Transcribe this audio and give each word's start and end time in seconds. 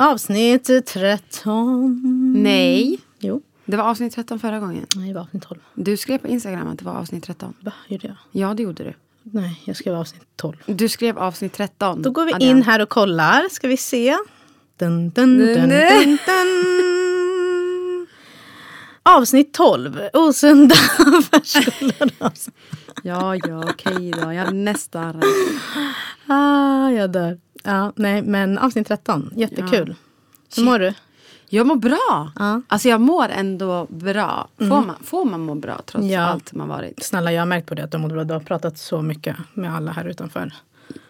Avsnitt 0.00 0.70
13. 0.86 2.02
Nej, 2.42 2.98
Jo, 3.20 3.42
det 3.64 3.76
var 3.76 3.84
avsnitt 3.84 4.14
13 4.14 4.38
förra 4.38 4.58
gången. 4.60 4.86
nej, 4.96 5.08
det 5.08 5.14
var 5.14 5.20
avsnitt 5.22 5.42
12. 5.42 5.60
Du 5.74 5.96
skrev 5.96 6.18
på 6.18 6.28
Instagram 6.28 6.68
att 6.68 6.78
det 6.78 6.84
var 6.84 6.92
avsnitt 6.92 7.24
13. 7.24 7.54
Va, 7.60 7.72
gjorde 7.88 8.06
jag? 8.06 8.16
Ja, 8.32 8.54
det 8.54 8.62
gjorde 8.62 8.84
du. 8.84 8.94
Nej, 9.22 9.62
jag 9.64 9.76
skrev 9.76 9.94
avsnitt 9.94 10.22
12. 10.36 10.56
Du 10.66 10.88
skrev 10.88 11.18
avsnitt 11.18 11.52
13. 11.52 12.02
Då 12.02 12.10
går 12.10 12.24
vi 12.24 12.32
Adrian. 12.34 12.56
in 12.56 12.62
här 12.62 12.82
och 12.82 12.88
kollar. 12.88 13.48
Ska 13.50 13.68
vi 13.68 13.76
se. 13.76 14.16
Dun, 14.78 15.10
dun, 15.10 15.38
dun, 15.38 15.54
dun, 15.54 15.68
dun. 15.68 16.18
Avsnitt 19.02 19.52
12. 19.54 20.00
Osunda 20.12 20.74
affärsskolor. 20.98 22.10
Ja, 23.02 23.36
ja, 23.36 23.64
okej 23.70 24.10
då. 24.10 24.32
Jag 24.32 24.44
hade 24.44 24.52
nästan 24.56 25.12
rätt. 25.12 25.24
ah, 26.26 26.90
jag 26.90 27.10
dör. 27.12 27.38
Ja, 27.64 27.92
nej, 27.96 28.22
men 28.22 28.58
avsnitt 28.58 28.88
13. 28.88 29.30
Jättekul. 29.36 29.94
Hur 30.56 30.64
mår 30.64 30.78
du? 30.78 30.94
Jag 31.48 31.66
mår 31.66 31.76
bra. 31.76 32.32
Ja. 32.38 32.44
Mm. 32.48 32.62
Alltså 32.68 32.88
jag 32.88 33.00
mår 33.00 33.28
ändå 33.28 33.86
bra. 33.90 34.48
Får, 34.58 34.64
man, 34.66 34.94
får 35.04 35.24
man 35.24 35.40
må 35.40 35.54
bra 35.54 35.80
trots 35.86 36.06
Ja. 36.06 36.20
allt 36.20 36.58
har 36.58 36.66
varit? 36.66 37.04
Snälla, 37.04 37.32
jag 37.32 37.40
har 37.40 37.46
märkt 37.46 37.68
på 37.68 37.74
det 37.74 37.84
att 37.84 37.92
du 37.92 37.98
mår 37.98 38.08
bra. 38.08 38.24
Du 38.24 38.32
har 38.34 38.40
pratat 38.40 38.78
så 38.78 39.02
mycket 39.02 39.36
med 39.54 39.74
alla 39.74 39.92
här 39.92 40.04
utanför. 40.04 40.52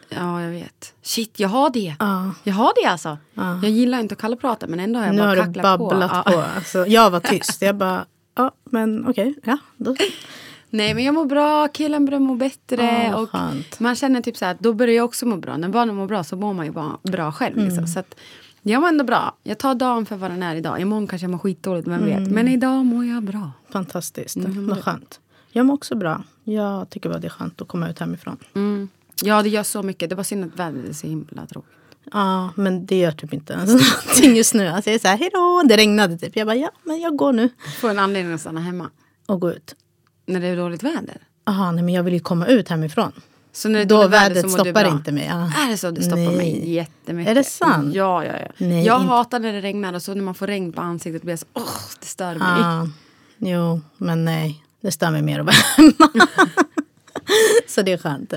Ja, 0.08 0.42
jag 0.42 0.50
vet. 0.50 0.94
Shit, 1.02 1.40
jag 1.40 1.48
har 1.48 1.70
det. 1.70 1.96
Ja. 1.98 2.30
Jag 2.44 2.54
har 2.54 2.72
det 2.82 2.88
alltså. 2.88 3.18
Jag 3.34 3.70
gillar 3.70 4.00
inte 4.00 4.12
att 4.12 4.20
kalla 4.20 4.36
prata 4.36 4.66
men 4.66 4.80
ändå 4.80 4.98
har 4.98 5.06
jag 5.06 5.14
Nu 5.14 5.20
bara 5.22 5.28
har 5.28 5.36
du 5.36 5.42
kacklat 5.42 5.78
babblat 5.78 6.24
på. 6.24 6.30
på. 6.32 6.38
Ja. 6.38 6.44
Alltså, 6.56 6.86
jag 6.86 7.10
var 7.10 7.20
tyst. 7.20 7.62
Jag 7.62 7.76
bara, 7.76 8.04
ja, 8.34 8.50
men 8.64 9.06
okej. 9.08 9.34
ja, 9.44 9.58
då. 9.76 9.96
Nej 10.70 10.94
men 10.94 11.04
jag 11.04 11.14
mår 11.14 11.24
bra, 11.24 11.68
killen 11.68 12.04
börjar 12.04 12.20
må 12.20 12.34
bättre. 12.34 13.10
Åh, 13.14 13.22
och 13.22 13.30
skönt. 13.30 13.80
man 13.80 13.94
känner 13.96 14.20
typ 14.20 14.36
så 14.36 14.44
här 14.44 14.52
att 14.52 14.60
då 14.60 14.72
börjar 14.72 14.94
jag 14.94 15.04
också 15.04 15.26
må 15.26 15.36
bra. 15.36 15.56
När 15.56 15.68
barnen 15.68 15.94
mår 15.96 16.06
bra 16.06 16.24
så 16.24 16.36
mår 16.36 16.52
man 16.54 16.66
ju 16.66 16.72
bra 17.02 17.32
själv. 17.32 17.56
Mm. 17.56 17.68
Liksom. 17.68 17.86
Så 17.86 17.98
att 18.00 18.14
jag 18.62 18.80
mår 18.80 18.88
ändå 18.88 19.04
bra. 19.04 19.34
Jag 19.42 19.58
tar 19.58 19.74
dagen 19.74 20.06
för 20.06 20.16
vad 20.16 20.30
den 20.30 20.42
är 20.42 20.54
idag. 20.54 20.80
Imorgon 20.80 21.06
kanske 21.06 21.24
jag 21.24 21.30
mår 21.30 21.38
skitdåligt, 21.38 21.88
vem 21.88 22.02
Mm. 22.04 22.24
vet. 22.24 22.32
Men 22.32 22.48
idag 22.48 22.84
mår 22.86 23.04
jag 23.04 23.22
bra. 23.22 23.50
Fantastiskt. 23.70 24.36
Mm, 24.36 24.66
Vad 24.68 24.84
skönt. 24.84 25.20
Jag 25.52 25.66
mår 25.66 25.74
också 25.74 25.94
bra. 25.96 26.22
Jag 26.44 26.90
tycker 26.90 27.08
bara 27.08 27.18
det 27.18 27.26
är 27.26 27.30
skönt 27.30 27.62
att 27.62 27.68
komma 27.68 27.88
ut 27.90 27.98
hemifrån. 27.98 28.36
Mm. 28.54 28.88
Ja 29.24 29.42
det 29.42 29.48
gör 29.48 29.62
så 29.62 29.82
mycket. 29.82 30.10
Det 30.10 30.16
var 30.16 30.22
synd 30.24 30.44
att 30.44 30.58
vädret 30.58 30.88
är 30.88 30.92
så 30.92 31.06
himla 31.06 31.46
tråkigt. 31.46 31.70
Ja, 32.12 32.50
men 32.56 32.86
det 32.86 32.98
gör 32.98 33.12
typ 33.12 33.32
inte 33.34 33.52
ens 33.52 33.70
någonting 34.06 34.36
just 34.36 34.54
nu. 34.54 34.68
Alltså 34.68 34.90
jag 34.90 34.94
är 34.94 34.98
så 34.98 35.08
här, 35.08 35.16
hejdå, 35.18 35.62
det 35.68 35.76
regnade 35.76 36.18
typ. 36.18 36.36
Jag 36.36 36.46
bara, 36.46 36.56
ja, 36.56 36.70
men 36.84 37.00
jag 37.00 37.16
går 37.16 37.32
nu 37.32 37.48
Får 37.80 37.90
en 37.90 37.98
anledning 37.98 38.34
att 38.34 38.40
stanna 38.40 38.60
hemma. 38.60 38.90
och 39.26 39.40
gå 39.40 39.52
ut. 39.52 39.74
När 40.28 40.40
det 40.40 40.46
är 40.46 40.56
dåligt 40.56 40.82
väder. 40.82 41.16
Jaha, 41.44 41.72
nej 41.72 41.84
men 41.84 41.94
jag 41.94 42.02
vill 42.02 42.14
ju 42.14 42.20
komma 42.20 42.46
ut 42.46 42.68
hemifrån. 42.68 43.12
Så 43.52 43.68
när 43.68 43.78
det 43.78 43.84
är 43.84 43.86
Då 43.86 43.96
dåligt 43.96 44.10
väder 44.12 44.28
vädret 44.34 44.42
så 44.42 44.48
mår 44.50 44.64
du 44.64 44.70
stoppar 44.70 44.84
bra. 44.84 44.92
inte 44.92 45.12
mig. 45.12 45.26
Ja. 45.30 45.52
Är 45.64 45.70
det 45.70 45.76
så? 45.76 45.90
Det 45.90 46.02
stoppar 46.02 46.16
Nej. 46.16 46.36
mig 46.36 46.70
jättemycket. 46.74 47.30
Är 47.30 47.34
det 47.34 47.44
sant? 47.44 47.94
Ja, 47.94 48.24
ja, 48.24 48.32
ja. 48.40 48.48
Nej, 48.58 48.84
jag 48.86 49.00
inte- 49.00 49.08
hatar 49.14 49.38
när 49.40 49.52
det 49.52 49.60
regnar 49.60 49.92
och 49.92 50.02
så 50.02 50.14
när 50.14 50.22
man 50.22 50.34
får 50.34 50.46
regn 50.46 50.72
på 50.72 50.80
ansiktet 50.80 51.22
blir 51.22 51.32
jag 51.32 51.38
så, 51.38 51.46
åh, 51.54 51.62
det 52.00 52.06
stör 52.06 52.34
mig. 52.34 52.60
Ja, 52.60 52.88
jo, 53.38 53.80
men 53.96 54.24
nej. 54.24 54.64
Det 54.80 54.92
stör 54.92 55.10
mig 55.10 55.22
mer 55.22 55.40
att 55.40 55.46
vara 55.46 55.56
hemma. 55.76 56.26
så 57.66 57.82
det 57.82 57.92
är 57.92 57.98
skönt. 57.98 58.32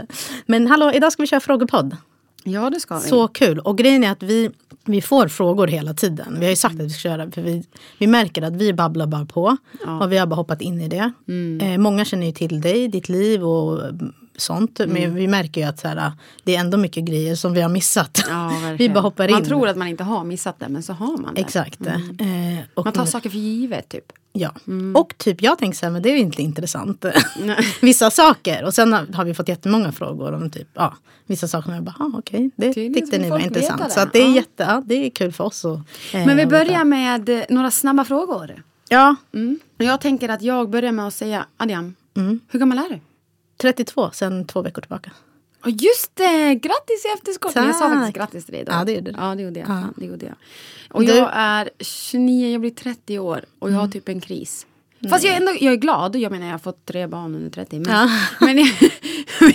Men 0.46 0.68
hallå, 0.68 0.92
idag 0.94 1.12
ska 1.14 1.24
vi 1.24 1.28
köra 1.28 1.40
frågepodd. 1.40 1.98
Ja, 2.44 2.70
det 2.70 2.80
ska 2.80 3.00
vi. 3.00 3.10
Så 3.10 3.28
kul. 3.28 3.60
Och 3.60 3.78
grejen 3.78 4.04
är 4.04 4.12
att 4.12 4.24
vi, 4.24 4.52
vi 4.86 5.02
får 5.02 5.28
frågor 5.28 5.68
hela 5.68 5.94
tiden. 5.94 6.36
Vi 6.40 6.46
har 6.46 6.50
ju 6.50 6.56
sagt 6.56 6.76
att 6.76 6.82
vi 6.82 6.90
ska 6.90 7.10
köra. 7.10 7.32
För 7.32 7.42
vi, 7.42 7.64
vi 7.98 8.08
märker 8.08 8.42
att 8.42 8.56
vi 8.56 8.74
babblar 8.74 9.08
bara 9.08 9.26
på. 9.26 9.58
Och 10.02 10.12
vi 10.12 10.18
har 10.18 10.28
bara 10.28 10.36
hoppat 10.36 10.62
in 10.62 10.82
i 10.82 10.88
det. 10.88 11.12
Mm. 11.28 11.60
Eh, 11.62 11.78
många 11.78 12.06
känner 12.06 12.26
ju 12.26 12.32
till 12.32 12.62
dig, 12.62 12.88
ditt 12.88 13.10
liv 13.10 13.44
och 13.44 13.90
mm, 13.90 14.14
sånt. 14.38 14.80
Mm. 14.80 14.94
Men 14.94 15.16
vi 15.16 15.28
märker 15.28 15.62
ju 15.62 15.68
att 15.68 15.80
så 15.80 15.88
här, 15.88 16.12
det 16.44 16.56
är 16.56 16.60
ändå 16.60 16.78
mycket 16.78 17.04
grejer 17.04 17.36
som 17.36 17.54
vi 17.54 17.62
har 17.62 17.70
missat. 17.70 18.24
Ja, 18.30 18.52
vi 18.78 18.90
bara 18.90 19.00
hoppar 19.00 19.28
in. 19.28 19.32
Man 19.34 19.44
tror 19.46 19.68
att 19.68 19.78
man 19.78 19.88
inte 19.88 20.04
har 20.04 20.24
missat 20.24 20.60
det, 20.60 20.70
men 20.70 20.84
så 20.84 20.94
har 20.94 21.18
man 21.18 21.34
det. 21.34 21.42
Exakt. 21.42 21.82
Eh, 21.82 21.96
och, 22.74 22.86
Man 22.86 22.94
tar 22.94 23.06
saker 23.06 23.30
för 23.30 23.38
givet, 23.38 23.90
typ. 23.90 24.12
Ja. 24.34 24.52
Mm. 24.68 24.96
Och 24.96 25.14
typ 25.18 25.42
jag 25.42 25.58
tänker 25.58 25.78
så 25.78 25.86
här, 25.86 25.94
men 25.94 26.02
det 26.02 26.10
är 26.10 26.14
ju 26.14 26.20
inte 26.20 26.42
intressant. 26.42 27.06
vissa 27.82 28.12
saker. 28.12 28.64
Och 28.66 28.74
sen 28.74 28.94
har, 28.94 29.08
har 29.14 29.26
vi 29.26 29.34
fått 29.34 29.48
jättemånga 29.50 29.92
frågor 29.92 30.34
om 30.34 30.50
typ, 30.50 30.68
ja, 30.74 30.94
vissa 31.26 31.48
saker. 31.48 31.72
jag 31.74 31.84
bara, 31.84 31.96
ah, 32.00 32.12
okej, 32.18 32.50
det 32.56 32.74
Tydligen 32.74 32.94
tyckte 32.94 33.18
ni 33.18 33.30
var 33.30 33.40
intressant. 33.40 33.82
det. 33.86 33.90
Så 33.92 34.06
det 34.14 34.20
är 34.22 34.28
Ja. 34.30 34.36
jätte, 34.36 34.64
ja, 34.64 34.84
det 34.86 34.96
är 35.06 35.10
kul 35.10 35.32
för 35.32 35.44
oss. 35.44 35.66
Och, 35.66 35.80
eh, 36.14 36.26
Men 36.26 36.38
vi 36.38 36.46
börjar 36.46 36.84
med 36.84 37.30
eh, 37.30 37.42
några 37.50 37.72
snabba 37.72 38.06
frågor. 38.06 38.64
Ja, 38.90 39.16
Mm. 39.34 39.60
Jag 39.78 40.02
tänker 40.02 40.30
att 40.30 40.42
jag 40.42 40.70
börjar 40.70 40.92
med 40.92 41.08
att 41.08 41.14
säga, 41.14 41.46
Adrian, 41.58 41.96
Mm. 42.18 42.40
hur 42.48 42.60
gammal 42.60 42.78
är 42.78 42.90
du? 42.90 43.00
32 43.62 44.10
sen 44.14 44.48
två 44.48 44.62
veckor 44.62 44.82
tillbaka. 44.82 45.12
Och 45.64 45.70
just 45.72 46.16
det! 46.16 46.56
Grattis 46.56 47.06
i 47.06 47.08
efterskott! 47.18 47.56
Jag 47.56 47.76
sa 47.76 47.90
faktiskt 47.90 48.18
grattis 48.18 48.46
till 48.46 48.52
dig 48.54 48.62
idag. 48.62 48.76
Ja, 48.80 48.86
det 48.86 48.92
gjorde 48.92 49.12
du. 49.12 49.18
Ja, 49.20 49.34
det 49.36 49.44
gjorde 49.44 49.60
jag. 49.60 49.70
Ja. 49.70 49.84
Det 49.98 50.06
gjorde 50.06 50.26
jag. 50.26 50.36
Och 50.90 51.02
Du- 51.06 51.14
jag 51.16 51.30
är 51.34 51.70
29, 51.80 52.52
jag 52.52 52.62
blir 52.62 52.72
30 52.72 53.20
år 53.20 53.46
och 53.60 53.70
jag 53.70 53.74
har 53.76 53.82
Mm. 53.82 53.92
typ 53.92 54.10
en 54.10 54.22
kris. 54.22 54.66
Fast 55.10 55.24
jag 55.24 55.34
är, 55.34 55.40
ändå, 55.40 55.52
jag 55.60 55.74
är 55.74 55.78
glad, 55.78 56.16
jag 56.16 56.32
menar 56.32 56.46
jag 56.46 56.54
har 56.54 56.60
fått 56.60 56.86
tre 56.86 57.08
barn 57.08 57.36
under 57.36 57.50
30. 57.50 57.80
Men, 57.80 57.92
Ja. 57.92 58.10
men 58.46 58.58
jag, 58.58 58.70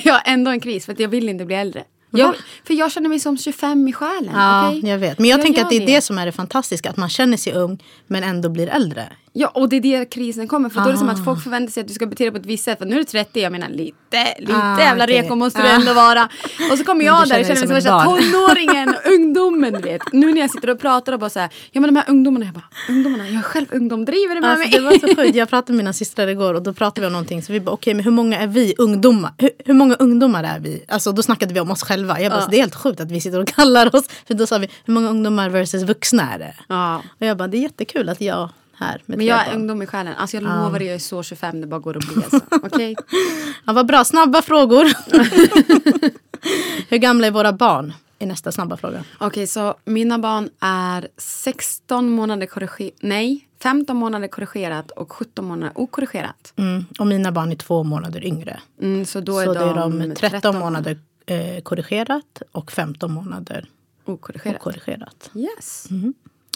jag 0.04 0.12
har 0.14 0.22
ändå 0.24 0.50
en 0.50 0.60
kris 0.60 0.84
för 0.86 0.92
att 0.92 1.00
jag 1.00 1.08
vill 1.08 1.28
inte 1.28 1.44
bli 1.44 1.56
äldre. 1.56 1.84
Jag, 2.10 2.34
för 2.64 2.74
jag 2.74 2.92
känner 2.92 3.08
mig 3.08 3.20
som 3.20 3.38
25 3.38 3.88
i 3.88 3.92
själen. 3.92 4.30
Ja, 4.34 4.68
okej? 4.68 4.90
jag 4.90 4.98
vet. 4.98 5.18
Men 5.18 5.28
jag, 5.28 5.42
tänker 5.42 5.58
gör 5.58 5.64
att 5.64 5.70
det 5.70 5.76
är 5.82 5.86
det 5.86 6.00
som 6.00 6.18
är 6.18 6.26
det 6.26 6.32
fantastiska. 6.32 6.90
Att 6.90 6.96
man 6.96 7.08
känner 7.08 7.36
sig 7.36 7.52
ung 7.52 7.82
men 8.06 8.22
ändå 8.24 8.48
blir 8.48 8.68
äldre. 8.68 9.12
Ja, 9.38 9.48
och 9.54 9.68
det 9.68 9.76
är 9.76 9.80
där 9.80 10.04
krisen 10.04 10.48
kommer. 10.48 10.68
För 10.68 10.80
då 10.80 10.88
är 10.88 10.92
det 10.92 10.98
som 10.98 11.08
Ah. 11.08 11.12
att 11.12 11.24
folk 11.24 11.42
förväntar 11.42 11.72
sig 11.72 11.80
att 11.80 11.88
du 11.88 11.94
ska 11.94 12.06
bete 12.06 12.24
dig 12.24 12.30
på 12.30 12.36
ett 12.36 12.46
visst 12.46 12.64
sätt. 12.64 12.78
För 12.78 12.86
nu 12.86 12.94
är 12.94 12.98
du 12.98 13.04
30, 13.04 13.40
jag 13.40 13.52
menar 13.52 13.68
lite, 13.68 14.34
lite 14.38 14.52
Ah, 14.56 14.78
jävla 14.80 15.04
okej. 15.04 15.22
reko 15.22 15.34
måste 15.34 15.58
Ah. 15.60 15.62
du 15.62 15.68
ändå 15.68 15.94
vara. 15.94 16.28
Och 16.72 16.78
så 16.78 16.84
kommer 16.84 17.04
jag 17.04 17.28
där 17.28 17.40
och 17.40 17.46
känner 17.46 17.60
mig 17.60 17.66
som 17.66 17.68
värsta 17.68 18.04
tonåringen 18.04 18.88
och 18.88 19.12
ungdomen 19.12 19.82
vet. 19.82 20.02
Nu 20.12 20.32
när 20.32 20.40
jag 20.40 20.50
sitter 20.50 20.70
och 20.70 20.78
pratar 20.80 21.12
och 21.12 21.18
bara 21.20 21.30
så 21.30 21.40
här, 21.40 21.48
ja 21.72 21.80
men 21.80 21.94
de 21.94 21.96
här 22.00 22.10
ungdomarna, 22.10 22.44
jag 22.44 22.54
bara, 22.54 22.64
ungdomarna, 22.88 23.28
jag 23.28 23.38
är 23.38 23.42
själv 23.42 23.66
ungdom, 23.72 24.04
driver 24.04 24.34
du 24.34 24.40
med 24.40 24.50
Alltså, 24.50 24.68
mig? 24.68 24.78
det 24.78 24.84
var 24.84 25.08
så 25.08 25.16
sjukt. 25.22 25.36
Jag 25.36 25.48
pratade 25.48 25.72
med 25.72 25.76
mina 25.84 25.92
systrar 25.92 26.26
igår 26.28 26.54
och 26.54 26.62
då 26.62 26.72
pratade 26.74 27.00
vi 27.00 27.06
om 27.06 27.12
någonting. 27.12 27.42
Så 27.42 27.52
vi 27.52 27.60
bara, 27.60 27.72
okej 27.72 27.94
men 27.94 28.04
hur 28.04 28.10
många 28.10 28.38
är 28.38 28.46
vi 28.46 28.74
ungdomar? 28.78 29.32
Hur, 29.38 29.50
hur 29.64 29.74
många 29.74 29.94
ungdomar 29.94 30.44
är 30.44 30.58
vi? 30.60 30.84
Alltså 30.88 31.12
då 31.12 31.22
snackade 31.22 31.54
vi 31.54 31.60
om 31.60 31.70
oss 31.70 31.82
själva. 31.82 32.20
Jag 32.20 32.32
bara, 32.32 32.40
så 32.42 32.50
det 32.50 32.56
är 32.56 32.60
helt 32.60 32.74
sjukt 32.74 33.00
att 33.00 33.10
vi 33.10 33.20
sitter 33.20 33.40
och 33.40 33.48
kallar 33.48 33.96
oss. 33.96 34.04
För 34.26 34.34
då 34.34 34.46
sa 34.46 34.58
vi, 34.58 34.68
hur 34.84 34.94
många 34.94 35.08
ungdomar 35.10 35.48
versus 35.50 35.82
vuxna 35.82 36.34
är 36.34 36.38
det? 36.38 36.54
Och 37.20 37.26
jag 37.26 37.36
bara, 37.36 37.48
det 37.48 37.56
är 37.56 37.62
jättekul 37.62 38.08
att 38.08 38.20
jag 38.20 38.48
här 38.78 39.02
Men 39.06 39.26
jag 39.26 39.40
är 39.40 39.44
barn. 39.46 39.56
ungdom 39.56 39.82
i 39.82 39.86
själen. 39.86 40.14
Alltså 40.16 40.36
jag 40.36 40.44
lovar 40.44 40.78
dig, 40.78 40.88
jag 40.88 40.94
är 40.94 40.98
så 40.98 41.22
25 41.22 41.60
det 41.60 41.66
bara 41.66 41.80
går 41.80 41.96
att 41.96 42.08
bli 42.08 42.16
alltså. 42.16 42.40
Okej? 42.62 42.96
Ja, 43.64 43.72
vad 43.72 43.86
bra, 43.86 44.04
snabba 44.04 44.42
frågor. 44.42 44.84
hur 46.88 46.98
gamla 46.98 47.26
är 47.26 47.30
våra 47.30 47.52
barn? 47.52 47.92
Är 48.18 48.26
nästa 48.26 48.52
snabba 48.52 48.76
fråga. 48.76 49.04
Okej, 49.18 49.46
så 49.46 49.74
mina 49.84 50.18
barn 50.18 50.48
är 50.60 51.08
16 51.16 52.10
månader 52.10 52.46
korrigerat, 52.46 52.98
nej, 53.00 53.48
15 53.62 53.96
månader 53.96 54.28
korrigerat 54.28 54.90
och 54.90 55.12
17 55.12 55.44
månader 55.44 55.72
okorrigerat. 55.74 56.52
Mm. 56.56 56.84
Och 56.98 57.06
mina 57.06 57.32
barn 57.32 57.52
är 57.52 57.56
två 57.56 57.82
månader 57.84 58.24
yngre. 58.24 58.60
Mm, 58.82 59.04
så 59.04 59.20
då 59.20 59.38
är 59.38 59.44
så 59.44 59.54
de, 59.54 60.00
är 60.00 60.08
de 60.08 60.14
13, 60.14 60.58
månader 60.58 60.98
eh, 61.26 61.62
korrigerat 61.62 62.42
och 62.52 62.72
15 62.72 63.12
månader 63.12 63.68
okorrigerat. 64.04 64.56
okorrigerat. 64.60 65.30
Yes. 65.34 65.88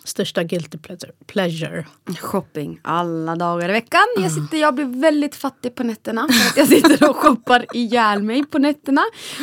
Största 0.05 0.43
guilty 0.43 0.79
pleasure. 1.27 1.87
Shopping 2.21 2.81
alla 2.83 3.37
dagar 3.37 3.69
i 3.69 3.73
veckan. 3.73 4.07
Jag, 4.17 4.33
sitter, 4.33 4.59
jag 4.59 4.75
blir 4.75 5.01
väldigt 5.01 5.35
fattig 5.35 5.75
på 5.75 5.83
nätterna. 5.83 6.29
För 6.29 6.51
att 6.51 6.57
jag 6.57 6.69
sitter 6.69 7.11
och 7.11 7.17
shoppar 7.17 7.67
ihjäl 7.77 8.23
mig 8.23 8.45
på 8.45 8.59
nätterna. 8.59 9.03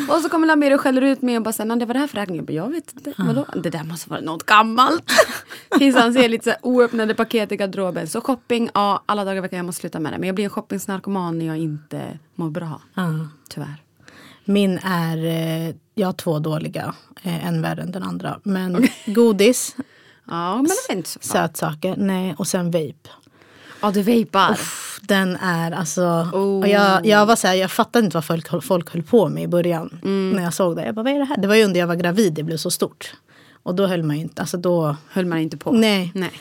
Och 0.09 0.21
så 0.21 0.29
kommer 0.29 0.47
Lamir 0.47 0.73
och 0.73 0.81
skäller 0.81 1.01
ut 1.01 1.21
mig 1.21 1.37
och 1.37 1.43
bara 1.43 1.53
säger, 1.53 1.75
det 1.75 1.85
var 1.85 1.93
det 1.93 1.99
här 1.99 2.07
för 2.07 2.17
räkning? 2.17 2.37
Jag 2.37 2.45
bara, 2.45 2.53
jag 2.53 2.69
vet 2.69 2.93
inte. 2.93 3.13
Vadå? 3.17 3.45
Det 3.63 3.69
där 3.69 3.83
måste 3.83 4.09
vara 4.09 4.21
något 4.21 4.45
gammalt. 4.45 5.11
Tills 5.77 5.95
han 5.95 6.13
ser 6.13 6.29
lite 6.29 6.51
så 6.61 6.69
oöppnade 6.69 7.15
paket 7.15 7.51
i 7.51 7.55
garderoben. 7.55 8.07
Så 8.07 8.21
shopping, 8.21 8.69
ja 8.73 9.03
alla 9.05 9.23
dagar 9.23 9.37
i 9.37 9.41
veckan. 9.41 9.57
Jag 9.57 9.65
måste 9.65 9.79
sluta 9.79 9.99
med 9.99 10.13
det. 10.13 10.17
Men 10.17 10.27
jag 10.27 10.35
blir 10.35 10.45
en 10.45 10.49
shoppingsnarkoman 10.49 11.39
när 11.39 11.45
jag 11.45 11.57
inte 11.57 12.19
mår 12.35 12.49
bra. 12.49 12.81
Tyvärr. 13.49 13.75
Min 14.45 14.79
är, 14.83 15.17
eh, 15.25 15.75
jag 15.95 16.07
har 16.07 16.13
två 16.13 16.39
dåliga, 16.39 16.95
eh, 17.23 17.47
en 17.47 17.61
värre 17.61 17.81
än 17.81 17.91
den 17.91 18.03
andra. 18.03 18.39
Men 18.43 18.87
godis, 19.05 19.75
Ja, 20.27 20.55
men 20.55 20.63
det 20.63 20.75
var 20.89 20.95
inte 20.95 21.09
så 21.09 21.19
sötsaker, 21.21 21.95
nej 21.97 22.35
och 22.37 22.47
sen 22.47 22.71
vape. 22.71 23.09
Ja, 23.81 23.91
du 23.91 24.01
vejpar. 24.01 24.51
Uff, 24.51 24.99
Den 25.01 25.35
är 25.35 25.71
alltså... 25.71 26.01
Oh. 26.33 26.59
Och 26.59 26.67
jag, 26.67 27.05
jag 27.05 27.25
var 27.25 27.35
så 27.35 27.47
här, 27.47 27.55
jag 27.55 27.71
fattade 27.71 28.05
inte 28.05 28.17
vad 28.17 28.25
folk, 28.25 28.63
folk 28.63 28.93
höll 28.93 29.03
på 29.03 29.29
med 29.29 29.43
i 29.43 29.47
början. 29.47 29.99
Mm. 30.03 30.31
När 30.31 30.43
jag 30.43 30.53
såg 30.53 30.75
det. 30.75 30.85
Jag 30.85 30.95
bara, 30.95 31.03
vad 31.03 31.13
är 31.13 31.19
det 31.19 31.25
här? 31.25 31.37
Det 31.37 31.47
var 31.47 31.55
ju 31.55 31.63
under 31.63 31.79
jag 31.79 31.87
var 31.87 31.95
gravid 31.95 32.33
det 32.33 32.43
blev 32.43 32.57
så 32.57 32.71
stort. 32.71 33.13
Och 33.63 33.75
då 33.75 33.87
höll 33.87 34.03
man 34.03 34.15
ju 34.15 34.21
inte, 34.21 34.41
alltså 34.41 34.57
då... 34.57 34.95
Höll 35.09 35.25
man 35.25 35.39
inte 35.39 35.57
på. 35.57 35.71
Nej. 35.71 36.11
Nej. 36.15 36.31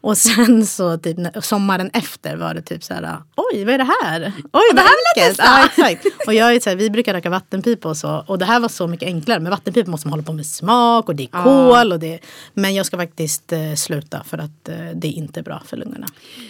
Och 0.00 0.18
sen 0.18 0.66
så 0.66 0.98
typ 0.98 1.18
sommaren 1.42 1.90
efter 1.92 2.36
var 2.36 2.54
det 2.54 2.62
typ 2.62 2.84
så 2.84 2.94
här, 2.94 3.16
oj 3.36 3.64
vad 3.64 3.74
är 3.74 3.78
det 3.78 3.88
här? 4.02 4.32
Oj 4.52 4.62
det 4.74 4.80
här 4.80 4.88
vill 5.16 5.36
jag. 5.36 5.46
Ja, 5.46 5.66
exakt. 5.66 6.26
Och 6.26 6.34
jag 6.34 6.54
är 6.54 6.60
så 6.60 6.70
här, 6.70 6.76
vi 6.76 6.90
brukar 6.90 7.14
röka 7.14 7.30
vattenpipa 7.30 7.88
och 7.88 7.96
så. 7.96 8.24
Och 8.26 8.38
det 8.38 8.44
här 8.44 8.60
var 8.60 8.68
så 8.68 8.86
mycket 8.86 9.06
enklare. 9.06 9.40
Med 9.40 9.50
vattenpipa 9.50 9.90
måste 9.90 10.06
man 10.06 10.12
hålla 10.12 10.22
på 10.22 10.32
med 10.32 10.46
smak 10.46 11.08
och 11.08 11.16
det 11.16 11.22
är 11.22 11.42
kol. 11.42 11.92
Och 11.92 11.98
det, 11.98 12.18
men 12.54 12.74
jag 12.74 12.86
ska 12.86 12.96
faktiskt 12.96 13.52
eh, 13.52 13.74
sluta 13.74 14.24
för 14.24 14.38
att 14.38 14.68
eh, 14.68 14.76
det 14.94 15.08
är 15.08 15.12
inte 15.12 15.42
bra 15.42 15.62
för 15.66 15.76
lungorna. 15.76 16.06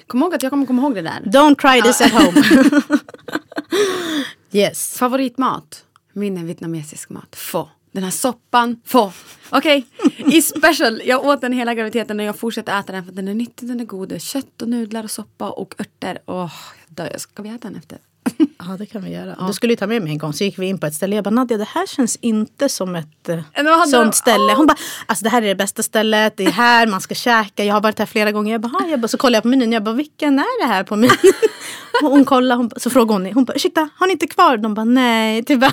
Kom 0.06 0.22
ihåg 0.22 0.34
att 0.34 0.42
jag 0.42 0.50
kommer 0.50 0.66
komma 0.66 0.82
ihåg 0.82 0.94
det 0.94 1.02
där. 1.02 1.20
Don't 1.24 1.56
try 1.60 1.82
this 1.82 2.00
at 2.00 2.12
home. 2.12 2.42
yes. 4.52 4.98
Favoritmat? 4.98 5.84
Min 6.12 6.38
är 6.38 6.44
vietnamesisk 6.44 7.10
mat. 7.10 7.36
Pho. 7.52 7.68
Den 7.92 8.04
här 8.04 8.10
soppan, 8.10 8.80
pho. 8.88 9.12
Okej, 9.50 9.86
i 10.16 10.42
special. 10.42 11.02
Jag 11.04 11.24
åt 11.24 11.40
den 11.40 11.52
hela 11.52 11.74
graviditeten 11.74 12.20
och 12.20 12.26
jag 12.26 12.38
fortsätter 12.38 12.80
äta 12.80 12.92
den 12.92 13.04
för 13.04 13.12
den 13.12 13.28
är 13.28 13.34
nyttig, 13.34 13.68
den 13.68 13.80
är 13.80 13.84
god. 13.84 14.08
Det 14.08 14.14
är 14.14 14.18
Kött 14.18 14.62
och 14.62 14.68
nudlar 14.68 15.04
och 15.04 15.10
soppa 15.10 15.50
och 15.50 15.74
örter. 15.80 16.18
Åh, 16.26 16.52
jag 16.86 16.94
dör. 16.96 17.18
Ska 17.18 17.42
vi 17.42 17.48
äta 17.48 17.68
den 17.68 17.76
efter? 17.76 17.98
Ja 18.58 18.76
det 18.78 18.86
kan 18.86 19.04
vi 19.04 19.10
göra. 19.10 19.46
Du 19.46 19.52
skulle 19.52 19.72
ju 19.72 19.76
ta 19.76 19.86
med 19.86 20.02
mig 20.02 20.12
en 20.12 20.18
gång 20.18 20.32
så 20.32 20.44
gick 20.44 20.58
vi 20.58 20.66
in 20.66 20.78
på 20.78 20.86
ett 20.86 20.94
ställe. 20.94 21.14
Jag 21.14 21.24
bara 21.24 21.30
Nadja 21.30 21.56
det 21.58 21.68
här 21.68 21.86
känns 21.86 22.16
inte 22.16 22.68
som 22.68 22.96
ett 22.96 23.28
eh, 23.28 23.38
sånt 23.90 23.92
de- 23.92 24.12
ställe. 24.12 24.52
Hon 24.56 24.66
bara 24.66 24.76
alltså 25.06 25.22
det 25.24 25.28
här 25.30 25.42
är 25.42 25.46
det 25.46 25.54
bästa 25.54 25.82
stället. 25.82 26.36
Det 26.36 26.44
är 26.44 26.50
här 26.50 26.86
man 26.86 27.00
ska 27.00 27.14
käka. 27.14 27.64
Jag 27.64 27.74
har 27.74 27.80
varit 27.80 27.98
här 27.98 28.06
flera 28.06 28.32
gånger. 28.32 28.52
Jag 28.52 28.60
bara, 28.60 28.86
jag 28.90 29.00
bara 29.00 29.08
så 29.08 29.18
kollar 29.18 29.36
jag 29.36 29.42
på 29.42 29.48
menyn. 29.48 29.72
Jag 29.72 29.82
bara 29.84 29.94
vilken 29.94 30.38
är 30.38 30.62
det 30.66 30.72
här 30.72 30.84
på 30.84 30.96
menyn? 30.96 31.10
Hon 32.02 32.24
kollar. 32.24 32.56
Hon, 32.56 32.70
så 32.76 32.90
frågar 32.90 33.12
hon. 33.12 33.26
Hon 33.32 33.44
bara 33.44 33.52
ursäkta 33.54 33.88
har 33.96 34.06
ni 34.06 34.12
inte 34.12 34.26
kvar? 34.26 34.56
De 34.56 34.74
bara 34.74 34.84
nej 34.84 35.44
tyvärr. 35.46 35.72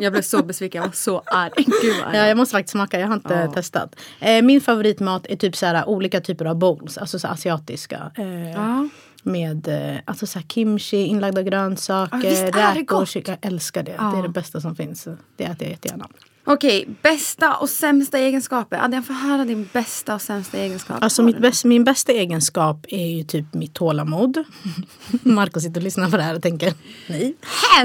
Jag 0.00 0.12
blev 0.12 0.22
så 0.22 0.42
besviken, 0.42 0.82
jag 0.82 0.88
var 0.88 0.94
så 0.94 1.22
arg. 1.26 1.50
Gud 1.82 1.94
arg. 2.06 2.16
Ja, 2.16 2.26
jag 2.26 2.36
måste 2.36 2.52
faktiskt 2.52 2.72
smaka, 2.72 3.00
jag 3.00 3.06
har 3.06 3.14
inte 3.14 3.34
Ja. 3.46 3.52
testat. 3.52 3.96
Eh, 4.20 4.42
min 4.42 4.60
favoritmat 4.60 5.26
är 5.26 5.36
typ 5.36 5.56
så 5.56 5.66
här, 5.66 5.88
olika 5.88 6.20
typer 6.20 6.44
av 6.44 6.56
bowls, 6.58 6.98
alltså 6.98 7.18
så 7.18 7.28
asiatiska. 7.28 8.10
Eh, 8.18 8.50
Ja. 8.52 8.88
Med 9.26 9.68
eh, 9.68 10.00
alltså 10.04 10.26
så 10.26 10.40
kimchi, 10.48 10.96
inlagda 10.96 11.42
grönsaker, 11.42 12.50
Ja, 12.58 12.74
räkor. 12.74 13.08
Jag 13.14 13.38
älskar 13.42 13.82
det. 13.82 13.94
Ja. 13.98 14.04
Det 14.04 14.18
är 14.18 14.22
det 14.22 14.28
bästa 14.28 14.60
som 14.60 14.76
finns. 14.76 15.08
Det 15.36 15.44
äter 15.44 15.62
jag 15.62 15.70
jättegärna. 15.70 16.08
Okej, 16.48 16.88
bästa 17.02 17.54
och 17.56 17.68
sämsta 17.70 18.18
egenskaper. 18.18 18.84
Adrian, 18.84 19.02
får 19.02 19.14
höra 19.14 19.44
din 19.44 19.68
bästa 19.72 20.14
och 20.14 20.22
sämsta 20.22 20.58
egenskap. 20.58 20.96
Alltså 21.00 21.22
mitt 21.22 21.38
bäst, 21.38 21.64
min 21.64 21.84
bästa 21.84 22.12
egenskap 22.12 22.86
är 22.88 23.06
ju 23.06 23.24
typ 23.24 23.54
mitt 23.54 23.74
tålamod. 23.74 24.44
Marco 25.22 25.60
sitter 25.60 25.80
och 25.80 25.84
lyssnar 25.84 26.10
på 26.10 26.16
det 26.16 26.22
här 26.22 26.34
och 26.34 26.42
tänker 26.42 26.74
nej. 27.08 27.34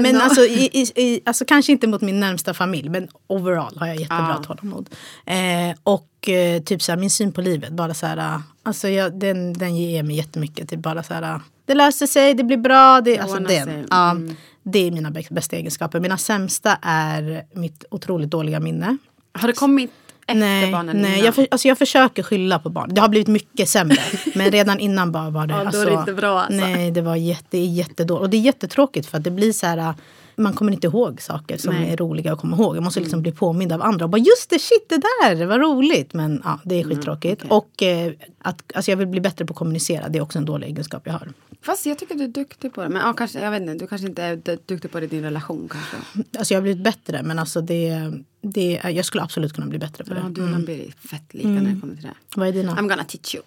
Men 0.02 0.20
alltså, 0.20 0.40
i, 0.40 0.86
i, 0.94 1.20
alltså 1.24 1.44
kanske 1.44 1.72
inte 1.72 1.86
mot 1.86 2.00
min 2.00 2.20
närmsta 2.20 2.54
familj 2.54 2.88
men 2.88 3.08
overall 3.26 3.76
har 3.78 3.86
jag 3.86 3.96
jättebra 3.96 4.36
Ja. 4.46 4.54
tålamod. 4.54 4.90
Eh, 5.26 5.76
och 5.82 6.28
eh, 6.28 6.62
typ 6.62 6.82
så 6.82 6.92
här, 6.92 6.96
min 6.98 7.10
syn 7.10 7.32
på 7.32 7.40
livet, 7.40 7.72
bara 7.72 7.94
så 7.94 8.06
här, 8.06 8.42
alltså 8.62 8.88
jag, 8.88 9.18
den, 9.18 9.52
den 9.52 9.76
ger 9.76 10.02
mig 10.02 10.16
jättemycket. 10.16 10.68
Typ 10.68 10.80
bara 10.80 11.02
så 11.02 11.14
här, 11.14 11.22
ah, 11.22 11.40
det 11.64 11.74
löser 11.74 12.06
sig, 12.06 12.34
det 12.34 12.44
blir 12.44 12.56
bra. 12.56 13.00
Det, 13.00 13.18
alltså 13.18 13.38
den, 13.38 13.64
sig. 13.64 13.84
ja, 13.90 14.10
Mm. 14.10 14.36
det 14.62 14.78
är 14.86 14.90
mina 14.90 15.10
bä- 15.10 15.34
bästa 15.34 15.56
egenskaper. 15.56 16.00
Mina 16.00 16.18
sämsta 16.18 16.78
är 16.82 17.44
mitt 17.52 17.84
otroligt 17.90 18.30
dåliga 18.30 18.60
minne. 18.60 18.96
Har 19.34 19.48
det 19.48 19.54
kommit 19.54 19.90
efter 20.26 20.34
Nej, 20.34 20.72
barnen? 20.72 20.96
nej 20.96 21.12
innan? 21.12 21.24
jag, 21.24 21.34
för, 21.34 21.48
alltså 21.50 21.68
jag 21.68 21.78
försöker 21.78 22.22
skylla 22.22 22.58
på 22.58 22.68
barn. 22.68 22.90
Det 22.94 23.00
har 23.00 23.08
blivit 23.08 23.28
mycket 23.28 23.68
sämre. 23.68 23.96
men 24.34 24.50
redan 24.50 24.78
innan 24.80 25.12
bara 25.12 25.30
var 25.30 25.46
det... 25.46 25.54
Ja, 25.54 25.58
då 25.58 25.62
är 25.62 25.66
alltså, 25.66 25.84
det 25.84 25.92
inte 25.92 26.14
bra, 26.14 26.40
alltså. 26.40 26.60
Nej, 26.60 26.90
det 26.90 27.02
var 27.02 27.16
jätte, 27.16 27.58
jättedåligt. 27.58 28.22
Och 28.22 28.30
det 28.30 28.36
är 28.36 28.40
jättetråkigt 28.40 29.06
för 29.06 29.18
att 29.18 29.24
det 29.24 29.30
blir 29.30 29.52
så 29.52 29.66
här... 29.66 29.78
äh, 29.78 29.92
Man 30.36 30.52
kommer 30.52 30.72
inte 30.72 30.86
ihåg 30.86 31.20
saker 31.20 31.58
som 31.58 31.72
Nej. 31.74 31.82
Mm. 31.82 31.92
är 31.92 31.96
roliga 31.96 32.32
att 32.32 32.38
komma 32.40 32.56
ihåg. 32.56 32.76
Jag 32.76 32.82
måste 32.84 33.00
liksom 33.00 33.22
bli 33.22 33.32
påmind 33.32 33.72
av 33.72 33.82
andra. 33.82 34.04
Och 34.04 34.10
bara 34.10 34.18
just 34.18 34.50
det, 34.50 34.58
shit 34.58 34.88
det 34.88 34.96
där, 35.22 35.46
var 35.46 35.58
roligt. 35.58 36.14
Men 36.14 36.40
ja, 36.44 36.60
det 36.64 36.80
är 36.80 36.84
skittråkigt. 36.84 37.42
okej. 37.48 37.56
Och 37.56 37.82
eh, 37.82 38.12
att 38.42 38.62
alltså 38.74 38.90
jag 38.90 38.96
vill 38.98 39.08
bli 39.08 39.20
bättre 39.20 39.46
på 39.46 39.52
att 39.52 39.58
kommunicera. 39.58 40.08
Det 40.08 40.18
är 40.18 40.22
också 40.22 40.38
en 40.38 40.44
dålig 40.44 40.66
egenskap 40.66 41.02
jag 41.04 41.12
har. 41.12 41.28
Fast 41.64 41.86
jag 41.86 41.98
tycker 41.98 42.14
du 42.14 42.24
är 42.24 42.28
duktig 42.28 42.74
på 42.74 42.82
det. 42.82 42.88
Men 42.88 43.02
ja, 43.06 43.12
kanske, 43.12 43.40
jag 43.40 43.50
vet 43.50 43.62
inte, 43.62 43.74
du 43.74 43.86
kanske 43.86 44.06
inte 44.06 44.22
är 44.22 44.58
duktig 44.66 44.90
på 44.92 45.00
det 45.00 45.06
i 45.06 45.08
din 45.08 45.22
relation 45.22 45.68
kanske. 45.72 45.96
Alltså 46.38 46.54
jag 46.54 46.60
har 46.60 46.62
blivit 46.62 46.84
bättre 46.84 47.22
men 47.22 47.38
alltså 47.38 47.60
det, 47.60 48.12
det, 48.42 48.80
jag 48.84 49.04
skulle 49.04 49.22
absolut 49.22 49.52
kunna 49.52 49.66
bli 49.66 49.78
bättre 49.78 50.04
på 50.04 50.14
det. 50.14 50.20
Ja, 50.20 50.28
du 50.28 50.48
Lamberi 50.50 50.86
är 51.02 51.08
fett 51.08 51.34
lika 51.34 51.48
när 51.48 51.74
det 51.74 51.80
kommer 51.80 51.94
till 51.94 52.02
det. 52.04 52.14
Vad 52.36 52.48
är 52.48 52.52
dina? 52.52 52.72
I'm 52.74 52.88
gonna 52.88 53.04
teach 53.04 53.34
you. 53.34 53.44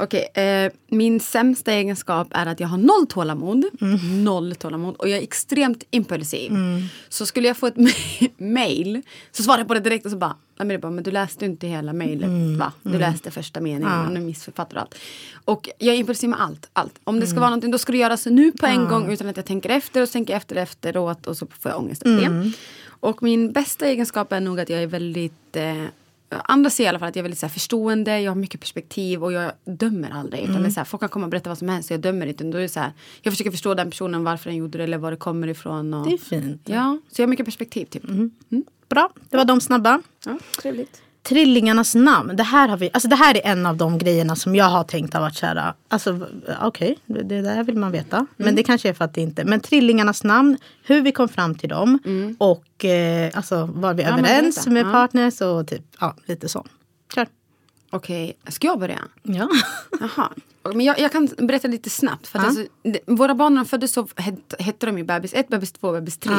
Okej, 0.00 0.28
eh, 0.34 0.72
min 0.88 1.20
sämsta 1.20 1.72
egenskap 1.72 2.28
är 2.30 2.46
att 2.46 2.60
jag 2.60 2.68
har 2.68 2.78
noll 2.78 3.06
tålamod. 3.08 3.64
Noll 4.24 4.54
tålamod. 4.54 4.96
Och 4.96 5.08
jag 5.08 5.18
är 5.18 5.22
extremt 5.22 5.84
impulsiv. 5.90 6.52
Så 7.08 7.26
skulle 7.26 7.48
jag 7.48 7.56
få 7.56 7.66
ett 7.66 7.74
ma- 7.76 8.30
mail 8.38 9.02
så 9.32 9.42
svarar 9.42 9.58
jag 9.58 9.68
på 9.68 9.74
det 9.74 9.80
direkt 9.80 10.04
och 10.04 10.10
så 10.10 10.16
bara, 10.18 10.36
Lamberi 10.58 10.78
bara, 10.78 10.92
men 10.92 11.04
du 11.04 11.10
läste 11.10 11.44
inte 11.44 11.66
hela 11.66 11.92
mailet 11.92 12.58
va? 12.58 12.72
Du 12.82 12.98
läste 12.98 13.30
första 13.30 13.60
meningen 13.60 14.06
och 14.06 14.12
nu 14.12 14.20
missförfattar 14.20 14.76
allt. 14.80 14.94
Och 15.44 15.68
jag 15.78 15.94
är 15.94 15.98
impulsiv 15.98 16.30
med 16.30 16.40
allt. 16.40 16.68
allt. 16.72 16.94
Om 17.04 17.20
det 17.20 17.26
ska 17.26 17.40
vara 17.40 17.50
någonting 17.50 17.70
då 17.70 17.78
ska 17.78 17.92
det 17.92 17.98
göras 17.98 18.26
nu 18.26 18.52
på 18.52 18.66
en 18.66 18.84
gång 18.88 19.12
utan 19.12 19.28
att 19.28 19.36
jag 19.36 19.46
tänker 19.46 19.68
efter 19.70 20.02
och 20.02 20.10
tänker 20.10 20.36
efter 20.36 20.56
efteråt 20.56 21.26
och 21.26 21.36
så 21.36 21.46
får 21.60 21.70
jag 21.70 21.80
ångest 21.80 22.02
över 22.02 22.20
det. 22.20 22.52
Och 23.06 23.22
min 23.22 23.52
bästa 23.52 23.86
egenskap 23.86 24.32
är 24.32 24.40
nog 24.40 24.60
att 24.60 24.68
jag 24.68 24.82
är 24.82 24.86
väldigt 24.86 25.56
eh, 25.56 25.84
Andra 26.28 26.70
säger 26.70 26.88
i 26.88 26.88
alla 26.88 26.98
fall 26.98 27.08
att 27.08 27.16
jag 27.16 27.20
är 27.20 27.24
väldigt 27.24 27.38
så 27.38 27.46
här, 27.46 27.52
förstående, 27.52 28.20
jag 28.20 28.30
har 28.30 28.36
mycket 28.36 28.60
perspektiv 28.60 29.24
och 29.24 29.32
jag 29.32 29.52
dömer 29.64 30.10
aldrig. 30.10 30.42
Utan 30.42 30.62
det 30.62 30.68
är 30.68 30.70
så 30.70 30.80
här, 30.80 30.84
folk 30.84 31.00
kan 31.00 31.08
komma 31.08 31.24
och 31.26 31.30
berätta 31.30 31.50
vad 31.50 31.58
som 31.58 31.68
helst 31.68 31.90
och 31.90 31.94
jag 31.94 32.00
dömer 32.00 32.26
inte. 32.26 32.44
Då 32.44 32.58
är 32.58 32.68
så 32.68 32.80
här, 32.80 32.92
jag 33.22 33.32
försöker 33.32 33.50
förstå 33.50 33.74
den 33.74 33.90
personen, 33.90 34.24
varför 34.24 34.50
den 34.50 34.56
gjorde 34.56 34.78
det 34.78 34.84
eller 34.84 34.98
var 34.98 35.10
det 35.10 35.16
kommer 35.16 35.48
ifrån. 35.48 35.94
Och, 35.94 36.06
Det 36.08 36.14
är 36.14 36.18
fint. 36.18 36.62
Ja, 36.64 36.98
så 37.08 37.22
jag 37.22 37.26
har 37.26 37.30
mycket 37.30 37.46
perspektiv 37.46 37.84
typ. 37.84 38.02
Bra, 38.88 39.10
det 39.30 39.36
var 39.36 39.44
de 39.44 39.60
snabba. 39.60 40.02
Ja, 40.24 40.38
trevligt. 40.62 41.02
Trillingarnas 41.28 41.94
namn. 41.94 42.36
Det 42.36 42.42
här, 42.42 42.68
har 42.68 42.76
vi, 42.76 42.90
alltså 42.92 43.08
det 43.08 43.16
här 43.16 43.36
är 43.36 43.40
en 43.50 43.66
av 43.66 43.76
de 43.76 43.98
grejerna 43.98 44.36
som 44.36 44.54
jag 44.54 44.64
har 44.64 44.84
tänkt 44.84 45.14
har 45.14 45.20
varit 45.20 45.34
så 45.36 45.46
här. 45.46 45.72
Alltså 45.88 46.26
okej, 46.62 46.98
det, 47.06 47.22
det 47.22 47.42
där 47.42 47.64
vill 47.64 47.76
man 47.76 47.92
veta. 47.92 48.26
Men 48.36 48.54
det 48.54 48.62
kanske 48.62 48.88
är 48.88 48.92
för 48.94 49.04
att 49.04 49.14
det 49.14 49.20
inte. 49.20 49.44
Men 49.44 49.60
trillingarnas 49.60 50.24
namn, 50.24 50.58
hur 50.84 51.00
vi 51.02 51.12
kom 51.12 51.28
fram 51.28 51.54
till 51.54 51.68
dem. 51.68 51.98
Och 52.38 52.84
eh, 52.84 53.30
alltså 53.34 53.66
var 53.74 53.94
vi 53.94 54.04
men 54.04 54.18
överens 54.18 54.66
med 54.66 54.86
Ja. 54.86 54.90
partners 54.90 55.40
och 55.40 55.68
typ 55.68 55.82
ja, 56.00 56.16
lite 56.26 56.48
så. 56.48 56.66
Kör. 57.14 57.26
Okej, 57.90 58.38
ska 58.48 58.66
jag 58.66 58.78
börja? 58.80 58.98
Ja. 59.22 59.48
Jaha. 60.00 60.28
Men 60.74 60.86
jag, 60.86 60.98
jag 60.98 61.12
kan 61.12 61.28
berätta 61.38 61.68
lite 61.68 61.90
snabbt. 61.90 62.26
För 62.26 62.38
att 62.38 62.44
Ja. 62.44 62.48
alltså, 62.48 63.00
våra 63.06 63.34
barn 63.34 63.54
när 63.54 63.60
de 63.62 63.68
föddes 63.68 63.92
så 63.92 64.06
hette, 64.58 64.86
de 64.86 64.98
ju 64.98 65.04
bebis 65.04 65.34
1, 65.34 65.48
bebis 65.48 65.72
2, 65.72 65.92
bebis 65.92 66.18
3. 66.18 66.32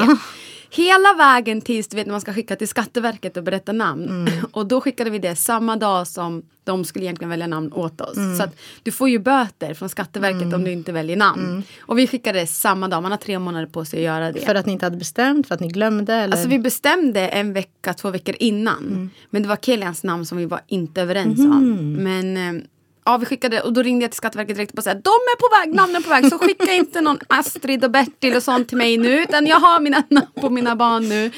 Hela 0.69 1.13
vägen 1.17 1.61
tills 1.61 1.87
du 1.87 1.95
vet 1.97 2.05
när 2.07 2.11
man 2.11 2.21
ska 2.21 2.33
skicka 2.33 2.55
till 2.55 2.67
Skatteverket 2.67 3.37
och 3.37 3.43
berätta 3.43 3.71
namn. 3.71 4.29
Och 4.51 4.65
då 4.65 4.81
skickade 4.81 5.09
vi 5.09 5.19
det 5.19 5.35
samma 5.35 5.75
dag 5.75 6.07
som 6.07 6.43
de 6.63 6.85
skulle 6.85 7.05
egentligen 7.05 7.29
välja 7.29 7.47
namn 7.47 7.73
åt 7.73 8.01
oss. 8.01 8.15
Så 8.37 8.43
att 8.43 8.55
du 8.83 8.91
får 8.91 9.09
ju 9.09 9.19
böter 9.19 9.73
från 9.73 9.89
Skatteverket 9.89 10.53
om 10.53 10.63
du 10.63 10.71
inte 10.71 10.91
väljer 10.91 11.17
namn. 11.17 11.63
Och 11.81 11.97
vi 11.97 12.07
skickade 12.07 12.39
det 12.39 12.47
samma 12.47 12.87
dag, 12.87 13.01
man 13.03 13.11
har 13.11 13.17
tre 13.17 13.39
månader 13.39 13.65
på 13.67 13.85
sig 13.85 13.99
att 13.99 14.03
göra 14.05 14.31
det. 14.31 14.39
För 14.39 14.55
att 14.55 14.65
ni 14.65 14.71
inte 14.73 14.85
hade 14.85 14.97
bestämt, 14.97 15.47
för 15.47 15.55
att 15.55 15.61
ni 15.61 15.67
glömde? 15.67 16.13
Eller? 16.13 16.33
Alltså 16.33 16.49
vi 16.49 16.59
bestämde 16.59 17.27
en 17.27 17.53
vecka, 17.53 17.93
två 17.93 18.09
veckor 18.09 18.35
innan. 18.39 18.87
Mm. 18.87 19.09
Men 19.29 19.41
det 19.41 19.47
var 19.47 19.55
Kelians 19.55 20.03
namn 20.03 20.25
som 20.25 20.37
vi 20.37 20.45
var 20.45 20.61
inte 20.67 21.01
överens 21.01 21.39
Mhm. 21.39 21.51
om. 21.51 21.93
Men 21.93 22.37
eh, 22.37 22.63
ja, 23.07 23.17
vi 23.17 23.25
skickade 23.25 23.61
och 23.61 23.73
då 23.73 23.81
ringde 23.81 24.03
jag 24.03 24.11
till 24.11 24.17
Skatteverket 24.17 24.55
direkt 24.55 24.77
och 24.77 24.83
sa 24.83 24.93
de 24.93 24.97
är 25.09 25.35
på 25.35 25.65
väg, 25.65 25.75
namnen 25.75 25.95
är 25.95 26.03
på 26.03 26.09
väg. 26.09 26.25
Så 26.29 26.37
skicka 26.37 26.73
inte 26.73 27.01
någon 27.01 27.19
Astrid 27.27 27.83
och 27.83 27.91
Bertil 27.91 28.35
och 28.35 28.43
sånt 28.43 28.67
till 28.69 28.77
mig 28.77 28.97
nu. 28.97 29.21
Utan 29.23 29.47
jag 29.47 29.59
har 29.59 29.79
mina 29.79 30.03
namn 30.09 30.27
på 30.41 30.49
mina 30.49 30.75
barn 30.75 31.09
nu. 31.09 31.31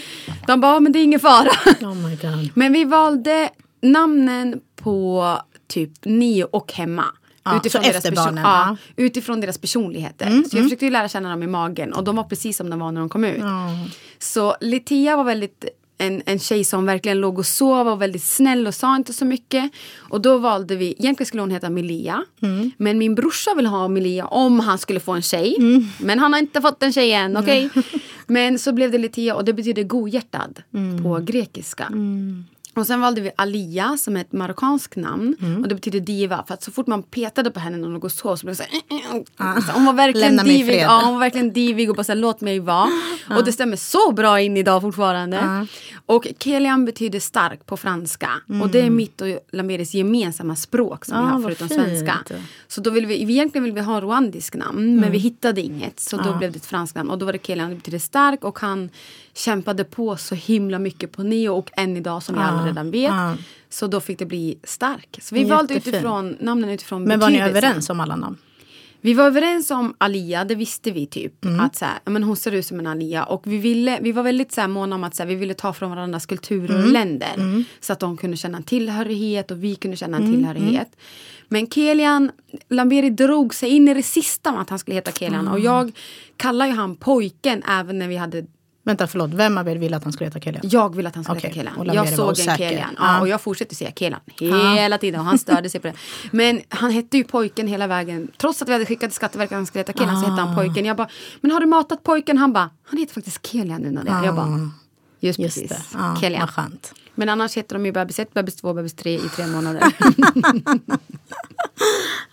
De 0.48 0.62
bara, 0.62 0.80
men 0.80 0.92
det 0.92 1.00
är 1.00 1.04
ingen 1.04 1.20
fara. 1.20 1.50
Oh 1.82 1.96
my 1.96 2.16
god. 2.16 2.50
Men 2.56 2.74
vi 2.74 2.86
valde 2.86 3.50
namnen 3.82 4.60
på 4.76 5.26
typ 5.68 6.06
nio 6.06 6.44
och 6.44 6.74
hemma. 6.74 7.06
Ja, 7.44 7.62
så 7.70 7.78
efter 7.78 8.12
perso- 8.12 8.16
barnen, 8.16 8.44
ja, 8.44 8.78
utifrån 8.96 9.42
deras 9.42 9.58
personligheter. 9.58 10.44
så 10.50 10.58
jag 10.58 10.64
försökte 10.66 10.86
ju 10.86 10.92
lära 10.92 11.10
känna 11.10 11.30
dem 11.30 11.44
i 11.44 11.48
magen 11.48 11.94
och 11.94 12.04
de 12.04 12.16
var 12.16 12.24
precis 12.24 12.58
som 12.58 12.70
de 12.70 12.80
var 12.80 12.92
när 12.92 13.00
de 13.02 13.10
kom 13.10 13.24
ut. 13.24 13.44
Så 14.20 14.56
Litia 14.62 15.16
var 15.16 15.24
väldigt 15.24 15.66
en, 16.00 16.22
en 16.26 16.40
tjej 16.40 16.64
som 16.64 16.86
verkligen 16.86 17.20
låg 17.22 17.40
och 17.40 17.46
sov 17.46 17.80
och 17.80 17.86
var 17.86 17.96
väldigt 17.96 18.24
snäll 18.24 18.68
och 18.68 18.76
sa 18.76 18.96
inte 18.96 19.14
så 19.14 19.26
mycket. 19.26 19.72
Och 19.98 20.22
då 20.22 20.38
valde 20.38 20.76
vi, 20.76 20.92
egentligen 20.92 21.26
skulle 21.28 21.42
hon 21.42 21.52
heta 21.52 21.70
Melia. 21.70 22.26
Men 22.78 22.98
min 22.98 23.16
brorsa 23.16 23.54
vill 23.56 23.66
ha 23.66 23.88
Melia 23.88 24.26
om 24.28 24.60
han 24.60 24.78
skulle 24.78 25.00
få 25.00 25.12
en 25.12 25.22
tjej. 25.22 25.56
Men 26.00 26.20
han 26.20 26.34
har 26.34 26.40
inte 26.40 26.62
fått 26.62 26.84
en 26.84 26.94
tjej 26.94 27.12
än, 27.14 27.38
okej? 27.38 27.70
Men 28.28 28.60
så 28.60 28.74
blev 28.74 28.92
det 28.92 28.98
Litia 28.98 29.36
och 29.36 29.46
det 29.46 29.54
betyder 29.54 29.84
godhjärtad 29.84 30.62
på 31.04 31.20
grekiska. 31.24 31.88
Och 32.76 32.88
sen 32.88 33.02
valde 33.02 33.22
vi 33.22 33.32
Alia 33.36 33.98
som 33.98 34.18
är 34.18 34.22
ett 34.22 34.32
marockanskt 34.32 34.96
namn. 34.96 35.36
Mm. 35.42 35.62
Och 35.62 35.68
det 35.70 35.76
betyder 35.76 36.00
diva. 36.00 36.44
För 36.48 36.54
att 36.54 36.64
så 36.64 36.72
fort 36.72 36.88
man 36.88 37.04
petade 37.04 37.52
på 37.52 37.60
henne 37.60 37.78
när 37.78 38.06
och 38.06 38.12
sov 38.12 38.36
så 38.36 38.46
blev 38.46 38.56
det 38.58 38.64
så 38.64 38.64
här, 39.38 39.62
så 39.62 39.72
Hon 39.72 39.86
var 39.86 39.94
verkligen 39.94 40.38
divig. 40.38 40.82
Ja, 40.82 41.02
hon 41.04 41.14
var 41.14 41.20
verkligen 41.20 41.54
divig 41.54 41.90
och 41.90 41.96
bara 41.96 42.04
så 42.04 42.12
här, 42.12 42.20
låt 42.20 42.42
mig 42.42 42.60
vara. 42.60 42.90
Och 43.30 43.46
det 43.46 43.52
stämmer 43.52 43.76
så 43.76 44.12
bra 44.12 44.42
in 44.42 44.58
idag 44.58 44.82
fortfarande. 44.82 45.68
Och 46.06 46.28
Kelian 46.40 46.86
betyder 46.86 47.20
stark 47.20 47.66
på 47.66 47.78
franska. 47.78 48.30
Och 48.62 48.70
det 48.70 48.82
är 48.82 48.90
mitt 48.90 49.22
och 49.22 49.28
Lamberis 49.52 49.94
gemensamma 49.94 50.56
språk 50.56 51.06
som 51.06 51.18
vi 51.18 51.20
Mm. 51.20 51.32
Ah, 51.32 51.34
har 51.36 51.42
förutom 51.42 51.70
fint. 51.70 51.82
svenska. 51.82 52.18
Så 52.68 52.82
då 52.82 52.90
vill 52.90 53.06
vi, 53.06 53.22
egentligen 53.22 53.64
vill 53.64 53.74
vi 53.74 53.82
ha 53.82 54.02
rwandisk 54.02 54.56
namn 54.56 54.96
men 55.00 55.12
vi 55.12 55.18
hittade 55.18 55.62
inget. 55.62 56.00
Så 56.00 56.18
då 56.18 56.38
blev 56.38 56.52
det 56.52 56.58
ett 56.58 56.66
franskt 56.66 56.96
namn. 56.96 57.10
Och 57.10 57.18
då 57.18 57.26
var 57.26 57.34
det 57.34 57.46
Kelian, 57.46 57.70
det 57.70 57.76
betyder 57.76 58.00
stark 58.00 58.44
och 58.44 58.60
han 58.60 58.90
kämpade 59.40 59.84
på 59.84 60.18
så 60.18 60.36
himla 60.36 60.80
mycket 60.80 61.12
på 61.12 61.24
neo 61.24 61.54
och 61.58 61.70
än 61.78 61.98
idag 61.98 62.24
som 62.24 62.36
ni 62.36 62.42
alla 62.42 62.66
redan 62.68 62.92
vet. 62.92 63.12
ah. 63.12 63.36
Så 63.70 63.88
då 63.88 64.00
fick 64.00 64.20
det 64.20 64.26
bli 64.26 64.60
stark. 64.64 65.20
Så 65.22 65.36
vi 65.36 65.44
valde 65.44 65.74
utifrån 65.76 66.38
namnen 66.40 66.70
utifrån 66.70 67.04
Men 67.04 67.20
var 67.20 67.30
ni 67.30 67.40
överens 67.42 67.90
om 67.90 68.00
alla 68.00 68.16
namn? 68.16 68.38
Vi 69.02 69.14
var 69.14 69.26
överens 69.26 69.72
om 69.72 69.94
Alia, 69.98 70.46
det 70.46 70.56
visste 70.56 70.92
vi 70.92 71.08
typ. 71.08 71.46
Mm. 71.46 71.60
Att 71.60 71.76
så 71.76 71.86
här, 71.86 72.00
men 72.06 72.24
hon 72.24 72.36
ser 72.36 72.52
ut 72.52 72.66
som 72.66 72.80
en 72.80 72.88
Alia. 72.88 73.24
Och 73.24 73.42
vi, 73.46 73.58
ville, 73.58 74.00
vi 74.02 74.12
var 74.12 74.24
väldigt 74.24 74.52
så 74.52 74.62
här, 74.62 74.68
måna 74.68 74.96
om 74.96 75.04
att 75.04 75.16
så 75.16 75.24
här, 75.24 75.28
vi 75.28 75.36
ville 75.36 75.54
ta 75.54 75.74
från 75.74 75.90
varandras 75.90 76.26
kulturer 76.26 76.70
Mm. 76.76 76.84
och 76.84 76.92
länder. 76.92 77.64
Så 77.80 77.94
att 77.94 78.00
de 78.00 78.18
kunde 78.18 78.38
känna 78.38 78.58
en 78.58 78.64
tillhörighet 78.64 79.52
och 79.52 79.64
vi 79.64 79.76
kunde 79.76 79.98
känna 79.98 80.18
Mm. 80.18 80.30
en 80.30 80.36
tillhörighet. 80.36 80.96
Men 81.48 81.68
Kelian, 81.70 82.32
Lamberi 82.70 83.10
drog 83.10 83.56
sig 83.56 83.70
in 83.70 83.88
i 83.88 83.94
det 83.94 84.04
sista 84.04 84.52
med 84.52 84.62
att 84.62 84.70
han 84.70 84.80
skulle 84.80 84.96
heta 84.96 85.12
Kelian. 85.12 85.48
Ah. 85.48 85.52
Och 85.52 85.60
jag 85.60 85.92
kallar 86.38 86.66
ju 86.66 86.72
han 86.74 86.96
pojken 86.96 87.64
även 87.64 88.00
när 88.00 88.08
vi 88.08 88.16
hade 88.18 88.46
Vänta, 88.90 89.08
förlåt. 89.08 89.34
Vem 89.34 89.58
av 89.58 89.68
er 89.70 89.76
ville 89.76 89.98
att 89.98 90.04
han 90.04 90.14
skulle 90.14 90.28
heta 90.28 90.40
Kelian? 90.40 90.62
jag 90.66 90.96
ville 90.96 91.10
att 91.10 91.16
han 91.16 91.24
skulle 91.24 91.38
Okej, 91.40 91.52
heta. 91.52 91.70
Lameri 91.84 91.96
Jag 91.96 92.10
såg 92.10 92.40
en. 92.40 92.58
Kelan. 92.58 92.96
Ja. 92.98 93.22
Och 93.22 93.28
jag 93.28 93.42
fortsätter 93.42 93.76
säga 93.76 93.92
Kelan 93.92 94.20
hela 94.76 94.98
tiden. 94.98 95.20
Och 95.20 95.26
han 95.26 95.40
störde 95.40 95.70
sig 95.70 95.82
på 95.82 95.88
det. 95.88 95.94
Men 96.32 96.62
han 96.70 96.92
hette 96.92 97.18
ju 97.18 97.24
pojken 97.24 97.68
hela 97.68 97.88
vägen. 97.88 98.32
Trots 98.38 98.62
att 98.62 98.68
vi 98.70 98.74
hade 98.74 98.86
skickat 98.86 99.10
till 99.10 99.16
Skatteverket 99.16 99.52
att 99.52 99.58
han 99.58 99.66
skulle 99.66 99.80
heta 99.80 99.94
Kelan 99.94 100.22
så 100.22 100.30
hette 100.30 100.42
Ah. 100.42 100.46
han 100.46 100.56
pojken. 100.56 100.86
Jag 100.86 100.98
bara, 100.98 101.10
men 101.42 101.52
har 101.52 101.60
du 101.60 101.66
matat 101.66 102.04
pojken? 102.04 102.38
Han 102.38 102.54
bara, 102.54 102.70
han 102.84 103.00
heter 103.00 103.14
faktiskt 103.14 103.48
Kelian 103.48 103.82
nu. 103.82 103.92
när 103.92 104.26
Jag 104.26 104.36
bara, 104.36 104.48
just, 105.20 105.40
Ah. 105.40 105.44
Just 105.44 105.56
precis. 105.58 105.70
det. 105.70 105.82
Ja, 105.94 106.18
Kelian. 106.22 106.48
Men 107.16 107.30
annars 107.30 107.58
heter 107.58 107.76
de 107.76 107.86
ju 107.86 107.92
bebis 107.92 108.20
1, 108.20 108.34
bebis 108.34 108.56
2, 108.56 108.74
bebis 108.74 108.94
3 108.94 109.14
i 109.16 109.20
tre 109.36 109.48
månader. 109.48 109.84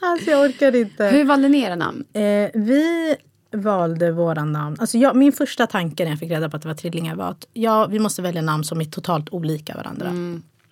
Alltså 0.01 0.31
jag 0.31 0.41
orkar 0.45 0.77
inte. 0.77 1.05
Hur 1.05 1.25
valde 1.25 1.49
ni 1.49 1.61
era 1.61 1.75
namn? 1.77 2.05
Eh, 2.13 2.21
vi 2.55 3.15
valde 3.53 4.13
våra 4.13 4.45
namn. 4.45 4.77
Alltså 4.81 4.99
jag, 4.99 5.17
min 5.17 5.33
första 5.33 5.67
tanke 5.67 6.05
när 6.05 6.11
jag 6.11 6.19
fick 6.19 6.31
reda 6.31 6.49
på 6.51 6.57
att 6.57 6.63
det 6.63 6.69
var 6.69 6.75
trillingar 6.75 7.15
var 7.17 7.29
att 7.31 7.47
ja, 7.53 7.87
vi 7.87 7.99
måste 7.99 8.23
välja 8.23 8.43
namn 8.43 8.65
som 8.65 8.81
är 8.81 8.85
totalt 8.85 9.29
olika 9.31 9.75
varandra. 9.77 10.13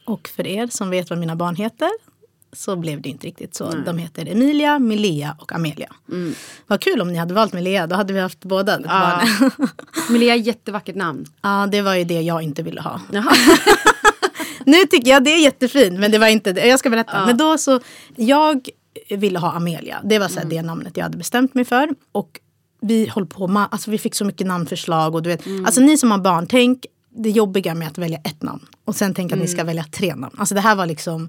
Och 0.07 0.29
för 0.29 0.47
er 0.47 0.67
som 0.67 0.91
vet 0.91 1.11
vad 1.11 1.19
mina 1.19 1.37
barn 1.37 1.57
heter 1.57 1.91
så 2.53 2.77
blev 2.77 3.03
det 3.03 3.09
inte 3.09 3.27
riktigt 3.27 3.55
så. 3.55 3.71
De 3.71 3.99
heter 3.99 4.29
Emilia, 4.33 4.79
Milea 4.79 5.37
och 5.39 5.53
Amelia. 5.53 5.93
Vad 6.67 6.81
kul 6.81 7.01
om 7.01 7.13
ni 7.13 7.19
hade 7.19 7.35
valt 7.35 7.53
Milea, 7.53 7.87
då 7.87 7.97
hade 7.97 8.13
vi 8.13 8.21
haft 8.21 8.45
båda 8.45 8.81
barnen. 8.81 9.51
Melia, 10.11 10.37
jättevackert 10.37 10.97
namn. 10.97 11.27
ja, 11.43 11.69
det 11.73 11.83
var 11.83 11.95
ju 11.95 12.05
det 12.05 12.21
jag 12.21 12.43
inte 12.43 12.63
ville 12.63 12.81
ha. 12.81 13.01
Nu 14.67 14.77
tycker 14.85 15.11
jag 15.11 15.25
det 15.25 15.31
är 15.31 15.43
jättefint 15.43 16.01
men 16.01 16.11
det 16.11 16.19
var 16.19 16.27
inte 16.27 16.53
det. 16.53 16.67
Jag 16.67 16.79
ska 16.79 16.91
berätta. 16.91 17.27
Men 17.27 17.37
då 17.37 17.59
så, 17.59 17.81
jag 18.17 18.69
ville 19.11 19.39
ha 19.39 19.53
Amelia. 19.53 20.01
Det 20.05 20.19
var 20.19 20.29
så 20.29 20.41
här, 20.41 20.47
det 20.47 20.63
namnet 20.63 20.97
jag 20.97 21.05
hade 21.05 21.19
bestämt 21.19 21.55
mig 21.55 21.65
för. 21.65 21.89
Och 22.13 22.41
vi 22.87 23.09
höll 23.15 23.27
på, 23.27 23.47
ma- 23.49 23.69
alltså 23.71 23.91
vi 23.91 23.99
fick 23.99 24.15
så 24.15 24.25
mycket 24.25 24.47
namnförslag. 24.47 25.15
Och 25.15 25.23
du 25.23 25.29
vet, 25.31 25.43
Alltså 25.67 25.81
ni 25.81 25.99
som 25.99 26.11
har 26.11 26.19
barn, 26.19 26.47
tänk 26.47 26.87
det 27.17 27.31
jobbiga 27.31 27.75
med 27.75 27.89
att 27.89 27.99
välja 27.99 28.19
ett 28.19 28.43
namn. 28.43 28.67
Och 28.85 28.97
sen 28.97 29.15
tänk 29.15 29.33
att 29.33 29.39
ni 29.39 29.49
ska 29.49 29.65
välja 29.65 29.85
tre 29.85 30.15
namn. 30.15 30.35
Alltså 30.39 30.55
det 30.55 30.61
här 30.61 30.77
var 30.77 30.87
liksom, 30.87 31.29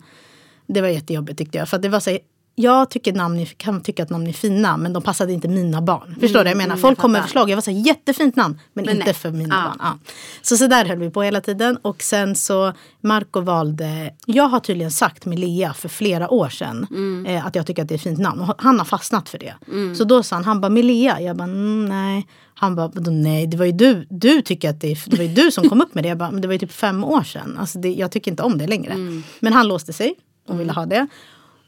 det 0.68 0.82
var 0.82 0.88
jättejobbigt 0.88 1.38
tyckte 1.38 1.58
jag. 1.58 1.70
För 1.70 1.78
det 1.78 1.90
var 1.90 2.00
så 2.00 2.18
jag 2.56 2.90
tycker 2.90 3.14
namn 3.14 3.46
kan 3.58 3.82
tycka 3.82 4.04
att 4.04 4.10
namn 4.10 4.28
är 4.28 4.34
fina 4.34 4.78
men 4.78 4.94
de 4.94 5.04
passade 5.04 5.34
inte 5.34 5.48
mina 5.48 5.82
barn. 5.82 6.16
Förstår 6.20 6.40
du? 6.40 6.44
vad 6.44 6.52
Jag 6.52 6.58
menar, 6.58 6.76
folk 6.76 7.00
kom 7.00 7.12
med 7.12 7.24
förslag. 7.24 7.50
Jag 7.50 7.58
var 7.58 7.62
så 7.62 7.72
här, 7.72 7.78
jättefint 7.78 8.36
namn 8.36 8.60
men, 8.74 8.86
Men 8.86 8.94
inte 8.96 9.06
nej. 9.06 9.14
för 9.14 9.32
mina 9.32 9.56
Ja. 9.56 9.64
barn. 9.64 9.78
Ja. 9.80 10.12
Så, 10.42 10.58
så 10.58 10.68
där 10.68 10.86
höll 10.86 10.98
vi 11.00 11.10
på 11.10 11.22
hela 11.24 11.42
tiden. 11.42 11.78
Och 11.82 12.02
sen 12.04 12.36
så 12.36 12.74
Marco 13.02 13.42
valde, 13.42 14.14
jag 14.26 14.44
har 14.48 14.60
tydligen 14.60 14.92
sagt 14.92 15.26
med 15.26 15.40
Lea 15.40 15.74
för 15.74 15.90
flera 15.90 16.30
år 16.30 16.50
sedan 16.50 16.88
Mm. 16.92 17.26
eh, 17.26 17.46
att 17.46 17.56
jag 17.56 17.68
tycker 17.68 17.82
att 17.82 17.88
det 17.88 17.94
är 17.94 17.98
ett 17.98 18.02
fint 18.04 18.20
namn. 18.20 18.42
Och 18.42 18.56
han 18.62 18.78
har 18.78 18.86
fastnat 18.86 19.30
för 19.30 19.38
det. 19.38 19.54
Så 19.98 20.04
då 20.04 20.24
sa 20.24 20.36
han, 20.36 20.44
han 20.46 20.62
bara 20.62 20.70
Milea. 20.70 21.22
Jag 21.22 21.36
bara 21.38 21.44
mm, 21.44 21.86
nej. 21.86 22.28
Han 22.58 22.76
bara 22.76 22.88
"Vadå, 22.88 23.12
nej 23.12 23.48
det 23.48 23.58
var 23.58 23.66
ju 23.66 23.72
du, 23.72 24.08
du 24.10 24.42
tycker 24.42 24.70
att 24.70 24.82
det 24.82 24.92
är, 24.92 25.04
det 25.10 25.18
var 25.18 25.24
ju 25.24 25.34
du 25.34 25.52
som 25.52 25.70
kom 25.70 25.82
upp 25.82 25.96
med 25.96 26.04
det. 26.04 26.08
Jag 26.08 26.18
bara, 26.18 26.32
men 26.32 26.42
det 26.42 26.48
var 26.48 26.54
ju 26.54 26.60
typ 26.60 26.72
fem 26.72 27.04
år 27.04 27.24
sedan. 27.24 27.58
Alltså 27.60 27.80
det, 27.80 27.94
jag 27.94 28.12
tycker 28.12 28.32
inte 28.32 28.44
om 28.44 28.58
det 28.58 28.68
längre. 28.68 28.92
Mm. 28.94 29.24
Men 29.40 29.54
han 29.54 29.68
låste 29.68 29.94
sig 29.94 30.14
och 30.48 30.60
ville 30.60 30.72
ha 30.74 30.86
det. 30.86 31.08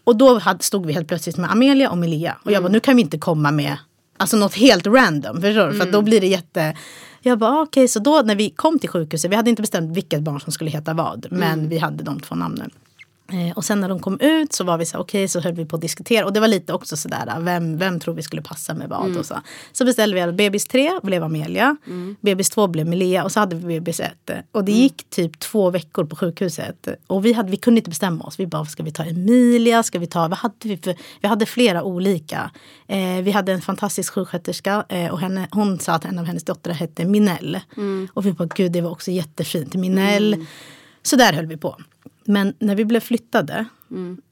Och 0.08 0.16
då 0.16 0.40
hade, 0.40 0.64
stod 0.64 0.86
vi 0.86 0.94
helt 0.94 1.08
plötsligt 1.08 1.38
med 1.38 1.52
Amelia 1.52 1.90
och 1.90 1.98
Melia. 1.98 2.38
Och 2.44 2.52
jag 2.52 2.64
bara, 2.64 2.72
nu 2.72 2.80
kan 2.80 2.96
vi 2.96 3.02
inte 3.02 3.18
komma 3.18 3.52
med 3.52 3.78
alltså 4.18 4.38
något 4.38 4.54
helt 4.54 4.88
random. 4.88 5.42
Förstår 5.42 5.68
du? 5.68 5.74
För 5.74 5.86
att 5.86 5.92
då 5.92 6.02
blir 6.02 6.22
det 6.22 6.28
jätte... 6.28 6.78
Jag 7.22 7.40
bara, 7.40 7.52
ah, 7.52 7.62
okej, 7.62 7.88
så 7.88 8.00
då 8.00 8.22
när 8.26 8.36
vi 8.36 8.50
kom 8.50 8.80
till 8.80 8.90
sjukhuset, 8.90 9.32
vi 9.32 9.36
hade 9.36 9.50
inte 9.50 9.62
bestämt 9.62 9.98
vilket 9.98 10.22
barn 10.22 10.40
som 10.40 10.52
skulle 10.52 10.72
heta 10.72 10.94
vad. 10.94 11.28
Men 11.30 11.70
vi 11.70 11.78
hade 11.78 12.04
de 12.04 12.20
två 12.20 12.36
namnen. 12.36 12.72
Eh, 13.32 13.58
och 13.58 13.66
sen 13.66 13.82
när 13.82 13.90
de 13.90 14.00
kom 14.00 14.20
ut 14.20 14.54
så 14.54 14.64
var 14.64 14.78
vi 14.78 14.86
så 14.86 14.98
här, 14.98 15.04
okej 15.04 15.28
så 15.28 15.40
höll 15.40 15.54
vi 15.54 15.66
på 15.66 15.76
att 15.76 15.82
diskutera. 15.82 16.26
Och 16.26 16.34
det 16.34 16.40
var 16.40 16.48
lite 16.48 16.74
också 16.74 16.98
sådär, 16.98 17.40
vem, 17.40 17.78
vem 17.78 18.00
tror 18.00 18.14
vi 18.14 18.22
skulle 18.24 18.42
passa 18.42 18.74
med 18.74 18.90
vad 18.90 19.18
och 19.18 19.26
så. 19.26 19.42
Så 19.72 19.86
beställde 19.86 20.16
vi 20.16 20.22
att 20.22 20.36
bebis 20.36 20.66
3 20.68 21.00
blev 21.04 21.24
Amelia, 21.24 21.78
bebis 22.22 22.50
2 22.50 22.68
blev 22.68 22.88
Melia 22.88 23.24
och 23.24 23.32
så 23.32 23.40
hade 23.40 23.56
vi 23.56 23.80
bebis 23.80 24.00
1. 24.00 24.14
Och 24.52 24.64
det 24.64 24.72
gick 24.72 25.10
typ 25.10 25.40
två 25.40 25.70
veckor 25.70 26.06
på 26.06 26.16
sjukhuset. 26.16 26.88
Och 27.08 27.26
vi, 27.26 27.34
hade, 27.34 27.52
vi 27.52 27.58
kunde 27.58 27.78
inte 27.78 27.90
bestämma 27.90 28.24
oss. 28.24 28.40
Vi 28.40 28.48
bara, 28.48 28.66
ska 28.66 28.84
vi 28.84 28.92
ta 28.92 29.04
Emilia? 29.04 29.84
Ska 29.84 30.00
vi 30.00 30.08
ta, 30.08 30.28
vad 30.28 30.38
hade 30.38 30.56
vi 30.62 30.78
för, 30.78 30.96
vi 31.22 31.28
hade 31.28 31.46
flera 31.46 31.84
olika. 31.84 32.52
Eh, 32.88 33.22
vi 33.24 33.32
hade 33.32 33.52
en 33.54 33.62
fantastisk 33.62 34.14
sjuksköterska 34.14 34.86
eh, 34.90 35.12
och 35.12 35.20
henne, 35.20 35.48
hon 35.52 35.80
sa 35.80 35.94
att 35.94 36.06
en 36.06 36.20
av 36.20 36.26
hennes 36.26 36.44
döttrar 36.44 36.74
hette 36.74 37.06
Minell. 37.06 37.60
Och 38.14 38.26
vi 38.26 38.34
bara, 38.34 38.50
gud 38.56 38.72
det 38.72 38.82
var 38.82 38.92
också 38.92 39.12
jättefint. 39.12 39.76
Minell. 39.76 40.46
Så 41.04 41.16
där 41.16 41.34
höll 41.34 41.46
vi 41.46 41.58
på. 41.58 41.78
Men 42.28 42.54
när 42.60 42.76
vi 42.76 42.86
blev 42.86 43.00
flyttade, 43.00 43.66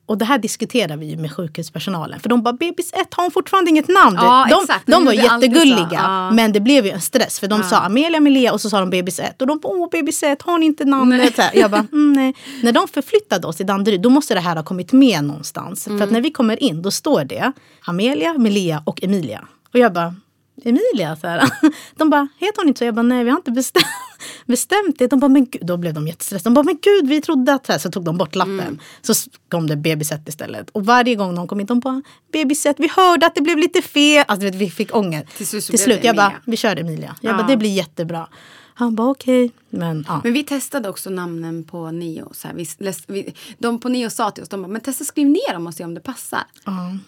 och 0.06 0.18
det 0.18 0.25
här 0.25 0.38
diskuterade 0.38 0.98
vi 0.98 1.18
med 1.18 1.32
sjukhuspersonalen. 1.32 2.20
För 2.20 2.30
de 2.30 2.44
bara, 2.44 2.54
bebis 2.54 2.94
1 2.94 3.14
har 3.14 3.24
hon 3.24 3.32
fortfarande 3.32 3.70
inget 3.70 3.88
namn. 3.88 4.18
Ja, 4.22 4.48
de 4.50 4.62
exakt. 4.62 4.86
de 4.86 4.92
De 4.92 5.06
var 5.06 5.14
jättegulliga. 5.14 5.88
Ja. 5.92 6.32
Men 6.32 6.52
det 6.52 6.60
blev 6.60 6.86
ju 6.86 6.92
en 6.92 7.02
stress. 7.02 7.40
För 7.40 7.48
de 7.48 7.64
sa 7.64 7.80
Amelia, 7.80 8.18
Amelia 8.18 8.54
och 8.54 8.62
så 8.62 8.70
sa 8.70 8.80
de 8.80 8.90
bebis 8.90 9.20
1. 9.20 9.42
Och 9.42 9.48
de 9.48 9.60
bara, 9.60 9.74
åh 9.74 9.90
bebis 9.92 10.24
1, 10.24 10.42
har 10.42 10.58
ni 10.58 10.66
inte 10.66 10.86
namnet? 10.86 11.38
Här. 11.38 11.52
Jag 11.54 11.72
bara, 11.72 11.88
mm, 11.92 12.14
nej. 12.14 12.36
När 12.64 12.72
de 12.72 12.88
förflyttade 12.88 13.48
oss 13.48 13.58
till 13.58 13.66
Danderyd, 13.66 14.02
då 14.02 14.10
måste 14.10 14.34
det 14.34 14.40
här 14.40 14.56
ha 14.56 14.64
kommit 14.64 14.92
med 14.92 15.24
någonstans. 15.24 15.84
För 15.84 16.02
att 16.02 16.12
när 16.12 16.22
vi 16.22 16.32
kommer 16.32 16.64
in, 16.64 16.82
då 16.82 16.92
står 16.92 17.24
det 17.24 17.52
Amelia, 17.86 18.34
Melia 18.38 18.84
och 18.86 19.04
Emilia. 19.04 19.48
Och 19.74 19.80
jag 19.80 19.94
bara, 19.94 20.16
Emilia? 20.64 21.16
Så 21.16 21.28
här. 21.28 21.50
De 21.96 22.10
bara, 22.10 22.28
heter 22.38 22.58
hon 22.62 22.68
inte 22.68 22.78
så? 22.78 22.86
Jag 22.86 22.96
bara, 22.96 23.02
nej 23.02 23.24
vi 23.24 23.30
har 23.30 23.38
inte 23.38 23.52
bestämt, 23.52 23.86
bestämt 24.46 25.00
det. 25.00 25.08
De 25.08 25.20
bara, 25.20 25.28
men 25.28 25.46
gud. 25.46 25.66
Då 25.66 25.78
blev 25.78 25.94
de 25.94 26.08
jättestressade. 26.08 26.50
De 26.50 26.54
bara, 26.54 26.64
men 26.64 26.78
gud 26.82 27.08
vi 27.10 27.22
trodde 27.22 27.54
att... 27.54 27.66
Så, 27.66 27.72
här, 27.72 27.80
så 27.80 27.92
tog 27.92 28.04
de 28.04 28.18
bort 28.18 28.36
lappen. 28.36 28.82
Så 29.02 29.14
kom 29.50 29.68
det 29.68 29.76
bebiset 29.76 30.30
istället. 30.30 30.70
Och 30.70 30.86
varje 30.86 31.16
gång 31.16 31.36
de 31.36 31.48
kom 31.48 31.60
in, 31.60 31.66
de 31.66 31.80
bara, 31.80 32.02
bebiset, 32.34 32.76
vi 32.80 32.88
hörde 32.96 33.26
att 33.26 33.36
det 33.36 33.42
blev 33.42 33.58
lite 33.58 33.82
fel. 33.82 34.26
Alltså 34.28 34.50
vi 34.50 34.70
fick 34.70 34.96
ånger. 34.96 35.28
Till 35.38 35.48
slut 35.48 35.66
Till 35.66 35.80
slut, 35.80 36.00
jag 36.04 36.16
bara, 36.16 36.34
vi 36.46 36.58
kör 36.58 36.80
Emilia. 36.80 37.16
Jag 37.22 37.34
Ja. 37.34 37.38
bara, 37.38 37.48
det 37.48 37.58
blir 37.58 37.70
jättebra. 37.74 38.28
Han 38.77 38.96
bara, 38.96 39.08
okej. 39.10 39.51
Men 39.70 40.05
ja. 40.08 40.22
Men 40.24 40.34
vi 40.34 40.44
testade 40.44 40.89
också 40.89 41.10
namnen 41.10 41.63
på 41.63 41.91
Neo. 41.91 42.29
Så 42.34 42.48
här, 42.48 42.55
vi, 42.55 42.63
läs- 42.63 43.03
vi, 43.08 43.34
de 43.58 43.79
på 43.79 43.89
Neo 43.89 44.10
sa 44.10 44.32
till 44.32 44.44
oss, 44.44 44.50
de 44.50 44.62
bara, 44.62 44.67
men 44.67 44.82
testa 44.82 45.03
skriv 45.03 45.27
ner 45.27 45.53
dem 45.53 45.67
och 45.67 45.74
se 45.74 45.84
om 45.84 45.94
det 45.94 46.01
passar. 46.01 46.44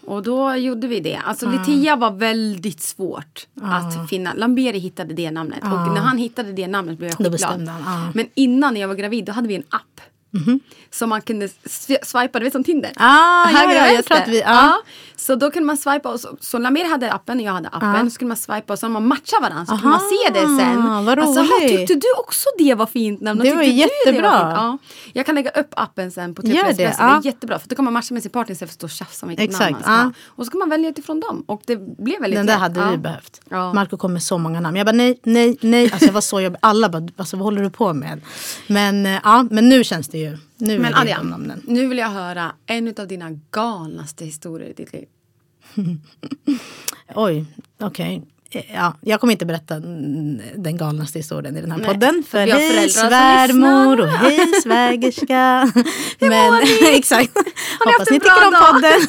Och 0.06 0.24
då 0.24 0.56
gjorde 0.56 0.88
vi 0.88 1.00
det. 1.00 1.16
Alltså 1.16 1.46
Litia 1.68 1.96
var 1.96 2.12
väldigt 2.12 2.82
svårt 2.82 3.48
att 3.62 4.10
finna. 4.10 4.34
Lamberi 4.34 4.80
hittade 4.80 5.14
det 5.14 5.32
namnet. 5.32 5.60
Och 5.64 5.70
när 5.94 6.02
han 6.02 6.18
hittade 6.18 6.52
det 6.52 6.68
namnet 6.68 6.98
blev 6.98 7.10
jag 7.10 7.20
skitglad. 7.32 7.52
Men 8.14 8.28
innan 8.34 8.76
jag 8.78 8.88
var 8.88 8.96
gravid 8.96 9.26
då 9.26 9.32
hade 9.32 9.48
vi 9.48 9.56
en 9.56 9.64
app. 9.70 10.02
Som 10.98 11.10
man 11.10 11.22
kunde 11.22 11.48
swi- 11.48 12.04
swipa, 12.06 12.40
du 12.40 12.44
vet 12.46 12.54
som 12.54 12.64
Tinder. 12.64 12.92
Ah, 12.96 13.50
ja, 13.52 13.58
Höger 13.58 13.76
ja, 13.76 13.84
vänster. 13.84 14.04
tror 14.04 14.18
att 14.18 14.28
vi- 14.28 14.40
ja. 14.42 14.82
Så 15.16 15.36
då 15.36 15.52
kunde 15.52 15.66
man 15.68 15.78
swipa. 15.78 16.10
Och 16.10 16.20
så, 16.20 16.38
så 16.40 16.58
Lameri 16.58 16.88
hade 16.90 17.12
appen 17.14 17.38
och 17.38 17.44
jag 17.44 17.54
hade 17.54 17.70
appen. 17.70 18.12
Så 18.12 18.18
kunde 18.20 18.28
man 18.30 18.38
swipa 18.38 18.74
och 18.74 18.80
så 18.80 18.90
man 18.90 19.08
matcha 19.08 19.40
varandra. 19.42 19.66
Så 19.66 19.72
kunde 19.72 19.88
man 19.88 20.00
se 20.00 20.34
det 20.34 20.40
sen. 20.40 20.60
Aha, 20.82 21.02
vad 21.02 21.20
Alltså, 21.20 21.42
"Ha, 21.42 21.48
roligt." 21.60 21.70
tyckte 21.78 21.94
du 21.94 22.08
också 22.20 22.50
det 22.58 22.76
var 22.76 22.86
fint 22.86 23.22
namn? 23.22 23.40
Det 23.40 23.56
var 23.56 23.62
jättebra. 23.64 24.12
Det 24.14 24.22
var? 24.22 24.50
Ja. 24.52 24.78
Jag 25.14 25.26
kan 25.26 25.36
lägga 25.36 25.50
upp 25.50 25.74
appen 25.76 26.12
sen 26.12 26.36
på 26.36 26.42
Gör 26.48 26.54
det, 26.54 26.60
Espresso. 26.70 26.98
Det 27.04 27.10
ja. 27.10 27.18
är 27.18 27.26
jättebra. 27.26 27.60
För 27.60 27.70
då 27.70 27.76
kan 27.76 27.86
man 27.86 27.94
matcha 27.94 28.14
med 28.14 28.24
sin 28.24 28.32
partner 28.32 28.54
istället 28.54 28.70
för 28.70 28.74
att 28.74 28.80
stå 28.80 28.86
och 29.04 29.08
tjafsa 29.08 29.26
om 29.26 29.30
vilket 29.30 29.46
Exakt, 29.50 29.62
namn 29.72 29.74
man 29.74 29.84
ska 29.84 29.92
ja. 29.92 30.12
Och 30.36 30.46
så 30.46 30.52
kan 30.52 30.60
man 30.60 30.70
välja 30.70 30.90
utifrån 30.90 31.20
dem. 31.20 31.44
Och 31.48 31.62
det 31.66 31.76
blev 31.98 32.22
väldigt 32.22 32.40
Den 32.40 32.46
där 32.46 32.58
hade 32.58 32.80
ja. 32.80 32.92
vi 32.92 32.98
behövt. 32.98 33.42
Ja. 33.50 33.74
Marco 33.74 33.98
kom 33.98 34.14
med 34.14 34.24
så 34.24 34.38
många 34.38 34.60
namn. 34.60 34.78
Jag 34.78 34.86
bara 34.86 34.92
nej, 34.92 35.20
nej, 35.24 35.58
nej. 35.62 35.92
Alltså 35.92 36.06
jag 36.06 36.14
var 36.14 36.22
så 36.22 36.42
jobbig. 36.42 36.60
Alla 36.62 36.90
bara, 36.90 37.08
alltså, 37.18 37.38
vad 37.38 37.44
håller 37.44 37.62
du 37.64 37.70
på 37.70 37.94
med? 37.94 38.22
Men, 38.68 39.06
eh, 39.06 39.20
ja, 39.24 39.46
men 39.52 39.70
nu 39.70 39.84
känns 39.84 40.08
det 40.08 40.18
ju. 40.18 40.38
Nu 40.58 40.80
Men 40.80 40.92
namnen. 41.30 41.62
nu 41.68 41.88
vill 41.88 41.98
jag 41.98 42.10
höra 42.10 42.52
en 42.66 42.94
av 42.98 43.08
dina 43.08 43.32
galnaste 43.52 44.26
historier 44.26 44.70
i 44.70 44.74
ditt 44.74 44.94
liv. 44.94 45.06
Oj, 47.16 47.46
okej. 47.80 48.24
eh, 48.52 48.76
ja, 48.76 48.94
jag 49.02 49.20
kommer 49.20 49.34
inte 49.34 49.46
berätta 49.46 49.76
mm, 49.76 50.42
den 50.56 50.78
galnaste 50.78 51.20
historien 51.20 51.58
i 51.58 51.62
den 51.62 51.72
här 51.72 51.78
Nej, 51.78 51.88
podden. 51.88 52.24
För 52.28 52.46
vi 52.46 52.52
har 52.52 52.60
hej 52.60 52.90
svärmor 52.90 54.02
och 54.02 54.08
hej 54.08 54.62
svägerska. 54.64 55.72
Men 56.20 56.54
exakt. 56.82 57.32
ni 57.36 57.52
Hoppas 57.80 58.00
haft 58.00 58.10
en 58.10 58.14
ni 58.14 58.20
bra 58.20 58.34
tycker 58.34 58.48
om 58.48 58.74
podden. 58.74 59.08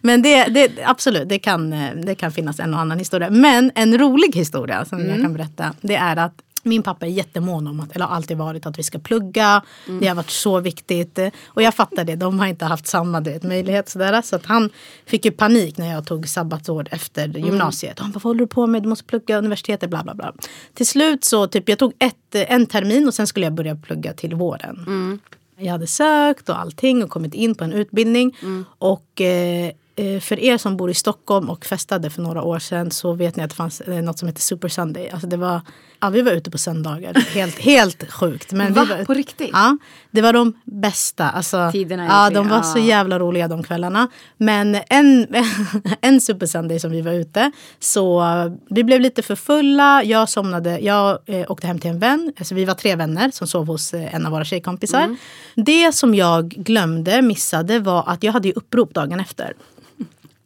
Men 0.00 0.22
det, 0.22 0.44
det, 0.44 0.72
absolut, 0.84 1.28
det 1.28 1.38
kan, 1.38 1.72
eh, 1.72 1.94
det 1.94 2.14
kan 2.14 2.32
finnas 2.32 2.60
en 2.60 2.74
och 2.74 2.80
annan 2.80 2.98
historia. 2.98 3.30
Men 3.30 3.72
en 3.74 3.98
rolig 3.98 4.34
historia 4.34 4.84
som 4.84 5.08
jag 5.08 5.20
kan 5.20 5.32
berätta. 5.32 5.74
Det 5.80 5.94
är 5.94 6.16
att 6.16 6.34
min 6.62 6.82
pappa 6.82 7.06
är 7.06 7.10
jättemån 7.10 7.66
om 7.66 7.80
att, 7.80 7.92
eller 7.92 8.06
har 8.06 8.16
alltid 8.16 8.36
varit 8.36 8.66
att 8.66 8.78
vi 8.78 8.82
ska 8.82 8.98
plugga. 8.98 9.62
Det 10.00 10.06
har 10.06 10.14
varit 10.14 10.30
så 10.30 10.60
viktigt. 10.60 11.18
Och 11.46 11.62
jag 11.62 11.74
fattar 11.74 12.04
det, 12.04 12.16
de 12.16 12.38
har 12.38 12.46
inte 12.46 12.64
haft 12.64 12.86
samma 12.86 13.20
vet, 13.20 13.42
möjlighet. 13.42 13.88
Sådär. 13.88 14.22
Så 14.22 14.36
att 14.36 14.46
han 14.46 14.70
fick 15.06 15.24
ju 15.24 15.30
panik 15.30 15.78
när 15.78 15.92
jag 15.92 16.06
tog 16.06 16.28
sabbatsår 16.28 16.88
efter 16.90 17.28
gymnasiet. 17.28 17.98
Han 17.98 18.10
bara, 18.10 18.14
vad 18.14 18.22
håller 18.22 18.40
du 18.40 18.46
på 18.46 18.66
med? 18.66 18.82
Du 18.82 18.88
måste 18.88 19.04
plugga 19.04 19.38
universitetet, 19.38 19.90
bla 19.90 20.02
bla 20.02 20.14
bla. 20.14 20.32
Till 20.74 20.86
slut 20.86 21.24
så, 21.24 21.46
typ 21.46 21.68
jag 21.68 21.78
tog 21.78 21.92
ett, 21.98 22.34
en 22.34 22.66
termin 22.66 23.08
och 23.08 23.14
sen 23.14 23.26
skulle 23.26 23.46
jag 23.46 23.52
börja 23.52 23.76
plugga 23.76 24.12
till 24.12 24.34
våren. 24.34 25.20
Jag 25.56 25.72
hade 25.72 25.86
sökt 25.86 26.48
och 26.48 26.58
allting 26.58 27.04
och 27.04 27.10
kommit 27.10 27.34
in 27.34 27.54
på 27.54 27.64
en 27.64 27.72
utbildning. 27.72 28.36
Och 28.78 29.20
eh, 29.20 29.42
eh, 29.62 29.72
för 29.96 30.38
er 30.38 30.58
som 30.58 30.76
bor 30.76 30.90
i 30.90 30.94
Stockholm 30.94 31.50
och 31.50 31.64
festade 31.64 32.10
för 32.10 32.22
några 32.22 32.42
år 32.42 32.58
sedan 32.58 32.90
så 32.90 33.12
vet 33.12 33.36
ni 33.36 33.42
att 33.42 33.50
det 33.50 33.56
fanns 33.56 33.80
eh, 33.80 34.02
något 34.02 34.18
som 34.18 34.28
heter 34.28 34.40
Super 34.40 34.68
Sunday. 34.68 35.10
Alltså 35.10 35.26
det 35.26 35.36
var, 35.36 35.60
ja, 36.00 36.10
vi 36.10 36.22
var 36.22 36.32
ute 36.32 36.50
på 36.50 36.58
söndagar. 36.58 37.14
Helt, 37.34 37.58
helt 37.58 38.12
sjukt. 38.12 38.52
Men 38.52 38.72
Va? 38.72 38.84
var, 38.84 39.04
På 39.04 39.14
riktigt? 39.14 39.50
Ja, 39.52 39.78
det 40.10 40.22
var 40.22 40.32
de 40.32 40.52
bästa. 40.64 41.30
Alltså, 41.30 41.70
Tiderna 41.72 42.06
ja, 42.06 42.30
de 42.30 42.48
var 42.48 42.62
så 42.62 42.78
ja. 42.78 42.84
jävla 42.84 43.18
roliga 43.18 43.48
de 43.48 43.62
kvällarna. 43.62 44.08
Men 44.36 44.76
en, 44.88 45.26
en 46.00 46.20
Super 46.20 46.46
Sunday 46.46 46.78
som 46.80 46.90
vi 46.90 47.00
var 47.00 47.12
ute 47.12 47.52
så 47.78 48.22
vi 48.70 48.84
blev 48.84 49.00
lite 49.00 49.22
för 49.22 49.36
fulla. 49.36 50.04
Jag 50.04 50.28
somnade. 50.28 50.78
Jag 50.78 51.18
eh, 51.26 51.50
åkte 51.50 51.66
hem 51.66 51.78
till 51.78 51.90
en 51.90 51.98
vän. 51.98 52.32
Alltså, 52.38 52.54
vi 52.54 52.64
var 52.64 52.74
tre 52.74 52.96
vänner 52.96 53.30
som 53.30 53.46
sov 53.46 53.66
hos 53.66 53.94
eh, 53.94 54.14
en 54.14 54.26
av 54.26 54.32
våra 54.32 54.44
tjejkompisar. 54.44 55.02
Mm. 55.02 55.16
Det 55.56 55.92
som 55.92 56.14
jag 56.14 56.48
glömde, 56.48 57.22
missade 57.22 57.78
var 57.78 58.04
att 58.06 58.22
jag 58.22 58.32
hade 58.32 58.52
upprop 58.52 58.94
dagen 58.94 59.20
efter. 59.20 59.52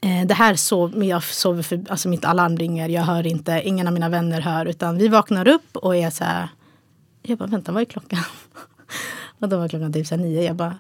Eh, 0.06 0.26
Det 0.26 0.34
här 0.34 0.54
sov, 0.54 1.04
jag 1.04 1.24
sover 1.24 1.62
för, 1.62 1.84
alltså 1.88 2.08
mitt 2.08 2.24
alarm 2.24 2.56
ringer, 2.56 2.88
jag 2.88 3.02
hör 3.02 3.26
inte, 3.26 3.62
ingen 3.64 3.86
av 3.86 3.92
mina 3.92 4.08
vänner 4.08 4.40
hör. 4.40 4.66
Utan 4.66 4.98
vi 4.98 5.08
vaknar 5.08 5.48
upp 5.48 5.76
och 5.76 5.96
är 5.96 6.10
så 6.10 6.24
här, 6.24 6.48
jag 7.22 7.38
bara 7.38 7.48
vänta 7.48 7.72
vad 7.72 7.80
är 7.80 7.84
klockan? 7.84 8.18
och 9.38 9.48
då 9.48 9.58
var 9.58 9.68
klockan 9.68 9.92
typ 9.92 10.06
så 10.06 10.16
nio. 10.16 10.42
Jag 10.42 10.56
bara, 10.56 10.74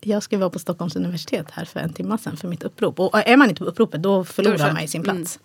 jag 0.00 0.22
ska 0.22 0.38
vara 0.38 0.50
på 0.50 0.58
Stockholms 0.58 0.96
universitet 0.96 1.46
här 1.50 1.64
för 1.64 1.80
en 1.80 1.92
timme 1.92 2.18
sedan 2.18 2.36
för 2.36 2.48
mitt 2.48 2.62
upprop. 2.62 3.00
Och 3.00 3.28
är 3.28 3.36
man 3.36 3.48
inte 3.48 3.58
på 3.58 3.64
uppropet 3.64 4.02
då 4.02 4.24
förlorar 4.24 4.72
man 4.72 4.82
ju 4.82 4.88
sin 4.88 5.02
plats. 5.02 5.38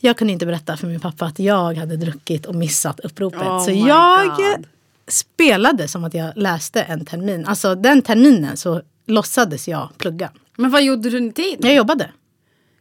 Jag 0.00 0.16
kunde 0.16 0.32
inte 0.32 0.46
berätta 0.46 0.76
för 0.76 0.86
min 0.86 1.00
pappa 1.00 1.26
att 1.26 1.38
jag 1.38 1.74
hade 1.74 1.96
druckit 1.96 2.46
och 2.46 2.54
missat 2.54 3.00
uppropet. 3.00 3.42
Oh 3.42 3.64
så 3.64 3.70
jag 3.70 4.36
God. 4.36 4.66
spelade 5.08 5.88
som 5.88 6.04
att 6.04 6.14
jag 6.14 6.32
läste 6.36 6.82
en 6.82 7.04
termin. 7.04 7.46
Alltså 7.46 7.74
den 7.74 8.02
terminen 8.02 8.56
så 8.56 8.82
låtsades 9.06 9.68
jag 9.68 9.88
plugga. 9.98 10.30
Men 10.56 10.70
vad 10.70 10.82
gjorde 10.82 11.10
du 11.10 11.16
under 11.16 11.32
tiden? 11.32 11.66
Jag 11.66 11.74
jobbade. 11.74 12.10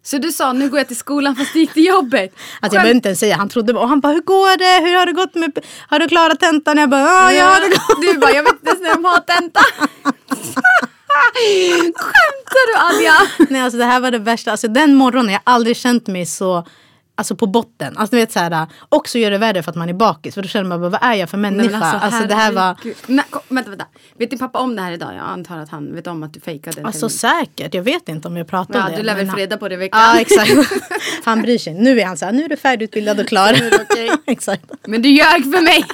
Så 0.08 0.18
du 0.18 0.32
sa 0.32 0.54
nu 0.54 0.70
går 0.70 0.80
jag 0.80 0.88
till 0.88 0.98
skolan 0.98 1.36
fast 1.36 1.54
du 1.54 1.60
gick 1.60 1.74
till 1.74 1.86
jobbet? 1.86 2.36
Alltså 2.60 2.60
jag 2.62 2.72
behöver 2.72 2.96
inte 2.96 3.10
ens 3.10 3.20
säga, 3.20 3.36
han 3.36 3.50
trodde 3.50 3.74
bara, 3.74 3.84
och 3.84 3.90
han 3.90 4.00
bara 4.00 4.14
hur 4.14 4.22
går 4.22 4.58
det? 4.58 4.88
Hur 4.88 4.98
har 4.98 5.06
det 5.06 5.12
gått 5.12 5.36
med, 5.36 5.60
har 5.88 6.00
du 6.00 6.08
klarat 6.08 6.40
tentan? 6.40 6.78
Jag 6.78 6.90
bara, 6.90 7.02
ja 7.02 7.32
jag 7.32 7.46
har 7.46 7.62
det 7.62 7.70
gått. 7.70 8.02
Du 8.02 8.18
bara, 8.20 8.32
jag 8.32 8.44
vet 8.44 8.54
inte 8.54 8.68
ens 8.68 8.82
när 8.82 8.94
de 8.94 9.06
har 9.06 9.20
tenta. 9.20 9.60
Skämtar 11.96 12.68
du 12.68 12.96
Adja? 12.96 13.14
Nej 13.50 13.62
alltså 13.62 13.78
det 13.78 13.86
här 13.86 14.00
var 14.00 14.12
det 14.12 14.20
värsta, 14.20 14.52
alltså 14.52 14.68
den 14.68 14.96
morgonen, 14.96 15.32
jag 15.32 15.42
har 15.44 15.54
aldrig 15.54 15.78
känt 15.78 16.08
mig 16.08 16.26
så 16.26 16.68
Alltså 17.20 17.36
på 17.36 17.48
botten. 17.48 17.98
Alltså 17.98 18.16
du 18.16 18.20
vet 18.22 18.32
så 18.32 18.40
här, 18.40 18.68
också 18.90 19.18
gör 19.18 19.32
det 19.32 19.38
värre 19.38 19.64
för 19.64 19.72
att 19.72 19.76
man 19.78 19.90
är 19.90 19.94
bakis. 19.94 20.36
För 20.36 20.42
då 20.42 20.48
känner 20.48 20.66
man 20.70 20.80
bara, 20.82 20.90
vad 20.90 21.04
är 21.04 21.14
jag 21.14 21.30
för 21.30 21.38
människa? 21.38 21.78
alltså, 21.86 22.24
det 22.28 22.36
här 22.36 22.52
var. 22.52 22.78
Nej, 23.08 23.26
kom, 23.30 23.42
vänta, 23.48 23.70
vänta. 23.70 23.86
Vet 24.18 24.30
din 24.30 24.40
pappa 24.40 24.60
om 24.60 24.76
det 24.76 24.82
här 24.82 24.92
idag? 24.92 25.14
Jag 25.16 25.24
antar 25.26 25.58
att 25.58 25.70
han 25.70 25.96
vet 25.96 26.08
om 26.08 26.24
att 26.24 26.34
du 26.34 26.40
fejkade 26.40 26.84
alltså 26.86 27.10
termin. 27.10 27.46
säkert, 27.46 27.74
jag 27.74 27.84
vet 27.84 28.10
inte 28.10 28.28
om 28.28 28.38
jag 28.38 28.48
pratade 28.48 28.80
om 28.80 28.86
Ja, 28.86 28.92
det. 28.92 28.98
du 28.98 29.04
lär 29.04 29.16
väl 29.16 29.26
men 29.26 29.36
få 29.36 29.40
reda 29.40 29.58
på 29.58 29.68
det 29.70 29.74
i 29.76 29.78
veckan. 29.78 30.00
Ja 30.02 30.20
exakt. 30.20 30.52
Han 31.26 31.42
bryr 31.42 31.58
sig. 31.58 31.74
Nu 31.74 32.00
är 32.00 32.06
han 32.06 32.18
så 32.18 32.26
här, 32.26 32.32
nu 32.32 32.44
är 32.44 32.50
du 32.50 32.58
färdigutbildad 32.58 33.20
och 33.20 33.28
klar. 33.28 33.58
Exakt. 34.26 34.64
Men 34.88 35.02
du 35.02 35.10
ljög 35.10 35.44
för 35.44 35.62
mig. 35.64 35.86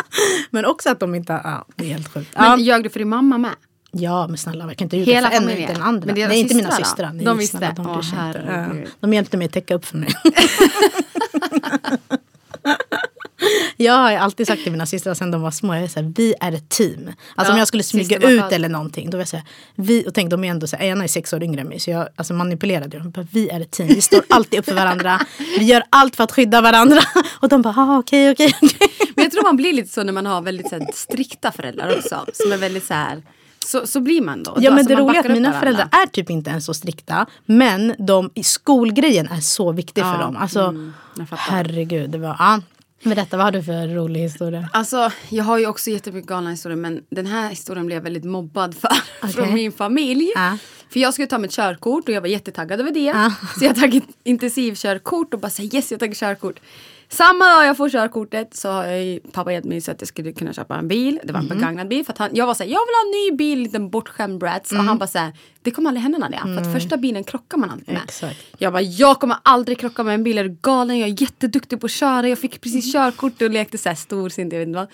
Men 0.50 0.64
också 0.64 0.90
att 0.90 1.00
de 1.00 1.14
inte, 1.14 1.40
ja 1.44 1.66
det 1.76 1.84
är 1.84 1.88
helt 1.88 2.12
sjukt. 2.14 2.34
Men 2.36 2.44
Ja, 2.50 2.56
ljög 2.58 2.82
du 2.82 2.90
för 2.90 2.98
din 2.98 3.08
mamma 3.08 3.38
med? 3.38 3.50
Ja 3.92 4.26
men 4.28 4.36
snälla 4.38 4.64
jag 4.66 4.76
kan 4.76 4.86
inte 4.86 4.96
ljuga 4.96 5.12
Hela 5.14 5.28
för 5.30 5.36
en 5.36 5.42
familjen? 5.42 5.72
den 5.74 5.82
andra. 5.82 6.06
Men 6.14 6.28
Nej 6.28 6.40
inte 6.40 6.54
mina 6.54 6.70
systrar 6.70 6.84
då? 6.84 6.88
systrar. 6.88 7.12
Nej, 7.12 7.24
De 7.24 7.38
visste? 7.38 7.56
snälla, 7.58 7.74
de, 7.74 7.86
Åh, 7.86 7.96
inte. 8.76 8.90
de 9.00 9.12
hjälpte 9.14 9.36
mig 9.36 9.44
att 9.46 9.52
täcka 9.52 9.74
upp 9.74 9.84
för 9.84 9.96
mig. 9.96 10.08
Jag 13.76 13.92
har 13.92 14.12
alltid 14.12 14.46
sagt 14.46 14.62
till 14.62 14.72
mina 14.72 14.86
systrar 14.86 15.14
sen 15.14 15.30
de 15.30 15.42
var 15.42 15.50
små, 15.50 15.74
jag 15.74 15.84
är 15.84 15.88
så 15.88 16.00
här, 16.00 16.12
vi 16.16 16.34
är 16.40 16.52
ett 16.52 16.68
team. 16.68 17.06
Alltså 17.08 17.50
Ja, 17.50 17.52
om 17.52 17.58
jag 17.58 17.68
skulle 17.68 17.82
smyga 17.82 18.16
ut 18.16 18.40
fast. 18.40 18.52
eller 18.52 18.68
någonting, 18.68 19.10
då 19.10 19.16
var 19.16 19.20
jag 19.20 19.28
så 19.28 19.36
här, 19.36 19.46
vi, 19.74 20.08
och 20.08 20.14
tänk 20.14 20.30
de 20.30 20.44
är 20.44 20.50
ändå 20.50 20.66
så 20.66 20.76
här, 20.76 20.84
ena 20.84 21.04
är 21.04 21.08
sex 21.08 21.32
år 21.32 21.42
yngre 21.42 21.60
än 21.60 21.68
mig, 21.68 21.80
så 21.80 21.90
jag 21.90 22.08
alltså, 22.16 22.34
manipulerade 22.34 22.98
dem. 22.98 23.10
Bara, 23.10 23.26
Vi 23.32 23.48
är 23.48 23.60
ett 23.60 23.70
team, 23.70 23.88
vi 23.88 24.00
står 24.00 24.22
alltid 24.28 24.58
upp 24.58 24.64
för 24.64 24.74
varandra, 24.74 25.20
vi 25.58 25.64
gör 25.64 25.82
allt 25.90 26.16
för 26.16 26.24
att 26.24 26.32
skydda 26.32 26.60
varandra. 26.60 27.00
Och 27.40 27.48
de 27.48 27.62
bara, 27.62 27.74
"Ah, 27.76 27.98
okej, 27.98 28.30
okej, 28.30 28.54
okej. 28.62 28.88
Men 29.16 29.22
jag 29.24 29.32
tror 29.32 29.42
man 29.42 29.56
blir 29.56 29.72
lite 29.72 29.92
så 29.92 30.02
när 30.02 30.12
man 30.12 30.26
har 30.26 30.42
väldigt 30.42 30.68
så 30.68 30.78
här, 30.78 30.86
strikta 30.94 31.52
föräldrar 31.52 31.96
också. 31.98 32.26
Som 32.32 32.52
är 32.52 32.56
väldigt 32.56 32.84
så 32.86 32.94
här. 32.94 33.22
Så, 33.66 33.86
så 33.86 34.00
blir 34.00 34.20
man 34.20 34.42
då. 34.42 34.50
Ja 34.50 34.54
Då, 34.54 34.60
men 34.60 34.72
alltså, 34.72 34.94
det 34.94 35.00
roliga 35.00 35.20
är 35.20 35.24
att 35.24 35.32
mina 35.32 35.60
föräldrar 35.60 35.88
är 35.92 36.06
typ 36.06 36.30
inte 36.30 36.50
ens 36.50 36.64
så 36.64 36.74
strikta. 36.74 37.26
Men 37.46 37.94
de, 37.98 38.30
skolgrejen 38.42 39.28
är 39.28 39.40
så 39.40 39.72
viktig 39.72 40.02
Ja, 40.02 40.12
för 40.12 40.22
dem. 40.22 40.36
Alltså, 40.36 40.60
mm, 40.60 40.92
herregud. 41.30 42.10
Det 42.10 42.18
var, 42.18 42.36
ja. 42.38 42.60
Berätta, 43.04 43.36
vad 43.36 43.46
har 43.46 43.52
du 43.52 43.62
för 43.62 43.94
rolig 43.94 44.20
historia? 44.20 44.68
Alltså 44.72 45.10
jag 45.28 45.44
har 45.44 45.58
ju 45.58 45.66
också 45.66 45.90
jättemycket 45.90 46.28
galna 46.28 46.50
historier 46.50 46.76
men 46.76 47.02
den 47.10 47.26
här 47.26 47.50
historien 47.50 47.86
blev 47.86 47.96
jag 47.96 48.02
väldigt 48.02 48.24
mobbad 48.24 48.74
för. 48.74 48.90
Okej. 49.22 49.32
Från 49.32 49.54
min 49.54 49.72
familj. 49.72 50.32
Ja. 50.34 50.58
För 50.92 51.00
jag 51.00 51.14
skulle 51.14 51.28
ta 51.28 51.38
mitt 51.38 51.52
körkort 51.52 52.08
och 52.08 52.14
jag 52.14 52.20
var 52.20 52.28
jättetaggad 52.28 52.80
över 52.80 52.90
det. 52.90 53.00
Ja. 53.04 53.32
Så 53.58 53.64
jag 53.64 53.76
tagit 53.76 54.04
intensivkörkort 54.24 55.34
och 55.34 55.40
bara 55.40 55.50
säga 55.50 55.70
yes 55.72 55.90
jag 55.90 56.00
tagit 56.00 56.18
körkort. 56.18 56.60
Samma 57.12 57.44
dag 57.56 57.66
jag 57.66 57.76
får 57.76 57.88
körkortet 57.88 58.56
så 58.56 58.68
har 58.68 58.84
jag 58.84 59.20
pappa 59.32 59.52
hjälpt 59.52 59.68
mig 59.68 59.80
så 59.80 59.90
att 59.90 60.00
jag 60.00 60.08
skulle 60.08 60.32
kunna 60.32 60.52
köpa 60.52 60.76
en 60.76 60.88
bil. 60.88 61.20
Det 61.24 61.32
var 61.32 61.40
Mhm. 61.40 61.50
en 61.52 61.58
begagnad 61.58 61.88
bil. 61.88 62.04
För 62.06 62.14
han, 62.18 62.30
jag 62.32 62.46
var 62.46 62.54
såhär, 62.54 62.70
jag 62.70 62.80
vill 62.86 62.94
ha 62.94 63.02
en 63.06 63.10
ny 63.32 63.36
bil, 63.36 63.58
en 63.58 63.64
liten 63.64 63.90
bortskämd 63.90 64.38
brats. 64.38 64.72
Mm. 64.72 64.80
Och 64.80 64.88
han 64.88 64.98
bara 64.98 65.06
såhär, 65.06 65.32
det 65.62 65.70
kommer 65.70 65.90
aldrig 65.90 66.02
hända 66.02 66.18
Nadia. 66.18 66.40
För 66.40 66.56
att 66.58 66.72
första 66.72 66.96
bilen 66.96 67.24
krockar 67.24 67.58
man 67.58 67.70
alltid 67.70 67.94
med. 67.94 68.02
Exakt. 68.04 68.36
Jag 68.58 68.72
bara, 68.72 68.82
jag 68.82 69.20
kommer 69.20 69.36
aldrig 69.42 69.78
krocka 69.78 70.02
med 70.02 70.14
en 70.14 70.24
bil. 70.24 70.38
Är 70.38 70.44
du 70.44 70.56
galen? 70.62 70.98
Jag 70.98 71.08
är 71.08 71.22
jätteduktig 71.22 71.80
på 71.80 71.86
att 71.86 71.90
köra. 71.92 72.28
Jag 72.28 72.38
fick 72.38 72.60
precis 72.60 72.92
körkort 72.92 73.42
och 73.42 73.50
lekte 73.50 73.78
såhär 73.78 73.96
storsint. 73.96 74.52
Jag 74.52 74.58
vet 74.60 74.68
inte 74.68 74.78
vad. 74.78 74.88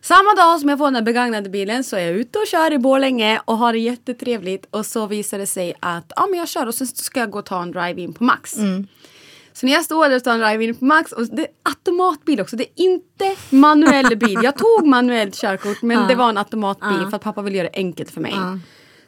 Samma 0.00 0.34
dag 0.36 0.60
som 0.60 0.68
jag 0.68 0.78
får 0.78 0.84
den 0.86 0.94
här 0.94 1.02
begagnade 1.02 1.48
bilen 1.50 1.84
så 1.84 1.96
är 1.96 2.00
jag 2.00 2.10
ute 2.16 2.38
och 2.38 2.46
kör 2.46 2.72
i 2.72 2.78
Borlänge 2.78 3.40
och 3.44 3.58
har 3.58 3.72
det 3.72 3.78
jättetrevligt. 3.78 4.66
Och 4.70 4.86
så 4.86 5.06
visar 5.06 5.38
det 5.38 5.46
sig 5.46 5.74
att 5.80 6.12
ja, 6.16 6.26
men 6.30 6.38
jag 6.38 6.48
kör 6.48 6.66
och 6.66 6.74
sen 6.74 6.86
ska 6.86 7.20
jag 7.20 7.30
gå 7.30 7.38
och 7.38 7.44
ta 7.46 7.62
en 7.62 7.72
drive-in 7.72 8.12
på 8.12 8.24
Max. 8.24 8.56
Så 9.52 9.66
när 9.66 9.72
jag 9.72 9.84
står 9.84 10.08
där 10.08 10.16
och 10.16 10.24
tar 10.24 10.34
en 10.34 10.40
drive-in 10.40 10.74
på 10.74 10.84
Max 10.84 11.12
och 11.12 11.26
det 11.26 11.42
är 11.42 11.48
automatbil 11.62 12.40
också. 12.40 12.56
Det 12.56 12.64
är 12.64 12.84
inte 12.84 13.36
manuell 13.50 14.16
bil. 14.16 14.38
Jag 14.42 14.58
tog 14.58 14.86
manuellt 14.86 15.34
körkort 15.34 15.82
men 15.82 16.08
det 16.08 16.14
var 16.14 16.28
en 16.28 16.38
automatbil 16.38 17.06
för 17.10 17.16
att 17.16 17.22
pappa 17.22 17.42
vill 17.42 17.54
göra 17.54 17.68
det 17.72 17.78
enkelt 17.78 18.10
för 18.10 18.20
mig. 18.20 18.34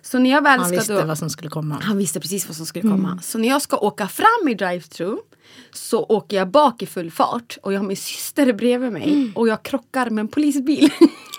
Så 0.03 0.19
när 0.19 0.31
jag 0.31 0.43
väl 0.43 0.61
Han 0.61 0.71
visste 0.71 0.93
då... 1.01 1.07
vad 1.07 1.19
som 1.19 1.31
skulle 1.31 1.51
komma. 1.51 1.79
Han 1.83 1.99
visste 1.99 2.21
precis 2.21 2.47
vad 2.49 2.57
som 2.57 2.67
skulle 2.67 2.91
komma. 2.91 3.19
Så 3.23 3.39
när 3.39 3.49
jag 3.49 3.63
ska 3.63 3.77
åka 3.77 4.09
fram 4.09 4.49
i 4.49 4.55
drive-thru 4.55 5.17
så 5.73 6.03
åker 6.05 6.37
jag 6.37 6.51
bak 6.51 6.83
i 6.83 6.87
full 6.87 7.11
fart 7.11 7.59
och 7.63 7.73
jag 7.73 7.79
har 7.81 7.87
min 7.87 7.97
syster 7.97 8.53
bredvid 8.53 8.93
mig 8.93 9.33
och 9.35 9.49
jag 9.49 9.63
krockar 9.63 10.11
med 10.11 10.23
en 10.23 10.29
polisbil. 10.29 10.91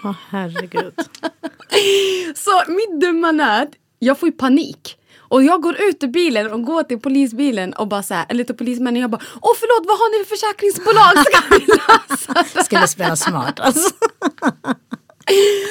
Åh 0.03 0.15
herregud. 0.29 0.93
så 2.35 2.63
mitt 2.67 3.01
dumma 3.01 3.31
nöt, 3.31 3.69
jag 3.99 4.19
får 4.19 4.29
ju 4.29 4.33
panik. 4.33 4.97
Och 5.27 5.43
jag 5.43 5.61
går 5.61 5.75
ut 5.81 6.03
ur 6.03 6.07
bilen 6.07 6.51
och 6.51 6.63
går 6.63 6.83
till 6.83 6.99
polisbilen 6.99 7.73
och 7.73 7.87
bara 7.87 8.03
såhär, 8.03 8.25
eller 8.29 8.43
till 8.43 8.55
polismännen 8.57 8.95
och 8.95 9.03
jag 9.03 9.09
bara 9.11 9.21
Åh 9.41 9.53
förlåt 9.59 9.87
vad 9.87 9.97
har 9.97 10.19
ni 10.19 10.25
för 10.25 10.29
försäkringsbolag? 10.35 11.25
Ska 11.25 11.55
vi 11.55 11.65
lösa 11.77 12.45
det? 12.53 12.63
Skulle 12.63 12.87
spela 12.87 13.15
smart. 13.15 13.59
Alltså. 13.59 13.89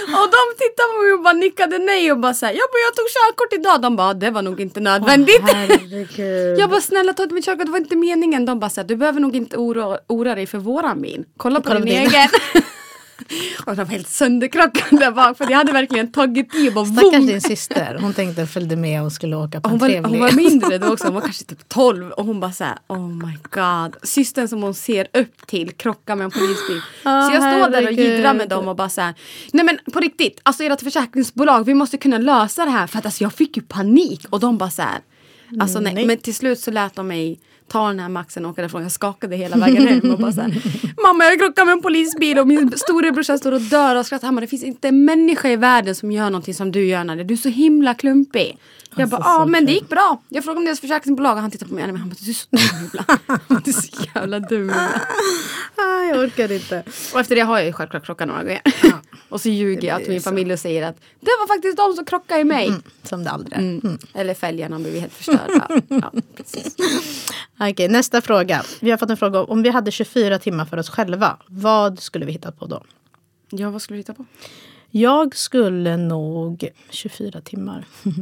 Och 0.06 0.28
de 0.36 0.40
tittade 0.58 0.88
på 0.96 1.02
mig 1.02 1.12
och 1.12 1.22
bara 1.22 1.32
nickade 1.32 1.78
nej 1.78 2.12
och 2.12 2.18
bara 2.18 2.34
såhär, 2.34 2.52
jag 2.52 2.62
bara 2.72 2.78
jag 2.88 2.94
tog 2.96 3.06
körkort 3.08 3.52
idag. 3.52 3.82
De 3.82 3.96
bara 3.96 4.14
det 4.14 4.30
var 4.30 4.42
nog 4.42 4.60
inte 4.60 4.80
nödvändigt. 4.80 5.40
Herregud. 5.42 6.58
Jag 6.60 6.70
bara 6.70 6.80
snälla 6.80 7.12
ta 7.12 7.22
inte 7.22 7.34
mitt 7.34 7.44
körkort, 7.44 7.66
det 7.66 7.72
var 7.72 7.78
inte 7.78 7.96
meningen. 7.96 8.44
De 8.46 8.60
bara 8.60 8.70
såhär, 8.70 8.88
du 8.88 8.96
behöver 8.96 9.20
nog 9.20 9.36
inte 9.36 9.56
oroa, 9.56 9.98
oroa 10.08 10.34
dig 10.34 10.46
för 10.46 10.58
våran 10.58 11.02
bil. 11.02 11.24
Kolla 11.36 11.60
på 11.60 11.68
Kolla 11.68 11.80
din 11.80 11.88
din. 11.88 11.98
egen. 12.08 12.28
Och 13.66 13.76
de 13.76 13.84
var 13.84 13.90
helt 13.92 14.08
sönderkrockade 14.08 14.98
där 15.04 15.10
bak 15.10 15.38
för 15.38 15.50
jag 15.50 15.58
hade 15.58 15.72
verkligen 15.72 16.12
tagit 16.12 16.54
i 16.54 16.68
och 16.74 16.86
Stackars 16.86 17.26
din 17.26 17.40
syster. 17.40 17.98
Hon 18.00 18.14
tänkte 18.14 18.46
följde 18.46 18.76
med 18.76 19.02
och 19.02 19.12
skulle 19.12 19.36
åka 19.36 19.60
på 19.60 19.68
Hon 19.68 19.74
en 19.74 19.80
var, 19.80 19.88
trevlig... 19.88 20.10
hon 20.10 20.20
var 20.20 20.32
mindre 20.32 20.78
då 20.78 20.92
också, 20.92 21.04
hon 21.04 21.14
var 21.14 21.20
kanske 21.20 21.44
typ 21.44 21.68
12 21.68 22.10
och 22.10 22.26
hon 22.26 22.40
bara 22.40 22.52
såhär 22.52 22.78
oh 22.86 23.08
my 23.08 23.38
god. 23.50 23.96
Systern 24.02 24.48
som 24.48 24.62
hon 24.62 24.74
ser 24.74 25.08
upp 25.12 25.46
till 25.46 25.72
krockar 25.72 26.16
med 26.16 26.24
en 26.24 26.30
polisbil. 26.30 26.80
Ah, 27.02 27.28
så 27.28 27.34
jag 27.34 27.42
står 27.42 27.70
där 27.70 27.86
och 27.86 27.92
jiddrar 27.92 28.34
med 28.34 28.48
dem 28.48 28.68
och 28.68 28.76
bara 28.76 28.88
såhär 28.88 29.14
nej 29.52 29.64
men 29.64 29.78
på 29.92 30.00
riktigt, 30.00 30.40
alltså 30.42 30.64
ert 30.64 30.80
försäkringsbolag 30.82 31.66
vi 31.66 31.74
måste 31.74 31.96
kunna 31.96 32.18
lösa 32.18 32.64
det 32.64 32.70
här 32.70 32.86
för 32.86 32.98
att 32.98 33.04
alltså 33.04 33.24
jag 33.24 33.32
fick 33.32 33.56
ju 33.56 33.62
panik 33.62 34.26
och 34.30 34.40
de 34.40 34.58
bara 34.58 34.70
såhär 34.70 35.00
Alltså 35.60 35.80
nej. 35.80 35.94
Nej. 35.94 36.06
men 36.06 36.18
till 36.18 36.34
slut 36.34 36.60
så 36.60 36.70
lät 36.70 36.94
de 36.94 37.08
mig 37.08 37.40
tar 37.68 37.88
den 37.88 38.00
här 38.00 38.08
maxen 38.08 38.44
och 38.44 38.50
åker 38.50 38.62
därifrån. 38.62 38.82
Jag 38.82 38.92
skakade 38.92 39.36
hela 39.36 39.56
vägen 39.56 39.86
hem 39.88 40.10
och 40.12 40.18
bara 40.18 40.32
så 40.32 40.40
här, 40.40 40.62
Mamma 41.02 41.24
jag 41.24 41.38
krockade 41.38 41.64
med 41.66 41.72
en 41.72 41.82
polisbil 41.82 42.38
och 42.38 42.46
min 42.48 42.72
storebrorsa 42.76 43.38
står 43.38 43.52
och 43.52 43.60
dör 43.60 43.96
och 43.96 44.06
skrattar. 44.06 44.28
Han 44.28 44.34
bara, 44.34 44.40
det 44.40 44.46
finns 44.46 44.64
inte 44.64 44.88
en 44.88 45.04
människa 45.04 45.48
i 45.48 45.56
världen 45.56 45.94
som 45.94 46.12
gör 46.12 46.24
någonting 46.30 46.54
som 46.54 46.72
du 46.72 46.84
gör 46.86 47.04
när 47.04 47.24
du 47.24 47.34
är 47.34 47.38
så 47.38 47.48
himla 47.48 47.94
klumpig. 47.94 48.58
Jag 48.96 49.02
Alltså, 49.02 49.16
bara, 49.16 49.26
ja 49.26 49.44
så 49.44 49.50
men 49.50 49.66
det 49.66 49.72
gick 49.72 49.88
bra. 49.88 50.22
Jag 50.28 50.44
frågade 50.44 50.58
om 50.58 50.64
deras 50.64 50.80
försäkringsbolag 50.80 51.34
och 51.36 51.40
han 51.42 51.50
tittade 51.50 51.68
på 51.68 51.74
mig 51.74 51.84
och 51.84 51.98
han 51.98 52.08
bara, 52.08 52.16
du 52.20 52.30
är 52.30 52.34
så 52.34 52.46
dum 52.50 52.86
ibland. 52.86 53.64
Du 53.64 53.70
är 53.70 53.74
så 53.74 54.06
jävla 54.14 54.40
dum. 54.40 54.70
Ah, 55.76 56.02
jag 56.02 56.18
orkar 56.18 56.52
inte. 56.52 56.82
Och 57.14 57.20
efter 57.20 57.34
det 57.34 57.40
har 57.40 57.58
jag 57.58 57.66
ju 57.66 57.72
självklart 57.72 58.04
krockat 58.06 58.28
några 58.28 58.42
gånger. 58.42 58.60
och 59.28 59.40
så 59.40 59.48
ljuger 59.48 59.88
jag 59.88 60.00
till 60.02 60.12
min 60.12 60.20
familj 60.22 60.52
och 60.52 60.58
säger 60.58 60.82
att 60.88 60.96
det 61.20 61.30
var 61.40 61.46
faktiskt 61.46 61.76
de 61.76 61.92
som 61.94 62.04
krockade 62.04 62.40
i 62.40 62.44
mig. 62.44 62.72
Som 63.02 63.24
det 63.24 63.30
aldrig 63.30 63.52
är. 63.52 63.58
Mm. 63.58 63.98
Eller 64.14 64.34
fälgarna 64.34 64.78
blev 64.78 64.94
helt 65.00 65.12
förstörda. 65.12 65.68
ja, 65.88 66.12
precis. 66.36 66.76
Okej, 67.60 67.88
nästa 67.88 68.20
fråga. 68.20 68.62
Vi 68.80 68.90
har 68.90 68.98
fått 68.98 69.10
en 69.10 69.16
fråga 69.16 69.40
om 69.40 69.62
vi 69.62 69.70
hade 69.70 69.90
24 69.90 70.38
timmar 70.38 70.64
för 70.64 70.76
oss 70.76 70.88
själva. 70.90 71.36
Vad 71.46 72.00
skulle 72.00 72.26
vi 72.26 72.32
hitta 72.32 72.52
på 72.52 72.66
då? 72.66 72.82
ja, 73.50 73.70
vad 73.70 73.82
skulle 73.82 73.94
vi 73.94 74.00
hitta 74.00 74.14
på? 74.14 74.24
Jag 74.96 75.36
skulle 75.36 75.96
nog... 75.96 76.68
24 76.90 77.40
timmar. 77.40 77.84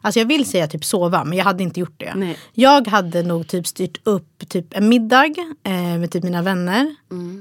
Alltså 0.00 0.20
jag 0.20 0.26
vill 0.26 0.46
säga 0.46 0.66
typ 0.66 0.84
sova, 0.84 1.24
men 1.24 1.38
jag 1.38 1.44
hade 1.44 1.62
inte 1.62 1.80
gjort 1.80 1.94
det. 1.96 2.14
Nej. 2.14 2.38
Jag 2.52 2.88
hade 2.88 3.22
nog 3.22 3.46
typ 3.46 3.66
styrt 3.66 4.00
upp 4.04 4.48
typ 4.48 4.66
en 4.70 4.88
middag 4.88 5.34
eh, 5.64 5.72
med 5.72 6.10
typ 6.10 6.24
mina 6.24 6.42
vänner. 6.42 6.94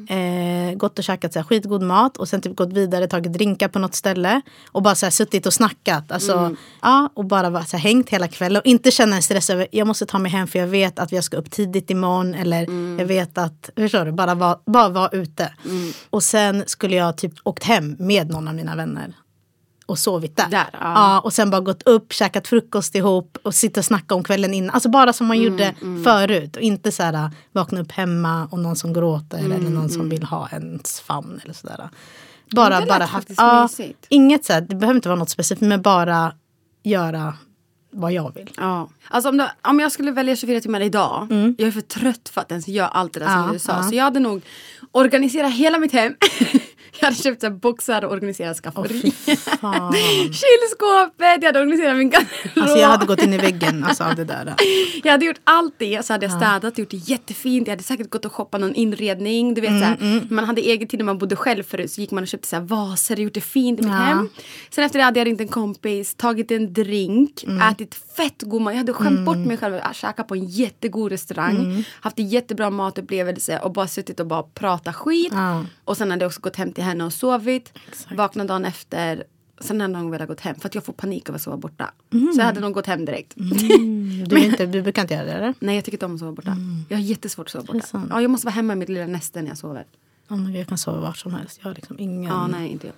Eh, 0.09 0.75
gått 0.75 0.99
och 0.99 1.03
käkat 1.03 1.33
så 1.33 1.39
här, 1.39 1.43
skitgod 1.43 1.81
mat 1.81 2.17
och 2.17 2.29
sen 2.29 2.41
typ 2.41 2.55
gått 2.55 2.73
vidare, 2.73 3.07
tagit 3.07 3.33
drinkar 3.33 3.67
på 3.67 3.79
något 3.79 3.95
ställe. 3.95 4.41
Och 4.71 4.81
bara 4.81 4.95
så 4.95 5.05
här, 5.05 5.11
suttit 5.11 5.45
och 5.45 5.53
snackat. 5.53 6.11
Alltså, 6.11 6.55
ja, 6.81 7.09
och 7.13 7.25
bara 7.25 7.49
var, 7.49 7.61
så 7.61 7.77
här, 7.77 7.83
hängt 7.83 8.09
hela 8.09 8.27
kvällen. 8.27 8.61
Och 8.61 8.65
inte 8.65 8.91
känna 8.91 9.15
en 9.15 9.21
stress 9.21 9.49
över 9.49 9.67
jag 9.71 9.87
måste 9.87 10.05
ta 10.05 10.19
mig 10.19 10.31
hem 10.31 10.47
för 10.47 10.59
jag 10.59 10.67
vet 10.67 10.99
att 10.99 11.11
jag 11.11 11.23
ska 11.23 11.37
upp 11.37 11.51
tidigt 11.51 11.89
imorgon. 11.89 12.33
Eller 12.33 12.59
jag 12.99 13.05
vet 13.05 13.37
att, 13.37 13.69
förstår 13.75 14.05
du, 14.05 14.11
bara 14.11 14.35
vara 14.35 14.59
bara 14.65 14.89
vara 14.89 15.09
ute. 15.09 15.53
Och 16.09 16.23
sen 16.23 16.63
skulle 16.67 16.95
jag 16.95 17.17
typ 17.17 17.33
åkt 17.43 17.63
hem 17.63 17.95
med 17.99 18.29
någon 18.29 18.47
av 18.47 18.55
mina 18.55 18.76
vänner 18.77 19.13
och 19.87 19.99
sovit 19.99 20.37
där. 20.37 20.49
Där, 20.49 20.67
ja. 20.73 20.79
ja. 20.79 21.19
och 21.19 21.33
sen 21.33 21.49
bara 21.49 21.61
gått 21.61 21.83
upp, 21.83 22.13
käkat 22.13 22.47
frukost 22.47 22.95
ihop 22.95 23.37
och 23.43 23.55
sitta 23.55 23.79
och 23.79 23.85
snacka 23.85 24.15
om 24.15 24.23
kvällen 24.23 24.53
innan. 24.53 24.69
Alltså 24.69 24.89
bara 24.89 25.13
som 25.13 25.27
man 25.27 25.41
gjorde 25.41 25.75
förut. 26.03 26.55
Och 26.55 26.61
inte 26.61 26.91
så 26.91 27.03
här 27.03 27.13
äh, 27.13 27.29
vakna 27.51 27.81
upp 27.81 27.91
hemma 27.91 28.47
och 28.51 28.59
någon 28.59 28.75
som 28.75 28.93
gråter 28.93 29.37
eller 29.37 29.59
någon 29.59 29.89
som 29.89 30.09
vill 30.09 30.23
ha 30.23 30.49
ens 30.51 30.99
famn 30.99 31.39
eller 31.43 31.53
sådär. 31.53 31.89
Bara, 32.51 32.85
bara 32.85 33.07
faktiskt 33.07 33.39
ja. 33.39 33.69
Inget 34.09 34.45
så 34.45 34.53
här, 34.53 34.61
det 34.61 34.75
behöver 34.75 34.95
inte 34.95 35.09
vara 35.09 35.19
något 35.19 35.29
specifikt 35.29 35.61
men 35.61 35.81
bara 35.81 36.33
göra 36.83 37.33
vad 37.91 38.11
jag 38.11 38.33
vill. 38.35 38.49
Ja. 38.57 38.89
Alltså 39.09 39.29
om, 39.29 39.37
det, 39.37 39.51
om 39.61 39.79
jag 39.79 39.91
skulle 39.91 40.11
välja 40.11 40.35
24 40.35 40.61
timmar 40.61 40.81
idag. 40.81 41.27
Jag 41.57 41.67
är 41.67 41.71
för 41.71 41.81
trött 41.81 42.29
för 42.29 42.41
att 42.41 42.51
ens 42.51 42.67
göra 42.67 42.87
allt 42.87 43.13
det 43.13 43.19
där 43.19 43.27
som 43.27 43.45
Ja, 43.47 43.53
du 43.53 43.59
sa. 43.59 43.71
ja. 43.71 43.83
Så 43.83 43.95
jag 43.95 44.03
hade 44.03 44.19
nog 44.19 44.41
organiserat 44.91 45.53
hela 45.53 45.77
mitt 45.77 45.91
hem. 45.91 46.15
jag 46.99 47.05
hade 47.07 47.15
köpt 47.17 47.41
så 47.41 47.47
här 47.47 47.53
boxar 47.53 48.05
och 48.05 48.11
organiserat 48.11 48.57
skafferi. 48.57 49.11
fan. 49.61 49.93
Kylskåpet, 50.23 51.37
jag 51.41 51.45
hade 51.45 51.59
organiserat 51.59 51.97
min 51.97 52.09
garderob. 52.09 52.29
Alltså 52.55 52.77
jag 52.77 52.87
hade 52.87 53.05
gått 53.05 53.23
in 53.23 53.33
i 53.33 53.37
väggen 53.37 53.83
alltså, 53.83 54.03
av 54.03 54.15
det 54.15 54.23
där. 54.23 54.53
Jag 55.03 55.11
hade 55.11 55.25
gjort 55.25 55.39
allt 55.43 55.75
det, 55.77 56.05
så 56.05 56.13
hade 56.13 56.25
jag 56.25 56.35
städat, 56.37 56.77
gjort 56.77 56.89
det 56.91 56.97
jättefint. 56.97 57.67
Jag 57.67 57.71
hade 57.71 57.83
säkert 57.83 58.09
gått 58.09 58.25
och 58.25 58.33
shoppat 58.33 58.61
någon 58.61 58.75
inredning. 58.75 59.53
Du 59.53 59.61
vet, 59.61 59.67
Mm, 59.69 59.81
så 59.81 59.85
här, 60.05 60.27
Man 60.29 60.45
hade 60.45 60.61
egen 60.61 60.87
tid 60.87 60.99
när 60.99 61.05
man 61.05 61.17
bodde 61.17 61.35
själv 61.35 61.63
förut. 61.63 61.91
Så 61.91 62.01
gick 62.01 62.11
man 62.11 62.23
och 62.23 62.27
köpte 62.27 62.47
så 62.47 62.55
här, 62.55 62.63
vaser 62.63 63.15
och 63.15 63.19
gjort 63.21 63.33
det 63.33 63.41
fint 63.41 63.79
i 63.79 63.83
mitt 63.83 63.91
Ja. 63.91 63.97
hem. 63.97 64.29
Sen 64.69 64.83
efter 64.83 64.99
det 64.99 65.05
hade 65.05 65.19
jag 65.19 65.25
ringt 65.27 65.41
en 65.41 65.47
kompis, 65.47 66.15
tagit 66.15 66.51
en 66.51 66.73
drink, 66.73 67.43
Mm. 67.47 67.61
ätit 67.69 67.95
fett 68.17 68.41
god 68.41 68.61
mat. 68.61 68.73
Jag 68.73 68.77
hade 68.77 68.93
skämt 68.93 69.25
bort 69.25 69.37
mig 69.37 69.57
själv 69.57 69.75
att 69.83 69.95
käka 69.95 70.23
på 70.23 70.35
en 70.35 70.45
jättegod 70.45 71.11
restaurang. 71.11 71.55
Mm. 71.55 71.83
Haft 72.01 72.19
en 72.19 72.27
jättebra 72.27 72.69
matupplevelse 72.69 73.59
och 73.59 73.71
bara 73.73 73.87
suttit 73.87 74.19
och 74.19 74.27
bara 74.27 74.43
pratat 74.43 74.95
skit. 74.95 75.31
Ja. 75.31 75.65
Och 75.85 75.97
sen 75.97 76.11
hade 76.11 76.23
jag 76.23 76.29
också 76.29 76.41
gått 76.41 76.55
hem 76.55 76.73
till 76.77 76.83
henne 76.85 77.03
och 77.03 77.13
sovit. 77.13 77.73
Exakt. 77.87 78.15
Vaknat 78.17 78.47
dagen 78.47 78.65
efter. 78.65 79.23
Sen 79.59 79.81
hade 79.81 79.93
nog 80.01 80.11
velat 80.11 80.27
gått 80.27 80.39
hem 80.39 80.55
för 80.55 80.69
att 80.69 80.75
jag 80.75 80.83
får 80.85 80.93
panik 80.93 81.29
av 81.29 81.35
att 81.35 81.41
sova 81.41 81.57
borta. 81.57 81.91
Mm. 82.13 82.33
Så 82.33 82.39
jag 82.39 82.45
hade 82.45 82.59
nog 82.59 82.73
gått 82.73 82.85
hem 82.85 83.05
direkt. 83.05 83.33
Du, 84.27 84.35
är 84.35 84.45
inte, 84.45 84.65
du 84.65 84.81
brukar 84.81 85.01
inte 85.01 85.13
göra 85.13 85.25
det 85.25 85.31
eller? 85.31 85.53
Nej 85.59 85.75
jag 85.75 85.85
tycker 85.85 85.95
inte 85.95 86.05
om 86.05 86.13
att 86.13 86.19
sova 86.19 86.31
borta. 86.31 86.57
Jag 86.89 86.97
har 86.97 87.01
jättesvårt 87.03 87.45
att 87.45 87.51
sova 87.51 87.65
Mm. 87.69 87.81
borta. 87.91 88.07
Ja, 88.09 88.21
jag 88.21 88.31
måste 88.31 88.45
vara 88.47 88.53
hemma 88.53 88.73
i 88.73 88.75
mitt 88.75 88.89
lilla 88.89 89.05
näste 89.07 89.41
när 89.41 89.49
jag 89.49 89.57
sover. 89.57 89.85
Jag 90.55 90.67
kan 90.67 90.77
sova 90.77 90.99
vart 90.99 91.17
som 91.17 91.33
helst. 91.33 91.59
Jag 91.61 91.69
har 91.69 91.75
liksom 91.75 91.99
ingen... 91.99 92.31
Ja, 92.31 92.47
nej 92.47 92.69
inte 92.69 92.87
jag. 92.87 92.95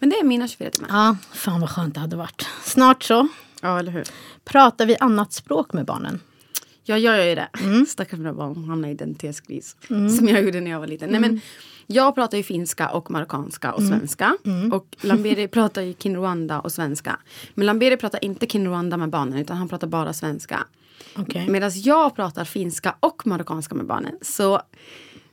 Men 0.00 0.08
det 0.10 0.16
är 0.16 0.24
mina 0.24 0.48
24 0.48 0.70
timmar. 0.70 0.88
Ja, 0.92 1.16
fan 1.32 1.60
vad 1.60 1.70
skönt 1.70 1.94
det 1.94 2.00
hade 2.00 2.16
varit. 2.16 2.46
Snart 2.64 3.02
så. 3.02 3.28
Ja, 3.62 3.78
eller 3.78 3.92
hur? 3.92 4.04
Pratar 4.44 4.86
vi 4.86 4.96
annat 5.00 5.32
språk 5.32 5.72
med 5.72 5.84
barnen? 5.86 6.20
Ja, 6.84 6.98
jag 6.98 7.16
gör 7.18 7.24
ju 7.26 7.34
det. 7.34 7.48
Mm. 7.60 7.86
Stackars 7.88 8.18
mina 8.18 8.32
barn 8.32 8.64
hamnar 8.64 8.88
i 8.88 8.92
identitetskris. 8.92 9.76
Som 9.88 10.28
jag 10.28 10.42
gjorde 10.44 10.60
när 10.60 10.70
jag 10.70 10.80
var 10.80 10.86
liten. 10.86 11.10
Nej, 11.10 11.20
men 11.20 11.40
jag 11.86 12.14
pratar 12.14 12.36
ju 12.36 12.42
finska 12.42 12.88
och 12.88 13.10
marockanska 13.10 13.68
Mm. 13.68 13.76
och 13.82 13.88
svenska. 13.88 14.36
Och 14.72 14.96
Lamberi 15.00 15.48
pratar 15.56 15.82
ju 15.82 15.94
kinrwanda 15.98 16.60
och 16.60 16.72
svenska. 16.72 17.18
Men 17.54 17.66
Lamberi 17.66 17.96
pratar 17.96 18.24
inte 18.24 18.46
kinrwanda 18.46 18.96
med 18.96 19.08
barnen 19.10 19.38
utan 19.38 19.56
han 19.56 19.68
pratar 19.68 19.86
bara 19.86 20.12
svenska. 20.12 20.66
Okej. 21.16 21.48
Medan 21.48 21.70
jag 21.74 22.16
pratar 22.16 22.44
finska 22.44 22.94
och 23.00 23.26
marockanska 23.26 23.74
med 23.74 23.86
barnen. 23.86 24.12
Så 24.22 24.60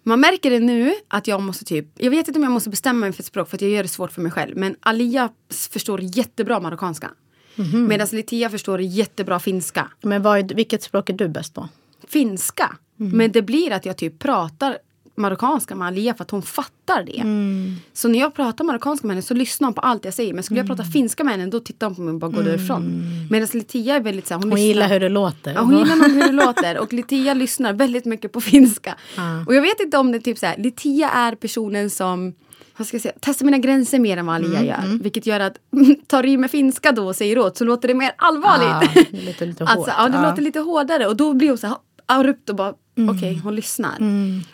man 0.04 0.20
märker 0.20 0.50
det 0.52 0.60
nu 0.60 0.94
att 1.08 1.28
jag 1.28 1.42
måste 1.42 1.66
typ, 1.66 1.86
jag 1.96 2.12
vet 2.12 2.28
inte 2.28 2.40
om 2.40 2.44
jag 2.44 2.52
måste 2.52 2.70
bestämma 2.70 3.00
mig 3.00 3.12
för 3.14 3.22
ett 3.22 3.26
språk 3.28 3.50
för 3.50 3.58
att 3.58 3.62
jag 3.62 3.72
gör 3.72 3.84
det 3.84 3.90
svårt 3.90 4.12
för 4.12 4.22
mig 4.22 4.32
själv. 4.32 4.58
Men 4.58 4.76
Alia 4.80 5.30
förstår 5.72 6.02
jättebra 6.02 6.60
marockanska. 6.60 7.12
Mhm. 7.60 7.88
Medan 7.88 8.08
Litia 8.12 8.50
förstår 8.50 8.82
jättebra 8.82 9.40
finska. 9.40 9.88
Men 10.02 10.22
vad 10.22 10.40
är, 10.40 10.56
vilket 10.56 10.84
språk 10.84 11.10
är 11.10 11.14
du 11.14 11.28
bäst 11.28 11.54
på? 11.54 11.70
Finska. 12.08 12.76
Mm. 13.00 13.18
Men 13.18 13.32
det 13.32 13.42
blir 13.42 13.72
att 13.72 13.86
jag 13.86 13.98
typ 13.98 14.20
pratar 14.20 14.78
marockanska 15.16 15.76
med 15.76 15.88
Alia 15.88 16.14
för 16.14 16.24
att 16.24 16.32
hon 16.32 16.42
fattar 16.42 17.04
det. 17.04 17.20
Mm. 17.20 17.76
Så 17.94 18.08
när 18.08 18.20
jag 18.20 18.36
pratar 18.36 18.64
marockanska 18.64 19.08
med 19.08 19.16
henne 19.16 19.22
så 19.22 19.34
lyssnar 19.34 19.66
hon 19.68 19.74
på 19.74 19.82
allt 19.82 20.06
jag 20.06 20.14
säger. 20.14 20.34
Men 20.34 20.44
skulle 20.44 20.60
jag 20.60 20.68
prata 20.68 20.82
Mm. 20.84 20.92
finska 20.92 21.24
med 21.24 21.34
henne 21.34 21.46
då 21.46 21.60
tittar 21.60 21.88
hon 21.88 21.96
på 21.96 22.02
mig 22.02 22.14
och 22.14 22.20
bara 22.20 22.32
går 22.32 22.44
därifrån. 22.44 23.04
Medan 23.30 23.48
Litia 23.54 23.96
är 23.96 24.00
väldigt 24.00 24.28
så 24.28 24.34
här, 24.34 24.42
hon, 24.42 24.52
Hon 24.52 24.62
gillar 24.62 24.90
hur 24.90 25.00
det 25.00 25.10
låter. 25.10 25.54
Ja, 25.54 25.62
hon 25.62 25.78
gillar 25.78 26.10
hur 26.10 26.28
det 26.28 26.32
låter 26.46 26.78
och 26.80 26.94
Litia 26.94 27.34
lyssnar 27.34 27.74
väldigt 27.74 28.06
mycket 28.06 28.32
på 28.32 28.42
finska. 28.42 28.96
Ja. 29.18 29.44
Och 29.48 29.56
jag 29.56 29.62
vet 29.62 29.80
inte 29.80 29.98
om 29.98 30.12
det 30.12 30.18
är 30.18 30.22
typ 30.22 30.38
så 30.38 30.46
här, 30.46 30.58
Litia 30.58 31.10
är 31.10 31.36
personen 31.36 31.90
som 31.90 32.34
vad 32.80 32.88
ska 32.88 32.96
jag 32.96 33.02
säga, 33.02 33.14
testar 33.20 33.46
mina 33.46 33.58
gränser 33.58 34.00
mer 34.00 34.18
än 34.18 34.26
vad 34.26 34.36
Mm, 34.36 34.52
Alia 34.58 34.64
gör. 34.66 34.98
Vilket 35.04 35.26
gör 35.26 35.40
att 35.40 35.58
tar 36.08 36.24
du 36.24 36.30
i 36.30 36.38
med 36.38 36.52
finska 36.52 36.92
då 36.92 37.08
och 37.08 37.16
säger 37.16 37.38
åt 37.40 37.58
så 37.58 37.66
låter 37.66 37.88
det 37.88 37.94
mer 37.94 38.12
allvarligt. 38.18 38.92
Ja, 38.96 39.04
det 39.12 39.26
låter 39.26 39.46
lite 39.46 39.64
hårt. 39.64 39.72
alltså, 39.78 39.92
ja, 39.98 40.10
det 40.10 40.18
Ja. 40.18 40.30
låter 40.30 40.42
lite 40.42 40.60
hårdare 40.60 41.08
och 41.08 41.16
då 41.18 41.34
blir 41.34 41.50
hon 41.50 41.58
så 41.58 41.68
här 41.68 41.78
abrupt 42.06 42.50
och 42.50 42.56
bara 42.56 42.74
Mm. 42.98 43.16
okej, 43.18 43.40
hon 43.44 43.56
lyssnar. 43.56 43.98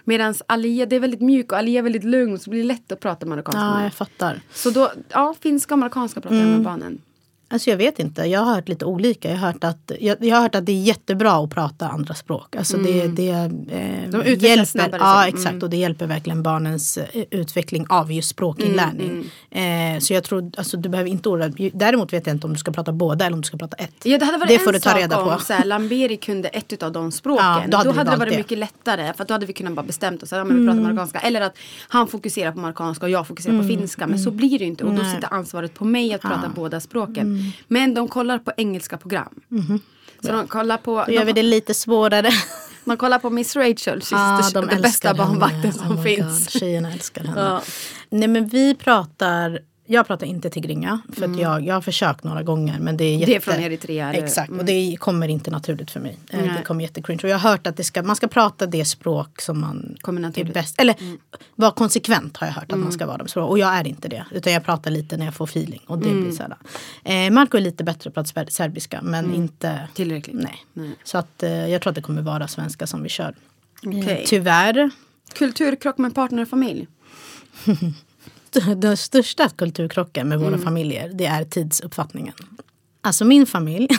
Medan 0.04 0.36
Alia, 0.48 0.86
det 0.86 0.96
är 0.96 1.00
väldigt 1.00 1.22
mjuk 1.22 1.52
och 1.52 1.58
Alia 1.58 1.80
är 1.80 1.84
väldigt 1.84 2.04
lugn 2.04 2.40
så 2.40 2.44
det 2.44 2.50
blir 2.50 2.64
lätt 2.64 2.92
att 2.92 3.00
prata 3.00 3.26
marockanska 3.26 3.62
Ja, 3.62 3.76
med. 3.76 3.86
jag 3.86 3.94
fattar. 3.94 4.42
Så 4.54 4.70
då, 4.70 4.92
ja, 5.10 5.36
finska 5.42 5.74
och 5.74 5.80
marockanska 5.80 6.22
pratar 6.22 6.36
Mm. 6.36 6.48
jag 6.48 6.56
med 6.58 6.66
barnen. 6.66 7.02
Alltså 7.56 7.70
jag 7.70 7.78
vet 7.78 8.00
inte, 8.00 8.22
jag 8.22 8.40
har 8.40 8.56
hört 8.56 8.68
lite 8.70 8.86
olika. 8.86 9.30
Jag 9.30 9.38
har 9.38 9.48
hört 9.48 9.64
att, 9.64 9.92
jag, 10.00 10.18
jag 10.20 10.36
har 10.36 10.42
hört 10.44 10.56
att 10.56 10.66
det 10.66 10.72
är 10.72 10.82
jättebra 10.82 11.32
att 11.34 11.50
prata 11.50 11.88
andra 11.88 12.14
språk. 12.14 12.56
Alltså 12.56 12.78
det, 12.78 13.08
det 13.08 13.30
eh, 13.30 13.48
De 14.10 14.18
utvecklas 14.18 14.42
hjälper, 14.44 14.66
snabbare 14.66 15.02
Ja, 15.02 15.22
så. 15.32 15.38
exakt. 15.38 15.64
Och 15.64 15.70
det 15.70 15.78
hjälper 15.78 16.08
verkligen 16.08 16.44
barnens 16.44 16.98
eh, 16.98 17.24
utveckling 17.32 17.86
av 17.90 18.12
just 18.12 18.30
språkinlärning. 18.30 19.32
Eh, 19.52 20.00
så 20.00 20.14
jag 20.14 20.24
tror, 20.24 20.52
alltså 20.58 20.78
du 20.78 20.90
behöver 20.90 21.10
inte 21.10 21.30
oroa. 21.30 21.52
Däremot 21.74 22.14
vet 22.14 22.28
jag 22.28 22.36
inte 22.36 22.48
om 22.48 22.54
du 22.54 22.60
ska 22.60 22.72
prata 22.72 22.92
båda 22.92 23.26
eller 23.26 23.34
om 23.36 23.42
du 23.42 23.46
ska 23.48 23.58
prata 23.58 23.76
ett. 23.78 23.92
Ja, 24.04 24.18
det 24.18 24.26
hade 24.26 24.38
varit 24.38 24.48
Det 24.50 24.56
en 24.56 24.60
får 24.62 24.74
du 24.74 24.80
ta 24.80 24.90
sak 24.90 25.00
reda 25.00 25.18
om 25.22 25.38
på. 25.38 25.44
Så 25.44 25.54
här, 25.54 25.66
Lamberi 25.66 26.18
kunde 26.18 26.48
ett 26.50 26.84
av 26.84 26.92
de 26.92 27.12
språken. 27.12 27.46
Ja, 27.46 27.62
då 27.66 27.70
då 27.72 27.78
hade 27.78 27.90
hade, 27.98 28.10
vi 28.10 28.12
det 28.16 28.18
varit 28.20 28.32
det. 28.34 28.38
mycket 28.38 28.58
lättare. 28.58 29.14
För 29.14 29.22
att 29.22 29.28
då 29.28 29.34
hade 29.34 29.46
vi 29.46 29.54
kunnat 29.54 29.74
bara 29.74 29.86
bestämt 29.86 30.24
oss. 30.24 30.32
Men 30.32 30.48
vi 30.48 30.54
Mm. 30.54 30.68
pratar 30.68 30.82
marockanska. 30.82 31.20
Eller 31.20 31.42
att 31.42 31.58
han 31.88 32.08
fokuserar 32.08 32.52
på 32.52 32.60
marockanska 32.60 33.06
och 33.06 33.10
jag 33.10 33.28
fokuserar 33.28 33.62
på 33.62 33.68
finska. 33.68 34.08
Men 34.08 34.20
så 34.20 34.32
blir 34.32 34.50
det 34.60 34.66
ju 34.66 34.70
inte. 34.70 34.84
Och 34.84 34.94
då 34.94 35.04
sitter 35.04 35.34
ansvaret 35.34 35.74
på 35.74 35.86
mig 35.86 36.14
att 36.14 36.22
prata 36.22 36.52
båda 36.56 36.80
språken. 36.80 37.45
Men 37.68 37.94
de 37.94 38.08
kollar 38.08 38.40
på 38.40 38.52
engelska 38.58 38.98
program. 38.98 39.34
Så 40.22 40.32
de 40.32 40.48
kollar 40.48 40.78
på, 40.78 41.04
Då 41.08 41.14
gör 41.14 41.26
vi 41.26 41.34
de, 41.34 41.42
det 41.42 41.48
lite 41.48 41.74
svårare. 41.74 42.30
de 42.86 42.98
kollar 42.98 43.20
på 43.20 43.30
Miss 43.30 43.56
Rachel. 43.56 44.00
She's 44.00 44.08
Ja, 44.12 44.42
the, 44.54 44.60
de 44.62 44.68
the 44.70 44.82
bästa 44.82 45.14
barnvakten 45.14 45.66
Oh 45.72 45.78
som 45.88 45.96
my 45.96 46.02
finns. 46.04 46.40
God, 46.54 46.62
tjejerna 46.62 46.92
älskar 46.94 47.24
henne. 47.24 47.42
Ja. 47.42 47.62
Nej 48.10 48.28
men 48.28 48.48
vi 48.48 48.76
pratar, 48.76 49.60
jag 49.86 50.08
pratar 50.08 50.28
inte 50.28 50.50
tigringa. 50.50 51.00
För 51.14 51.26
att 51.26 51.40
jag, 51.40 51.66
jag 51.66 51.74
har 51.74 51.82
försökt 51.82 52.24
några 52.24 52.44
gånger 52.44 52.80
men 52.80 52.98
det 52.98 53.04
är 53.04 53.18
jätte... 53.18 53.32
Mm. 53.32 53.42
Det 53.46 53.52
är 53.52 53.54
från 53.54 53.64
Eritrea? 53.64 54.14
Exakt 54.14 54.52
och 54.52 54.66
det 54.66 54.98
kommer 55.00 55.28
inte 55.28 55.52
naturligt 55.52 55.92
för 55.92 56.00
mig. 56.00 56.18
Eh, 56.30 56.40
Nej. 56.40 56.52
Det 56.58 56.64
kommer 56.64 56.82
jättecringe. 56.82 57.20
Och 57.24 57.30
jag 57.30 57.38
har 57.38 57.50
hört 57.52 57.68
att 57.68 57.78
det 57.78 57.84
ska, 57.84 58.04
man 58.04 58.16
ska 58.16 58.28
prata 58.28 58.66
det 58.66 58.86
språk 58.86 59.42
som 59.42 59.60
man 59.60 59.98
Kommer 60.02 60.22
är 60.22 60.26
naturligt. 60.26 60.54
bäst. 60.54 60.82
Eller 60.82 60.96
vara 61.56 61.72
konsekvent 61.72 62.38
har 62.38 62.48
jag 62.48 62.54
hört 62.54 62.72
att 62.72 62.80
man 62.80 62.92
ska 62.92 63.06
vara. 63.06 63.18
De 63.18 63.28
språk. 63.28 63.50
Och 63.50 63.60
jag 63.60 63.74
är 63.74 63.88
inte 63.88 64.08
det. 64.08 64.26
Utan 64.32 64.54
jag 64.54 64.64
pratar 64.64 64.92
lite 64.92 65.18
när 65.18 65.26
jag 65.26 65.34
får 65.34 65.46
feeling. 65.46 65.82
Och 65.88 65.98
det 65.98 66.10
blir 66.10 66.32
sådär. 66.32 66.58
Eh, 67.04 67.32
Marco 67.32 67.58
är 67.58 67.62
lite 67.62 67.84
bättre 67.84 68.12
på 68.12 68.20
att 68.20 68.34
prata 68.34 68.52
serbiska 68.52 69.00
men 69.02 69.34
inte 69.34 69.88
Tillräckligt. 69.94 70.36
Nej. 70.36 70.66
Nej. 70.74 70.92
Så 71.04 71.18
att, 71.18 71.44
eh, 71.44 71.68
jag 71.68 71.82
tror 71.82 71.92
att 71.92 71.96
det 71.96 72.02
kommer 72.02 72.22
vara 72.22 72.48
svenska 72.48 72.88
som 72.88 73.04
vi 73.04 73.10
kör. 73.10 73.36
Eh, 73.84 73.90
Okej. 73.90 74.24
tyvärr. 74.28 74.90
Kulturkrock 75.34 75.98
med 75.98 76.16
partner 76.16 76.42
och 76.42 76.48
familj. 76.50 76.88
Den 78.76 78.98
största 78.98 79.50
kulturkrocken 79.50 80.30
med 80.30 80.40
våra 80.40 80.48
Mm. 80.48 80.62
familjer, 80.62 81.12
det 81.14 81.26
är 81.26 81.44
tidsuppfattningen. 81.46 82.34
Alltså 83.02 83.26
min 83.26 83.46
familj 83.46 83.88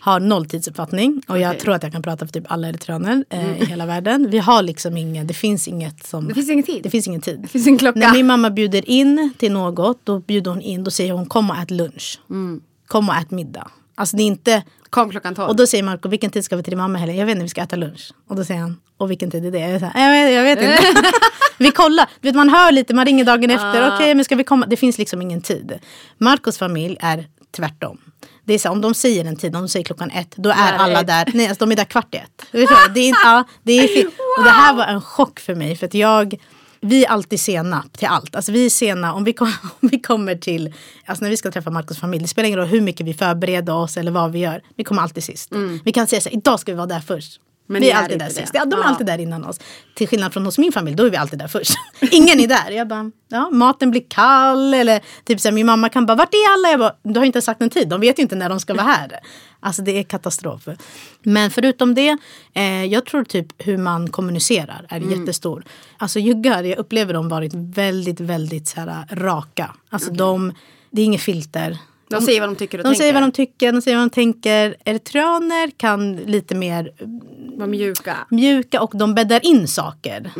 har 0.00 0.20
noll 0.20 0.46
tidsuppfattning 0.46 1.22
och 1.28 1.38
jag 1.38 1.50
Okej. 1.50 1.60
tror 1.60 1.74
att 1.74 1.82
jag 1.82 1.92
kan 1.92 2.02
prata 2.02 2.26
för 2.26 2.32
typ 2.32 2.44
alla 2.52 2.68
eritreaner 2.68 3.24
eh, 3.30 3.62
i 3.62 3.64
hela 3.64 3.86
världen. 3.86 4.30
Vi 4.30 4.38
har 4.38 4.62
liksom 4.62 4.96
ingen, 4.96 5.26
det 5.26 5.34
finns 5.34 5.68
inget 5.68 6.06
som... 6.06 6.28
Det 6.28 6.34
finns 6.34 6.50
ingen 6.50 6.64
tid. 6.64 6.82
Det 6.82 6.90
finns 6.90 7.06
ingen 7.06 7.20
tid. 7.20 7.38
Det 7.42 7.48
finns 7.48 7.66
en 7.66 7.78
klocka. 7.78 7.98
När 7.98 8.12
min 8.12 8.26
mamma 8.26 8.50
bjuder 8.50 8.90
in 8.90 9.32
till 9.38 9.52
något, 9.52 10.00
då 10.04 10.18
bjuder 10.20 10.50
hon 10.50 10.60
in, 10.60 10.84
då 10.84 10.90
säger 10.90 11.12
hon 11.12 11.26
kom 11.26 11.50
och 11.50 11.56
ät 11.56 11.70
lunch. 11.70 12.20
Mm. 12.30 12.60
Kom 12.86 13.08
och 13.08 13.14
ät 13.14 13.30
middag. 13.30 13.70
Alltså 13.98 14.16
det 14.16 14.22
är 14.22 14.24
inte... 14.24 14.62
Kom 14.90 15.10
klockan 15.10 15.34
tolv. 15.34 15.48
Och 15.48 15.56
då 15.56 15.66
säger 15.66 15.84
Marco, 15.84 16.08
vilken 16.08 16.30
tid 16.30 16.44
ska 16.44 16.56
vi 16.56 16.62
till 16.62 16.70
din 16.70 16.78
mamma 16.78 16.98
helgen? 16.98 17.16
Jag 17.16 17.26
vet 17.26 17.32
inte, 17.32 17.42
vi 17.42 17.48
ska 17.48 17.62
äta 17.62 17.76
lunch. 17.76 18.12
Och 18.28 18.36
då 18.36 18.44
säger 18.44 18.60
han, 18.60 18.80
och 18.98 19.10
vilken 19.10 19.30
tid 19.30 19.46
är 19.46 19.50
det? 19.50 19.58
Jag, 19.58 19.70
är 19.70 19.78
här, 19.80 20.30
jag, 20.30 20.44
vet, 20.44 20.62
jag 20.62 20.72
vet 20.72 20.88
inte. 20.88 21.10
vi 21.58 21.70
kollar, 21.70 22.08
du 22.20 22.28
vet, 22.28 22.36
man 22.36 22.48
hör 22.48 22.72
lite, 22.72 22.94
man 22.94 23.06
ringer 23.06 23.24
dagen 23.24 23.50
efter. 23.50 23.94
Okej, 23.94 24.14
men 24.14 24.24
ska 24.24 24.36
vi 24.36 24.44
komma? 24.44 24.66
Det 24.66 24.76
finns 24.76 24.98
liksom 24.98 25.22
ingen 25.22 25.40
tid. 25.40 25.78
Marcos 26.18 26.58
familj 26.58 26.96
är 27.00 27.26
tvärtom. 27.56 27.98
Det 28.44 28.54
är 28.54 28.58
så, 28.58 28.70
om 28.70 28.80
de 28.80 28.94
säger 28.94 29.24
en 29.24 29.36
tid, 29.36 29.56
om 29.56 29.62
de 29.62 29.68
säger 29.68 29.84
klockan 29.84 30.10
ett, 30.10 30.36
då 30.36 30.50
är 30.50 30.72
det 30.72 30.78
alla 30.78 31.02
där. 31.02 31.30
Nej, 31.34 31.48
alltså, 31.48 31.64
de 31.64 31.72
är 31.72 31.76
där 31.76 31.84
kvart 31.84 32.14
i 32.14 32.18
ett. 32.18 32.46
Det 32.52 32.58
är, 33.08 33.14
ja, 33.24 33.44
det 33.62 33.72
är. 33.72 34.06
Och 34.38 34.44
det 34.44 34.50
här 34.50 34.74
var 34.74 34.84
en 34.84 35.00
chock 35.00 35.40
för 35.40 35.54
mig. 35.54 35.76
För 35.76 35.86
att 35.86 35.94
jag, 35.94 36.34
vi 36.86 37.04
är 37.04 37.08
alltid 37.08 37.40
sena 37.40 37.84
till 37.96 38.08
allt. 38.08 38.36
Alltså 38.36 38.52
vi 38.52 38.66
är 38.66 38.70
sena 38.70 39.14
om 39.14 39.24
vi, 39.24 39.32
kom, 39.32 39.52
om 39.80 39.88
vi 39.88 40.00
kommer 40.00 40.34
till, 40.34 40.74
alltså 41.04 41.24
när 41.24 41.30
vi 41.30 41.36
ska 41.36 41.50
träffa 41.50 41.70
Marcos 41.70 41.98
familj. 41.98 42.22
Det 42.22 42.28
spelar 42.28 42.46
ingen 42.46 42.58
roll 42.58 42.68
hur 42.68 42.80
mycket 42.80 43.06
vi 43.06 43.14
förbereder 43.14 43.74
oss 43.74 43.96
eller 43.96 44.10
vad 44.10 44.32
vi 44.32 44.38
gör. 44.38 44.62
Vi 44.76 44.84
kommer 44.84 45.02
alltid 45.02 45.24
sist. 45.24 45.52
Vi 45.84 45.92
kan 45.92 46.06
säga 46.06 46.20
så 46.20 46.28
här, 46.28 46.36
idag 46.36 46.60
ska 46.60 46.72
vi 46.72 46.76
vara 46.76 46.86
där 46.86 47.00
först. 47.00 47.40
Men 47.66 47.82
vi 47.82 47.90
är 47.90 47.96
alltid 47.96 48.18
där 48.18 48.28
sist. 48.28 48.50
Ja, 48.54 48.64
de 48.64 48.72
är 48.74 48.78
Ja. 48.78 48.88
alltid 48.88 49.06
där 49.06 49.18
innan 49.18 49.44
oss. 49.44 49.60
Till 49.94 50.08
skillnad 50.08 50.32
från 50.32 50.44
hos 50.44 50.58
min 50.58 50.72
familj, 50.72 50.96
då 50.96 51.04
är 51.06 51.10
vi 51.10 51.16
alltid 51.16 51.38
där 51.38 51.48
först. 51.48 51.72
Ingen 52.10 52.40
är 52.40 52.46
där. 52.48 52.70
Jag 52.70 52.88
bara, 52.88 53.10
ja, 53.28 53.50
maten 53.50 53.90
blir 53.90 54.04
kall. 54.08 54.74
Eller 54.74 55.00
typ 55.24 55.40
så 55.40 55.48
här, 55.48 55.52
min 55.52 55.66
mamma 55.66 55.88
kan 55.88 56.06
bara, 56.06 56.14
vart 56.14 56.34
är 56.34 56.52
alla? 56.52 56.70
Jag 56.70 56.78
bara, 56.80 56.94
du 57.12 57.20
har 57.20 57.26
inte 57.26 57.42
sagt 57.42 57.62
en 57.62 57.70
tid. 57.70 57.88
De 57.88 58.00
vet 58.00 58.18
ju 58.18 58.22
inte 58.22 58.36
när 58.36 58.48
de 58.48 58.60
ska 58.60 58.74
vara 58.74 58.84
här. 58.86 59.10
Alltså 59.60 59.82
det 59.82 59.98
är 59.98 60.02
katastrof. 60.02 60.68
Men 61.22 61.50
förutom 61.50 61.94
det, 61.94 62.16
eh, 62.54 62.84
jag 62.84 63.06
tror 63.06 63.24
typ 63.24 63.46
hur 63.58 63.76
man 63.78 64.10
kommunicerar 64.10 64.86
är 64.88 65.00
jättestor. 65.00 65.64
Alltså 65.98 66.18
juggar, 66.18 66.62
jag 66.64 66.78
upplever 66.78 67.14
dem 67.14 67.28
varit 67.28 67.52
väldigt, 67.54 68.20
väldigt 68.20 68.68
så 68.68 68.80
här, 68.80 69.06
raka. 69.10 69.74
Alltså 69.90 70.10
de, 70.10 70.52
det 70.90 71.00
är 71.00 71.04
inget 71.04 71.20
filter. 71.20 71.78
De 72.08 72.20
säger 72.20 72.40
vad 72.40 72.48
de 72.48 72.56
tycker 72.56 72.78
och 72.78 72.84
De 72.84 72.88
tänker. 72.88 72.98
säger 73.02 73.12
vad 73.12 73.22
de 73.22 73.32
tycker, 73.32 73.72
de 73.72 73.82
säger 73.82 73.96
vad 73.96 74.06
de 74.06 74.10
tänker. 74.10 74.76
Eritreaner 74.84 75.70
kan 75.76 76.16
lite 76.16 76.54
mer 76.54 76.90
Var 77.58 77.66
mjuka. 77.66 78.16
mjuka 78.30 78.82
och 78.82 78.96
de 78.96 79.14
bäddar 79.14 79.46
in 79.46 79.68
saker. 79.68 80.30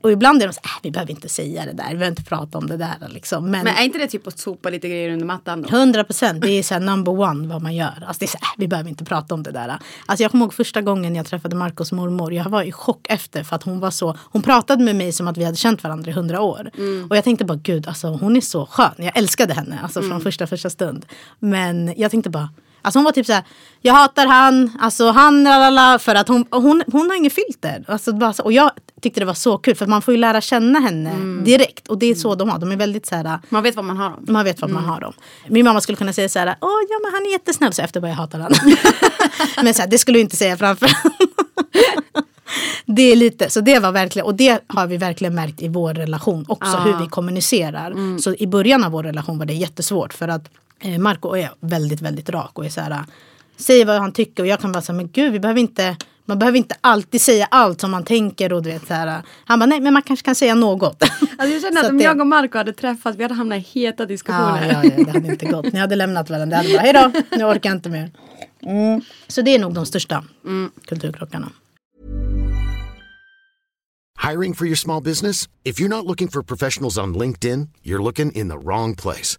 Och 0.00 0.12
ibland 0.12 0.42
är 0.42 0.46
de 0.46 0.52
så 0.52 0.60
äh, 0.64 0.70
vi 0.82 0.90
behöver 0.90 1.10
inte 1.12 1.28
säga 1.28 1.64
det 1.64 1.72
där, 1.72 1.84
vi 1.88 1.94
behöver 1.94 2.06
inte 2.08 2.22
prata 2.24 2.58
om 2.58 2.66
det 2.66 2.76
där. 2.76 2.94
Liksom. 3.10 3.50
Men, 3.50 3.64
Men 3.64 3.74
är 3.76 3.82
inte 3.84 3.98
det 3.98 4.06
typ 4.06 4.26
att 4.26 4.38
sopa 4.38 4.70
lite 4.70 4.88
grejer 4.88 5.10
under 5.10 5.26
mattan? 5.26 5.64
100 5.64 6.04
procent, 6.04 6.42
det 6.42 6.50
är 6.50 6.62
så 6.62 6.74
här 6.74 6.80
number 6.80 7.12
one 7.20 7.48
vad 7.48 7.62
man 7.62 7.74
gör. 7.74 8.04
Alltså 8.06 8.18
det 8.18 8.24
är 8.24 8.28
så 8.28 8.38
här, 8.40 8.46
äh, 8.46 8.54
vi 8.58 8.68
behöver 8.68 8.90
inte 8.90 9.04
prata 9.04 9.34
om 9.34 9.42
det 9.42 9.50
där. 9.52 9.78
Alltså 10.06 10.22
jag 10.24 10.30
kommer 10.30 10.44
ihåg 10.44 10.54
första 10.54 10.82
gången 10.82 11.14
jag 11.16 11.26
träffade 11.26 11.56
Marcos 11.56 11.92
mormor. 11.92 12.32
Jag 12.34 12.44
var 12.44 12.62
i 12.62 12.72
chock 12.72 13.06
efter 13.08 13.42
för 13.44 13.56
att 13.56 13.62
hon 13.62 13.80
var 13.80 13.90
så, 13.90 14.16
hon 14.22 14.42
pratade 14.42 14.84
med 14.84 14.96
mig 14.96 15.12
som 15.12 15.28
att 15.28 15.36
vi 15.36 15.44
hade 15.44 15.56
känt 15.56 15.82
varandra 15.84 16.10
i 16.10 16.14
hundra 16.14 16.40
år. 16.40 16.70
Och 17.10 17.16
jag 17.16 17.24
tänkte 17.24 17.44
bara, 17.44 17.58
gud 17.62 17.88
alltså 17.88 18.08
hon 18.08 18.36
är 18.36 18.40
så 18.40 18.66
skön. 18.66 18.94
Jag 18.96 19.16
älskade 19.18 19.54
henne 19.54 19.78
alltså 19.82 20.02
från 20.02 20.20
första 20.20 20.46
första 20.46 20.70
stund. 20.70 21.06
Men 21.38 21.94
jag 21.96 22.10
tänkte 22.10 22.30
bara, 22.30 22.48
Alltså 22.82 22.98
hon 22.98 23.04
var 23.04 23.12
typ 23.12 23.26
så 23.26 23.32
här, 23.32 23.44
jag 23.80 23.94
hatar 23.94 24.26
han, 24.26 24.70
alltså 24.80 25.10
han, 25.10 25.44
lalala, 25.44 25.98
för 25.98 26.14
att 26.14 26.28
hon, 26.28 26.44
hon, 26.50 26.82
hon 26.92 27.10
har 27.10 27.16
inget 27.16 27.32
filter. 27.32 27.84
Alltså 27.88 28.12
bara 28.12 28.32
så, 28.32 28.42
och 28.42 28.52
jag 28.52 28.70
tyckte 29.00 29.20
det 29.20 29.26
var 29.26 29.34
så 29.34 29.58
kul 29.58 29.74
för 29.74 29.86
man 29.86 30.02
får 30.02 30.14
ju 30.14 30.20
lära 30.20 30.40
känna 30.40 30.80
henne 30.80 31.42
direkt. 31.44 31.88
Och 31.88 31.98
det 31.98 32.06
är 32.06 32.14
så 32.14 32.34
de 32.34 32.48
har, 32.48 32.58
de 32.58 32.72
är 32.72 32.76
väldigt 32.76 33.06
så 33.06 33.14
här, 33.14 33.38
Man 33.48 33.62
vet 33.62 33.76
vad 33.76 33.84
man 33.84 33.96
har 33.96 34.10
dem. 34.10 34.24
man 34.28 34.44
vet 34.44 34.60
vad 34.60 34.70
man 34.70 34.84
har 34.84 35.00
dem. 35.00 35.12
Min 35.48 35.64
mamma 35.64 35.80
skulle 35.80 35.96
kunna 35.96 36.12
säga 36.12 36.28
så 36.28 36.38
här, 36.38 36.56
åh 36.60 36.70
ja 36.90 36.98
men 37.02 37.12
han 37.14 37.26
är 37.26 37.30
jättesnäll, 37.30 37.72
så 37.72 37.82
efter 37.82 38.00
bara 38.00 38.08
jag 38.08 38.16
hatar 38.16 38.38
han. 38.38 38.52
men 39.64 39.74
så 39.74 39.82
här, 39.82 39.88
det 39.88 39.98
skulle 39.98 40.18
du 40.18 40.22
inte 40.22 40.36
säga 40.36 40.56
framför 40.56 40.90
Det 42.86 43.02
är 43.02 43.16
lite, 43.16 43.50
så 43.50 43.60
det 43.60 43.78
var 43.78 43.92
verkligen, 43.92 44.26
och 44.26 44.34
det 44.34 44.60
har 44.66 44.86
vi 44.86 44.96
verkligen 44.96 45.34
märkt 45.34 45.62
i 45.62 45.68
vår 45.68 45.94
relation 45.94 46.44
också, 46.48 46.76
hur 46.76 46.98
vi 46.98 47.06
kommunicerar. 47.08 48.18
Så 48.18 48.34
i 48.34 48.46
början 48.46 48.84
av 48.84 48.92
vår 48.92 49.02
relation 49.02 49.38
var 49.38 49.46
det 49.46 49.54
jättesvårt 49.54 50.12
för 50.14 50.28
att 50.28 50.48
Marco 50.98 51.36
är 51.36 51.50
väldigt, 51.60 52.00
väldigt 52.00 52.28
rak 52.30 52.58
och 52.58 52.64
är 52.64 52.68
så 52.68 52.80
här, 52.80 53.04
säger 53.56 53.86
vad 53.86 53.96
han 54.00 54.12
tycker 54.12 54.42
och 54.42 54.46
jag 54.46 54.60
kan 54.60 54.72
vara 54.72 54.82
så 54.82 54.92
här, 54.92 54.96
men 54.96 55.08
gud 55.12 55.32
vi 55.32 55.40
behöver 55.40 55.60
inte 55.60 55.96
man 56.24 56.38
behöver 56.38 56.58
inte 56.58 56.74
alltid 56.80 57.20
säga 57.20 57.46
allt 57.50 57.80
som 57.80 57.90
man 57.90 58.04
tänker 58.04 58.52
och 58.52 58.62
du 58.62 58.70
vet 58.70 58.86
så 58.86 58.94
här. 58.94 59.22
Han 59.44 59.58
bara, 59.58 59.66
nej 59.66 59.80
men 59.80 59.92
man 59.92 60.02
kanske 60.02 60.24
kan 60.24 60.34
säga 60.34 60.54
något. 60.54 61.02
Alltså 61.38 61.54
jag 61.54 61.62
känner 61.62 61.80
Så 61.80 61.86
att 61.86 61.90
om 61.90 61.98
det- 61.98 62.04
jag 62.04 62.20
och 62.20 62.26
Marco 62.26 62.58
hade 62.58 62.72
träffats, 62.72 63.18
vi 63.18 63.22
hade 63.22 63.34
hamnat 63.34 63.58
i 63.58 63.60
heta 63.80 64.02
Ja, 64.02 64.06
diskussioner. 64.06 64.72
ja, 64.72 64.90
ja, 64.96 65.04
det 65.04 65.10
hade 65.10 65.28
inte 65.28 65.46
gått. 65.46 65.72
Ni 65.72 65.78
hade 65.78 65.96
lämnat 65.96 66.30
varandra. 66.30 66.62
Det 66.62 66.78
hade 66.78 66.92
bara, 66.92 67.10
hej 67.12 67.22
då, 67.30 67.36
nu 67.36 67.44
orkar 67.44 67.70
jag 67.70 67.76
inte 67.76 67.88
mer. 67.90 68.10
Mm. 68.62 69.00
Så 69.28 69.42
det 69.42 69.54
är 69.54 69.58
nog 69.58 69.74
de 69.74 69.86
största 69.86 70.24
kulturkrockarna. 70.86 71.50
Hiring 74.30 74.54
for 74.54 74.66
your 74.66 74.76
small 74.76 75.02
business? 75.02 75.48
If 75.64 75.80
you're 75.80 75.88
not 75.88 76.04
looking 76.06 76.28
for 76.28 76.42
professionals 76.42 76.98
on 76.98 77.14
LinkedIn, 77.18 77.68
you're 77.82 78.02
looking 78.04 78.32
in 78.32 78.48
the 78.48 78.56
wrong 78.56 78.96
place. 78.96 79.38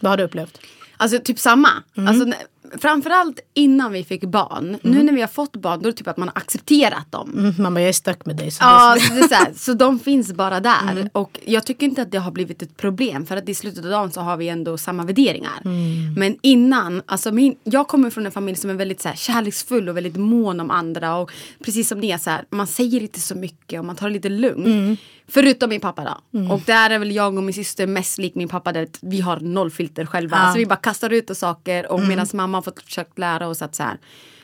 Vad 0.00 0.12
har 0.12 0.16
du 0.16 0.22
upplevt? 0.22 0.58
Alltså 0.96 1.18
typ 1.18 1.38
samma. 1.38 1.68
Mm. 1.96 2.08
Alltså, 2.08 2.38
framförallt 2.78 3.40
innan 3.54 3.92
vi 3.92 4.04
fick 4.04 4.24
barn. 4.24 4.78
Nu 4.82 5.02
när 5.02 5.12
vi 5.12 5.20
har 5.20 5.28
fått 5.28 5.56
barn 5.56 5.82
då 5.82 5.88
är 5.88 5.92
det 5.92 5.98
typ 5.98 6.08
att 6.08 6.16
man 6.16 6.28
har 6.28 6.36
accepterat 6.36 7.12
dem. 7.12 7.32
Mm, 7.38 7.54
mamma, 7.58 7.80
jag 7.80 7.88
är 7.88 7.92
stuck 7.92 8.26
med 8.26 8.36
dig. 8.36 8.50
Så 8.50 8.64
Ja, 8.64 8.96
så, 9.00 9.28
så, 9.28 9.34
här, 9.34 9.52
så 9.56 9.74
de 9.74 9.98
finns 9.98 10.32
bara 10.32 10.60
där. 10.60 10.90
Mm. 10.90 11.08
Och 11.12 11.40
jag 11.44 11.66
tycker 11.66 11.86
inte 11.86 12.02
att 12.02 12.12
det 12.12 12.18
har 12.18 12.30
blivit 12.30 12.62
ett 12.62 12.76
problem. 12.76 13.26
För 13.26 13.36
att 13.36 13.48
i 13.48 13.54
slutet 13.54 13.84
av 13.84 13.90
dagen 13.90 14.12
så 14.12 14.20
har 14.20 14.36
vi 14.36 14.48
ändå 14.48 14.78
samma 14.78 15.04
värderingar. 15.04 15.60
Mm. 15.64 16.14
Men 16.14 16.36
innan, 16.42 17.02
alltså 17.06 17.32
min, 17.32 17.56
jag 17.64 17.88
kommer 17.88 18.10
från 18.10 18.26
en 18.26 18.32
familj 18.32 18.56
som 18.56 18.70
är 18.70 18.74
väldigt 18.74 19.00
så 19.00 19.08
här, 19.08 19.16
kärleksfull 19.16 19.88
och 19.88 19.96
väldigt 19.96 20.16
mån 20.16 20.60
om 20.60 20.70
andra. 20.70 21.16
Och 21.16 21.32
precis 21.64 21.88
som 21.88 22.00
ni 22.00 22.10
är 22.10 22.18
så 22.18 22.30
här, 22.30 22.44
man 22.50 22.66
säger 22.66 23.00
inte 23.02 23.20
så 23.20 23.34
mycket 23.34 23.78
och 23.78 23.84
man 23.84 23.96
tar 23.96 24.08
det 24.08 24.12
lite 24.12 24.28
lugnt. 24.28 24.66
Mm. 24.66 24.96
Förutom 25.28 25.68
min 25.70 25.80
pappa 25.80 26.04
då. 26.04 26.40
Och 26.54 26.60
där 26.66 26.90
är 26.90 26.98
väl 26.98 27.12
jag 27.12 27.36
och 27.36 27.42
min 27.42 27.54
syster 27.54 27.86
mest 27.86 28.18
lik 28.18 28.34
min 28.34 28.48
pappa. 28.48 28.72
Där 28.72 28.88
vi 29.00 29.20
har 29.20 29.40
noll 29.40 29.70
filter 29.70 30.06
själva. 30.06 30.52
Så 30.52 30.58
vi 30.58 30.66
bara 30.66 30.76
kastar 30.76 31.10
ut 31.10 31.30
och 31.30 31.36
saker. 31.36 31.92
Och 31.92 32.00
medan 32.00 32.26
mamma 32.32 32.53
har 32.54 32.62
fått 32.62 32.82
försökt 32.82 33.18
lära 33.18 33.48
oss 33.48 33.62
att 33.62 33.74
så 33.74 33.82
här. 33.82 33.98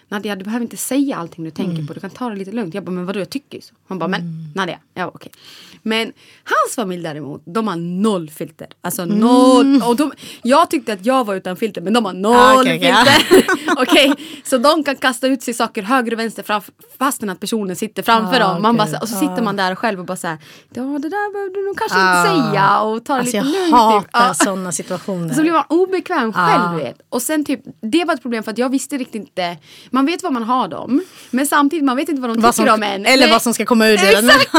Nadia 0.08 0.36
du 0.36 0.44
behöver 0.44 0.62
inte 0.62 0.76
säga 0.76 1.16
allting 1.16 1.44
du 1.44 1.50
tänker 1.50 1.86
på. 1.86 1.92
Du 1.92 2.00
kan 2.00 2.10
ta 2.10 2.30
det 2.30 2.36
lite 2.36 2.52
lugnt. 2.52 2.74
Jag 2.74 2.84
bara 2.84 2.90
men 2.90 3.06
vadå 3.06 3.20
jag 3.20 3.30
tycker 3.30 3.58
ju 3.58 3.62
så. 3.62 3.74
Han 3.86 3.98
bara 3.98 4.08
men 4.08 4.52
Nadia. 4.54 4.78
Ja 4.94 5.10
okej. 5.14 5.32
Men 5.82 6.12
hans 6.44 6.74
familj 6.76 7.02
däremot. 7.02 7.42
De 7.46 7.68
har 7.68 7.76
noll 7.76 8.30
filter. 8.30 8.66
Alltså 8.82 9.04
noll. 9.04 9.82
Och 9.86 9.96
de, 9.96 10.12
jag 10.42 10.70
tyckte 10.70 10.92
att 10.92 11.06
jag 11.06 11.24
var 11.26 11.34
utan 11.34 11.56
filter. 11.56 11.80
Men 11.80 11.92
de 11.92 12.04
har 12.04 12.12
noll 12.12 12.36
Ah, 12.36 12.60
okej. 12.60 12.80
filter. 12.80 13.46
Okej. 13.82 14.12
Så 14.44 14.58
de 14.58 14.84
kan 14.84 14.96
kasta 14.96 15.26
ut 15.26 15.42
sig 15.42 15.54
saker 15.54 15.82
höger 15.82 16.12
och 16.12 16.18
vänster 16.18 16.42
framf- 16.42 16.70
fastän 16.98 17.30
att 17.30 17.40
personen 17.40 17.76
sitter 17.76 18.02
framför 18.02 18.40
Ah, 18.40 18.52
dem. 18.52 18.62
Man 18.62 18.76
bara, 18.76 18.82
okej. 18.84 18.94
så- 18.94 19.02
och 19.02 19.08
så 19.08 19.14
sitter 19.14 19.42
man 19.42 19.56
där 19.56 19.74
själv 19.74 19.98
och 20.00 20.06
bara 20.06 20.16
så 20.16 20.26
här. 20.26 20.38
Ja 20.74 20.82
det 20.82 21.08
där 21.08 21.32
behöver 21.32 21.54
du 21.54 21.66
nog 21.66 21.78
kanske 21.78 21.98
Ah. 21.98 22.36
inte 22.36 22.50
säga. 22.50 22.80
Och 22.80 23.04
ta 23.04 23.12
det 23.14 23.20
alltså 23.20 23.36
jag 23.36 23.46
lite 23.46 23.58
lugnt. 23.60 23.72
hatar 23.74 24.00
typ. 24.00 24.10
Ja. 24.12 24.34
sådana 24.34 24.72
situationer. 24.72 25.34
Så 25.34 25.40
blir 25.42 25.52
man 25.52 25.64
obekväm 25.68 26.32
själv 26.32 26.62
Ah. 26.62 26.72
vet. 26.76 26.96
Och 27.08 27.22
sen 27.22 27.44
typ, 27.44 27.60
det 27.82 28.04
var 28.04 28.14
ett 28.14 28.22
problem 28.22 28.42
för 28.42 28.50
att 28.50 28.58
jag 28.58 28.68
visste 28.68 28.96
riktigt 28.98 29.14
inte. 29.14 29.56
Man 29.90 30.06
vet 30.06 30.22
vad 30.22 30.32
man 30.32 30.42
har 30.42 30.68
dem. 30.68 31.02
Men 31.30 31.46
samtidigt 31.46 31.84
man 31.84 31.96
vet 31.96 32.08
inte 32.08 32.20
vad 32.22 32.30
de 32.30 32.40
Vad 32.42 32.54
tycker 32.54 32.66
som- 32.68 32.74
om 32.74 32.82
en. 32.82 33.06
eller 33.06 33.22
Nej. 33.26 33.30
vad 33.32 33.42
som 33.42 33.54
ska 33.54 33.64
komma 33.66 33.88
ur 33.88 33.96
det. 33.96 34.12
Exakt! 34.12 34.50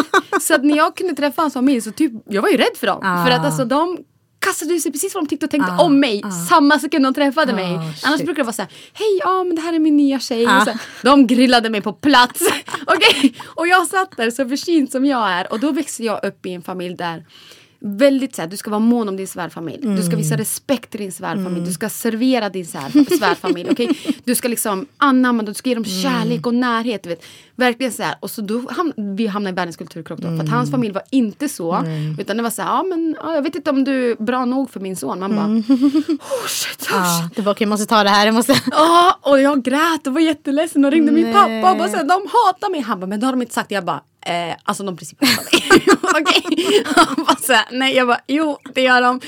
Så 0.42 0.54
att 0.56 0.64
när 0.64 0.78
jag 0.78 0.96
kunde 0.96 1.11
träffa 1.16 1.42
hans 1.42 1.54
familj 1.54 1.82
så 1.82 1.92
typ, 1.92 2.12
jag 2.30 2.42
var 2.42 2.50
ju 2.50 2.58
rädd 2.58 2.78
för 2.78 2.88
dem. 2.88 3.00
Ah. 3.04 3.26
För 3.26 3.32
att 3.32 3.46
alltså 3.46 3.66
de 3.66 3.98
kastade 4.40 4.80
sig 4.80 4.92
precis 4.92 5.14
vad 5.16 5.24
de 5.24 5.28
tyckte 5.28 5.46
och 5.46 5.52
tänkte 5.52 5.72
om 5.72 6.00
mig 6.00 6.22
samma 6.50 6.80
sekund 6.80 7.06
de 7.06 7.14
träffade 7.14 7.54
mig. 7.54 7.76
Ah, 7.76 7.80
Annars 7.80 8.18
shit. 8.18 8.26
brukar 8.26 8.44
det 8.44 8.44
vara 8.44 8.54
så 8.54 8.62
här, 8.62 8.72
hej 8.94 9.20
ja 9.24 9.44
men 9.44 9.56
det 9.56 9.62
här 9.62 9.74
är 9.74 9.80
min 9.80 9.98
nya 9.98 10.20
tjej. 10.20 10.46
Ah. 10.48 10.58
Och 10.58 10.64
så, 10.64 10.74
de 11.04 11.28
grillade 11.28 11.70
mig 11.70 11.82
på 11.82 11.94
plats. 11.94 12.42
Okej, 12.88 13.36
Och 13.46 13.68
jag 13.68 13.88
satt 13.88 14.18
där 14.18 14.32
så 14.32 14.50
försynt 14.50 14.92
som 14.92 15.06
jag 15.06 15.30
är 15.32 15.52
och 15.52 15.60
då 15.60 15.72
växte 15.72 16.04
jag 16.04 16.26
upp 16.26 16.46
i 16.46 16.54
en 16.54 16.62
familj 16.62 16.96
där 16.96 17.26
Väldigt 17.84 18.36
så 18.36 18.42
här, 18.42 18.50
du 18.50 18.58
ska 18.58 18.70
vara 18.70 18.80
mån 18.80 19.10
om 19.10 19.18
din 19.18 19.28
svärfamilj. 19.28 19.82
Du 19.82 19.88
Mm. 19.88 20.04
ska 20.04 20.16
visa 20.16 20.38
respekt 20.38 20.90
till 20.92 21.00
din 21.00 21.12
svärfamilj. 21.12 21.66
Du 21.66 21.74
ska 21.74 21.90
servera 21.90 22.50
din 22.50 22.66
svär, 22.66 23.18
svärfamilj. 23.18 23.70
okej? 23.72 23.98
Du 24.24 24.36
ska 24.36 24.48
liksom 24.48 24.86
anamma 24.98 25.38
dem, 25.44 25.46
du 25.46 25.54
ska 25.54 25.70
ge 25.70 25.76
dem 25.76 25.84
Mm. 25.88 26.02
kärlek 26.02 26.48
och 26.48 26.54
närhet. 26.54 27.04
Du 27.04 27.10
vet. 27.10 27.24
Verkligen 27.56 27.92
så 27.92 28.04
här. 28.04 28.16
Och 28.20 28.32
så 28.32 28.42
då 28.42 28.70
ham 28.70 28.94
vi 29.18 29.28
hamnade 29.28 29.54
i 29.54 29.56
världens 29.56 29.78
kulturkrock 29.78 30.20
då. 30.20 30.28
För 30.28 30.34
att 30.34 30.40
Mm. 30.42 30.54
hans 30.54 30.72
familj 30.72 30.94
var 30.94 31.04
inte 31.10 31.50
så. 31.50 31.86
Utan 32.20 32.38
det 32.38 32.44
var 32.44 32.50
så 32.50 32.62
här, 32.62 32.70
ja 32.70 32.84
men 32.84 33.16
ja, 33.24 33.36
jag 33.36 33.42
vet 33.42 33.56
inte 33.56 33.70
om 33.70 33.84
du 33.84 34.12
är 34.12 34.16
bra 34.24 34.46
nog 34.46 34.70
för 34.70 34.80
min 34.80 34.96
son. 34.96 35.20
Man 35.20 35.36
bara, 35.36 35.48
oh 35.48 36.48
shit, 36.48 36.82
oh 36.82 36.88
Ja, 36.92 37.30
det 37.36 37.42
var 37.42 37.52
okej, 37.54 37.66
jag 37.66 37.70
måste 37.70 37.86
ta 37.86 38.04
det 38.04 38.10
här. 38.10 38.26
Jag 38.26 38.36
måste... 38.36 38.56
Ja, 38.72 39.20
och 39.22 39.42
jag 39.42 39.64
grät 39.64 40.08
och 40.08 40.14
var 40.14 40.22
jätteledsen 40.22 40.86
och 40.86 40.92
ringde 40.92 41.12
min 41.12 41.24
Nej. 41.24 41.34
pappa 41.34 41.72
och 41.72 41.78
bara 41.78 41.90
såhär, 41.90 42.04
de 42.04 42.22
hatar 42.32 42.72
mig. 42.72 42.82
Han 42.82 43.00
bara, 43.00 43.08
men 43.08 43.20
det 43.20 43.26
har 43.26 43.34
de 43.34 43.42
inte 43.42 43.54
sagt. 43.54 43.72
Jag 43.72 43.86
bara, 43.86 44.02
eh, 44.26 44.56
alltså 44.64 44.84
de 44.84 44.98
princip 44.98 45.18
hatar 45.22 45.44
mig. 45.44 45.86
Okej. 46.22 46.84
Nej 47.72 47.96
jag 47.96 48.08
bara, 48.08 48.20
jo 48.28 48.58
det 48.74 48.82
gör 48.82 49.02
de. 49.02 49.22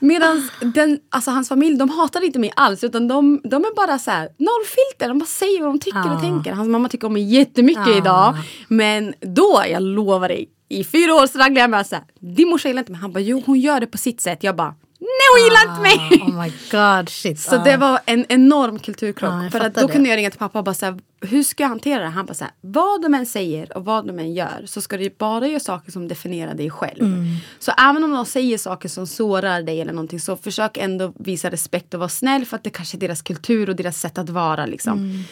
Medan 0.00 0.48
den, 0.74 0.98
alltså 1.10 1.30
hans 1.30 1.48
familj, 1.48 1.76
de 1.78 1.90
hatar 1.90 2.24
inte 2.24 2.38
mig 2.38 2.52
alls 2.56 2.84
utan 2.84 3.08
de, 3.08 3.40
de 3.44 3.64
är 3.64 3.74
bara 3.76 3.98
så 3.98 4.10
här 4.10 4.22
noll 4.22 4.64
filter. 4.66 5.08
De 5.08 5.18
bara 5.18 5.26
säger 5.26 5.60
vad 5.60 5.68
de 5.68 5.78
tycker 5.80 5.98
och 6.10 6.16
Ah. 6.16 6.20
tänker. 6.20 6.52
Hans 6.52 6.68
mamma 6.68 6.88
tycker 6.88 7.06
om 7.06 7.12
mig 7.12 7.22
jättemycket 7.34 7.86
Ah. 7.86 7.96
idag. 7.98 8.34
Men 8.68 9.14
då, 9.20 9.62
jag 9.70 9.82
lovar 9.82 10.28
dig, 10.28 10.48
i 10.68 10.84
fyra 10.84 11.14
år 11.14 11.26
så 11.26 11.38
jag 11.60 11.70
med 11.70 11.86
såhär, 11.86 12.04
din 12.36 12.48
morsa 12.48 12.68
gillar 12.68 12.80
inte 12.82 12.92
mig. 12.92 13.00
Han 13.00 13.12
bara, 13.12 13.20
jo 13.20 13.42
hon 13.46 13.60
gör 13.60 13.80
det 13.80 13.86
på 13.86 13.98
sitt 13.98 14.20
sätt. 14.20 14.42
Jag 14.42 14.56
bara, 14.56 14.74
nej 15.18 15.26
hon 15.34 15.44
gillar 15.44 15.62
inte 15.70 15.80
mig. 15.82 16.22
Oh 16.22 16.42
my 16.42 16.52
god, 16.70 17.08
shit. 17.08 17.40
Så 17.40 17.56
Ah. 17.56 17.64
det 17.64 17.76
var 17.76 18.00
en 18.06 18.26
enorm 18.28 18.78
kulturkrock. 18.78 19.32
Jag 19.44 19.52
för 19.52 19.60
att 19.60 19.74
då 19.74 19.86
det. 19.86 19.92
kunde 19.92 20.08
jag 20.08 20.16
ringa 20.16 20.30
till 20.30 20.38
pappa 20.38 20.58
och 20.58 20.64
bara 20.64 20.74
säga 20.74 20.98
hur 21.20 21.42
ska 21.42 21.62
jag 21.62 21.68
hantera 21.68 22.02
det? 22.02 22.08
Han 22.08 22.26
bara 22.26 22.34
såhär, 22.34 22.52
vad 22.60 23.02
de 23.02 23.14
än 23.14 23.26
säger 23.26 23.76
och 23.76 23.84
vad 23.84 24.06
de 24.06 24.18
än 24.18 24.34
gör 24.34 24.62
så 24.66 24.80
ska 24.80 24.96
du 24.96 25.10
bara 25.18 25.46
göra 25.48 25.60
saker 25.60 25.92
som 25.92 26.08
definierar 26.08 26.54
dig 26.54 26.70
själv. 26.70 27.00
Mm. 27.02 27.24
Så 27.58 27.72
även 27.78 28.04
om 28.04 28.10
de 28.10 28.26
säger 28.26 28.58
saker 28.58 28.88
som 28.88 29.06
sårar 29.06 29.62
dig 29.62 29.80
eller 29.80 29.92
någonting 29.92 30.20
så 30.20 30.36
försök 30.36 30.76
ändå 30.76 31.12
visa 31.16 31.50
respekt 31.50 31.94
och 31.94 32.00
vara 32.00 32.08
snäll 32.08 32.44
för 32.46 32.56
att 32.56 32.64
det 32.64 32.70
kanske 32.70 32.96
är 32.96 33.00
deras 33.00 33.22
kultur 33.22 33.68
och 33.70 33.76
deras 33.76 34.00
sätt 34.00 34.18
att 34.18 34.28
vara 34.30 34.66
liksom. 34.66 34.98
Mm. 34.98 35.22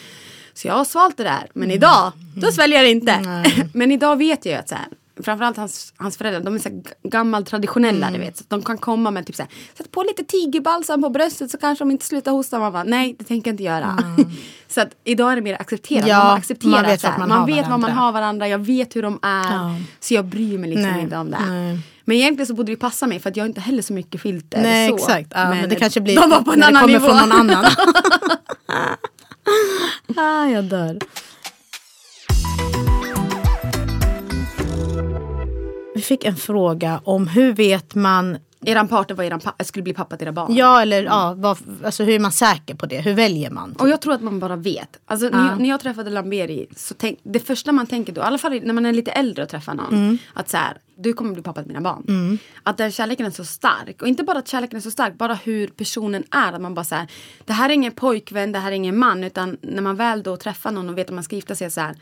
Så 0.53 0.67
jag 0.67 0.73
har 0.73 0.85
svalt 0.85 1.17
det 1.17 1.23
där. 1.23 1.47
Men 1.53 1.71
idag, 1.71 2.11
då 2.35 2.51
sväljer 2.51 2.77
jag 2.77 2.85
det 2.85 2.91
inte. 2.91 3.43
Men 3.73 3.91
idag 3.91 4.15
vet 4.15 4.45
jag 4.45 4.53
ju 4.53 4.59
att 4.59 4.69
så 4.69 4.75
här, 4.75 4.85
Framförallt 5.23 5.57
hans, 5.57 5.93
hans 5.97 6.17
föräldrar, 6.17 6.41
de 6.41 6.55
är 6.55 6.59
så 6.59 6.81
gammal 7.03 7.45
traditionella 7.45 8.07
Mm. 8.07 8.19
du 8.19 8.25
vet. 8.25 8.37
Så 8.37 8.43
de 8.47 8.61
kan 8.63 8.77
komma 8.77 9.11
med 9.11 9.25
typ 9.25 9.35
så 9.35 9.41
här, 9.43 9.51
sätt 9.77 9.91
på 9.91 10.03
lite 10.03 10.23
tigerbalsam 10.23 11.01
på 11.01 11.09
bröstet 11.09 11.51
så 11.51 11.57
kanske 11.57 11.83
de 11.83 11.91
inte 11.91 12.05
slutar 12.05 12.31
hosta. 12.31 12.59
Man 12.59 12.73
bara, 12.73 12.83
nej 12.83 13.15
det 13.19 13.25
tänker 13.25 13.49
jag 13.49 13.53
inte 13.53 13.63
göra. 13.63 13.97
så 14.67 14.81
att 14.81 14.89
idag 15.03 15.31
är 15.31 15.35
det 15.35 15.41
mer 15.41 15.61
accepterat. 15.61 16.07
Ja, 16.07 16.23
man 16.23 16.37
accepterar 16.37 16.71
man 16.71 16.85
vet 16.85 17.03
man 17.17 17.29
man 17.29 17.45
vet 17.45 17.67
vad 17.69 17.79
man 17.79 17.91
har 17.91 18.11
varandra, 18.11 18.47
jag 18.47 18.59
vet 18.59 18.95
hur 18.95 19.01
de 19.01 19.19
är. 19.21 19.53
Ja. 19.53 19.75
Så 19.99 20.13
jag 20.13 20.25
bryr 20.25 20.57
mig 20.57 20.69
liksom 20.69 20.91
Nej, 20.91 21.01
inte 21.01 21.17
om 21.17 21.31
det. 21.31 21.37
nej. 21.49 21.79
Men 22.05 22.17
egentligen 22.17 22.47
så 22.47 22.53
borde 22.53 22.71
det 22.71 22.75
passa 22.77 23.07
mig 23.07 23.19
för 23.19 23.29
att 23.29 23.37
jag 23.37 23.45
inte 23.45 23.61
heller 23.61 23.81
så 23.81 23.93
mycket 23.93 24.21
filter. 24.21 24.61
Nej 24.61 24.89
så. 24.89 24.95
exakt, 24.95 25.31
ja, 25.35 25.49
men, 25.49 25.69
det 25.69 25.75
kanske 25.75 26.01
blir 26.01 26.15
de 26.15 26.29
var 26.29 26.41
på 26.41 26.51
en 26.53 26.59
när 26.59 26.71
det 26.71 26.77
annan 26.77 26.81
kommer 26.81 26.99
nivå. 26.99 27.07
från 27.07 27.29
någon 27.29 27.31
annan. 27.39 27.65
ah, 30.17 30.45
jag 30.45 30.63
dör. 30.63 30.99
Fick 36.07 36.25
en 36.25 36.35
fråga 36.35 37.01
om 37.03 37.27
hur 37.27 37.53
vet 37.53 37.95
man, 37.95 38.37
Eran 38.65 38.87
partner 38.87 39.15
var 39.15 39.23
eran 39.23 39.39
pa- 39.39 39.63
skulle 39.63 39.83
bli 39.83 39.93
pappa 39.93 40.17
till 40.17 40.27
era 40.27 40.31
barn. 40.31 40.55
ja 40.55 40.81
eller 40.81 41.03
ja, 41.03 41.33
vad, 41.37 41.57
alltså 41.83 42.03
hur 42.03 42.13
är 42.13 42.19
man 42.19 42.31
säker 42.31 42.75
på 42.75 42.85
det? 42.85 43.01
Hur 43.01 43.13
väljer 43.13 43.49
man? 43.51 43.73
Och 43.79 43.89
jag 43.89 44.01
tror 44.01 44.13
att 44.13 44.21
man 44.21 44.39
bara 44.39 44.55
vet. 44.55 44.97
Alltså, 45.05 45.29
när, 45.29 45.49
jag, 45.49 45.59
när 45.59 45.69
jag 45.69 45.79
träffade 45.79 46.09
Lamberi, 46.09 46.67
så 46.75 46.93
tänk, 46.93 47.19
det 47.23 47.39
första 47.39 47.71
man 47.71 47.87
tänker 47.87 48.13
då, 48.13 48.21
i 48.21 48.23
alla 48.23 48.37
fall 48.37 48.61
när 48.63 48.73
man 48.73 48.85
är 48.85 48.93
lite 48.93 49.11
äldre 49.11 49.43
och 49.43 49.49
träffar 49.49 49.73
någon, 49.73 49.93
Mm. 49.93 50.17
att 50.33 50.49
så 50.49 50.57
här, 50.57 50.77
du 50.97 51.13
kommer 51.13 51.33
bli 51.33 51.43
pappa 51.43 51.61
till 51.61 51.67
mina 51.67 51.81
barn. 51.81 52.39
Att 52.63 52.77
den 52.77 52.91
kärleken 52.91 53.25
är 53.25 53.31
så 53.31 53.45
stark. 53.45 54.01
Och 54.01 54.07
inte 54.07 54.23
bara 54.23 54.39
att 54.39 54.47
kärleken 54.47 54.77
är 54.77 54.81
så 54.81 54.91
stark, 54.91 55.17
bara 55.17 55.33
hur 55.33 55.67
personen 55.67 56.23
är. 56.31 56.53
Att 56.53 56.61
man 56.61 56.73
bara 56.73 56.83
så 56.85 56.95
här, 56.95 57.07
det 57.45 57.53
här 57.53 57.69
är 57.69 57.73
ingen 57.73 57.91
pojkvän, 57.91 58.51
det 58.51 58.59
här 58.59 58.71
är 58.71 58.75
ingen 58.75 58.97
man. 58.97 59.23
Utan 59.23 59.57
när 59.61 59.81
man 59.81 59.95
väl 59.95 60.23
då 60.23 60.37
träffar 60.37 60.71
någon 60.71 60.89
och 60.89 60.97
vet 60.97 61.07
att 61.09 61.15
man 61.15 61.23
ska 61.23 61.35
gifta 61.35 61.55
sig 61.55 61.71
så 61.71 61.81
här, 61.81 61.95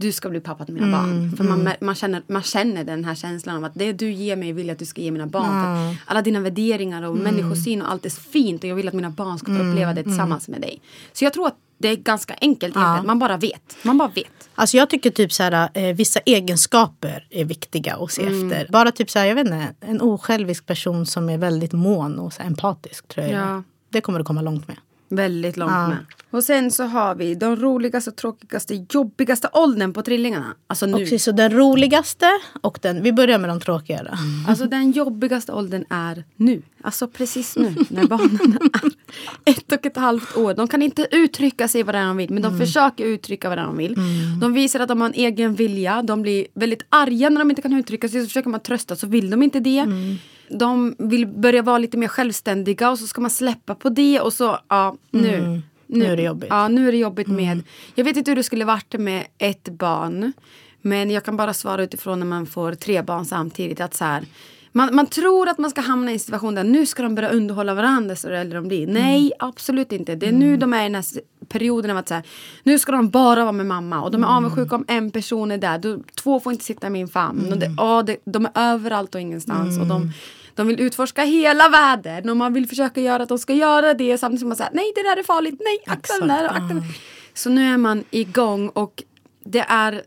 du 0.00 0.12
ska 0.12 0.28
bli 0.30 0.40
pappa 0.40 0.64
till 0.64 0.74
mina 0.74 0.86
Mm, 0.86 1.00
barn. 1.00 1.36
För 1.36 1.44
man, 1.44 1.68
man, 1.80 1.94
känner, 1.94 2.22
man 2.26 2.42
känner 2.42 2.84
den 2.84 3.04
här 3.04 3.14
känslan 3.14 3.56
av 3.56 3.64
att 3.64 3.74
det 3.74 3.92
du 3.92 4.12
ger 4.12 4.36
mig 4.36 4.52
vill 4.52 4.66
jag 4.66 4.72
att 4.72 4.78
du 4.78 4.84
ska 4.86 5.00
ge 5.00 5.10
mina 5.10 5.26
barn. 5.26 5.44
Att 5.90 5.96
alla 6.06 6.22
dina 6.22 6.40
värderingar 6.40 7.02
och 7.02 7.16
människosyn 7.16 7.82
och 7.82 7.90
allt 7.90 8.06
är 8.06 8.10
fint 8.10 8.62
och 8.64 8.70
jag 8.70 8.74
vill 8.74 8.88
att 8.88 8.94
mina 8.94 9.10
barn 9.10 9.38
ska 9.38 9.46
få 9.46 9.52
Mm, 9.52 9.70
uppleva 9.70 9.92
det 9.94 10.02
tillsammans 10.02 10.48
med 10.48 10.60
dig. 10.60 10.80
Så 11.12 11.24
jag 11.24 11.32
tror 11.32 11.46
att 11.46 11.56
det 11.78 11.88
är 11.88 11.96
ganska 11.96 12.34
enkelt 12.40 12.76
egentligen. 12.76 13.06
Man 13.06 13.18
bara 13.18 13.36
vet. 13.36 13.76
Man 13.82 13.98
bara 13.98 14.08
vet. 14.08 14.48
Alltså 14.54 14.76
jag 14.76 14.90
tycker 14.90 15.10
typ 15.10 15.32
så 15.32 15.42
här, 15.42 15.68
eh, 15.74 15.94
vissa 15.96 16.20
egenskaper 16.20 17.26
är 17.30 17.44
viktiga 17.44 17.96
att 17.96 18.12
se 18.12 18.22
efter. 18.22 18.66
Bara 18.72 18.92
typ 18.92 19.10
så 19.10 19.18
här, 19.18 19.26
jag 19.26 19.34
vet 19.34 19.46
inte, 19.46 19.74
en 19.80 20.00
osjälvisk 20.00 20.66
person 20.66 21.06
som 21.06 21.28
är 21.28 21.38
väldigt 21.38 21.72
mån 21.72 22.18
och 22.18 22.32
så 22.32 22.42
empatisk 22.42 23.08
tror 23.08 23.26
jag. 23.26 23.34
Ja. 23.34 23.62
Det 23.88 24.00
kommer 24.00 24.18
du 24.18 24.24
komma 24.24 24.42
långt 24.42 24.68
med. 24.68 24.76
Väldigt 25.10 25.56
långt 25.56 25.72
Ja. 25.72 25.88
med. 25.88 25.98
Och 26.30 26.44
sen 26.44 26.70
så 26.70 26.84
har 26.84 27.14
vi 27.14 27.34
de 27.34 27.56
roligaste, 27.56 28.12
tråkigaste, 28.12 28.86
jobbigaste 28.90 29.48
åldern 29.52 29.92
på 29.92 30.02
trillingarna. 30.02 30.54
Alltså 30.66 30.86
nu. 30.86 30.94
Okej, 30.94 31.18
så 31.18 31.32
den 31.32 31.52
roligaste 31.52 32.26
och 32.60 32.78
den, 32.82 33.02
vi 33.02 33.12
börjar 33.12 33.38
med 33.38 33.50
de 33.50 33.60
tråkigare. 33.60 34.18
Alltså 34.48 34.66
den 34.66 34.92
jobbigaste 34.92 35.52
åldern 35.52 35.84
är 35.90 36.24
nu. 36.36 36.62
Alltså 36.82 37.08
precis 37.08 37.56
nu 37.56 37.74
när 37.88 38.06
barnen 38.06 38.58
är 39.44 39.50
ett 39.50 39.72
och 39.72 39.86
ett 39.86 39.96
halvt 39.96 40.36
år. 40.36 40.54
De 40.54 40.68
kan 40.68 40.82
inte 40.82 41.06
uttrycka 41.10 41.68
sig 41.68 41.82
vad 41.82 41.94
det 41.94 41.98
är 41.98 42.06
de 42.06 42.16
vill 42.16 42.30
men 42.30 42.42
de 42.42 42.58
försöker 42.58 43.04
uttrycka 43.04 43.48
vad 43.48 43.58
det 43.58 43.62
är 43.62 43.66
de 43.66 43.76
vill. 43.76 43.96
De 44.40 44.52
visar 44.52 44.80
att 44.80 44.88
de 44.88 45.00
har 45.00 45.08
en 45.08 45.14
egen 45.14 45.54
vilja. 45.54 46.02
De 46.02 46.22
blir 46.22 46.46
väldigt 46.54 46.82
arga 46.88 47.28
när 47.28 47.38
de 47.38 47.50
inte 47.50 47.62
kan 47.62 47.72
uttrycka 47.72 48.08
sig. 48.08 48.20
Så 48.20 48.26
försöker 48.26 48.50
man 48.50 48.60
trösta 48.60 48.96
så 48.96 49.06
vill 49.06 49.30
de 49.30 49.42
inte 49.42 49.60
det. 49.60 49.86
De 50.50 50.94
vill 50.98 51.26
börja 51.26 51.62
vara 51.62 51.78
lite 51.78 51.96
mer 51.96 52.08
självständiga 52.08 52.90
och 52.90 52.98
så 52.98 53.06
ska 53.06 53.20
man 53.20 53.30
släppa 53.30 53.74
på 53.74 53.88
det 53.88 54.20
och 54.20 54.32
så 54.32 54.58
ja 54.68 54.96
nu. 55.10 55.62
Nu 55.86 56.04
är 56.04 56.16
det 56.16 56.22
jobbigt. 56.22 56.50
Ja, 56.50 56.68
nu 56.68 56.88
är 56.88 56.92
det 56.92 56.98
jobbigt 56.98 57.28
med... 57.28 57.62
Jag 57.94 58.04
vet 58.04 58.16
inte 58.16 58.30
hur 58.30 58.36
det 58.36 58.42
skulle 58.42 58.64
varit 58.64 58.94
med 58.98 59.26
ett 59.38 59.68
barn. 59.68 60.32
Men 60.82 61.10
jag 61.10 61.24
kan 61.24 61.36
bara 61.36 61.54
svara 61.54 61.82
utifrån 61.82 62.18
när 62.18 62.26
man 62.26 62.46
får 62.46 62.72
tre 62.72 63.02
barn 63.02 63.24
samtidigt. 63.24 63.80
Att 63.80 63.94
så 63.94 64.04
här, 64.04 64.24
man, 64.72 64.94
man 64.94 65.06
tror 65.06 65.48
att 65.48 65.58
man 65.58 65.70
ska 65.70 65.80
hamna 65.80 66.10
i 66.10 66.14
en 66.14 66.20
situation 66.20 66.54
där 66.54 66.64
nu 66.64 66.86
ska 66.86 67.02
de 67.02 67.14
börja 67.14 67.28
underhålla 67.28 67.74
varandra 67.74 68.08
desto 68.08 68.28
äldre 68.28 68.58
de 68.58 68.68
blir. 68.68 68.86
Nej, 68.86 69.32
absolut 69.38 69.92
inte. 69.92 70.14
Det 70.14 70.26
är 70.26 70.32
nu 70.32 70.56
de 70.56 70.74
är 70.74 70.80
i 70.80 70.82
den 70.82 70.94
här 70.94 71.04
perioden 71.48 71.90
av 71.90 71.96
att 71.96 72.08
så 72.08 72.14
här, 72.14 72.22
nu 72.62 72.78
ska 72.78 72.92
de 72.92 73.10
bara 73.10 73.40
vara 73.40 73.52
med 73.52 73.66
mamma. 73.66 74.02
Och 74.02 74.10
de 74.10 74.24
är 74.24 74.28
avundsjuka 74.28 74.74
om 74.74 74.84
en 74.88 75.10
person 75.10 75.50
är 75.50 75.58
där. 75.58 75.78
Du, 75.78 76.02
två 76.22 76.40
får 76.40 76.52
inte 76.52 76.64
sitta 76.64 76.86
i 76.86 76.90
min 76.90 77.08
famn. 77.08 77.52
Och 77.52 77.58
det, 77.58 77.74
ja, 77.76 78.02
det, 78.02 78.16
de 78.24 78.46
är 78.46 78.50
överallt 78.54 79.14
och 79.14 79.20
ingenstans. 79.20 79.78
Och 79.80 79.86
de, 79.86 80.12
de 80.60 80.66
vill 80.66 80.80
utforska 80.80 81.24
hela 81.24 81.68
världen 81.68 82.28
och 82.30 82.36
man 82.36 82.52
vill 82.52 82.68
försöka 82.68 83.00
göra 83.00 83.22
att 83.22 83.28
de 83.28 83.38
ska 83.38 83.52
göra 83.52 83.94
det 83.94 84.18
samtidigt 84.18 84.40
som 84.40 84.48
man 84.48 84.56
säger 84.56 84.70
nej 84.74 84.92
det 84.94 85.02
där 85.02 85.16
är 85.16 85.22
farligt, 85.22 85.60
nej 85.64 85.78
akta 85.86 86.18
den 86.18 86.28
där. 86.28 86.44
Akta 86.44 86.74
den. 86.74 86.82
Så 87.34 87.50
nu 87.50 87.72
är 87.72 87.76
man 87.76 88.04
igång 88.10 88.68
och 88.68 89.02
det 89.44 89.64
är 89.68 90.02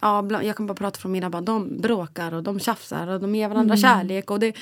Ja, 0.00 0.42
jag 0.42 0.56
kan 0.56 0.66
bara 0.66 0.74
prata 0.74 1.00
från 1.00 1.12
mina 1.12 1.30
barn. 1.30 1.44
De 1.44 1.80
bråkar 1.80 2.34
och 2.34 2.42
de 2.42 2.60
tjafsar 2.60 3.06
och 3.06 3.20
de 3.20 3.34
ger 3.34 3.48
varandra 3.48 3.76
kärlek. 3.76 4.30
Och 4.30 4.40
det 4.40 4.56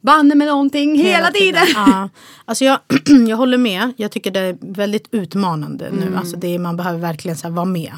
banne 0.00 0.34
med 0.34 0.46
någonting 0.46 0.98
hela, 0.98 1.30
tiden. 1.30 1.66
Ja. 1.74 2.08
Alltså 2.44 2.64
jag, 2.64 2.78
jag 3.28 3.36
håller 3.36 3.58
med. 3.58 3.92
Jag 3.96 4.10
tycker 4.10 4.30
det 4.30 4.40
är 4.40 4.56
väldigt 4.60 5.08
utmanande 5.10 5.86
Mm. 5.86 6.00
nu. 6.00 6.16
Alltså 6.16 6.36
det 6.36 6.54
är, 6.54 6.58
man 6.58 6.76
behöver 6.76 6.98
verkligen 6.98 7.36
så 7.36 7.50
vara 7.50 7.64
med 7.64 7.92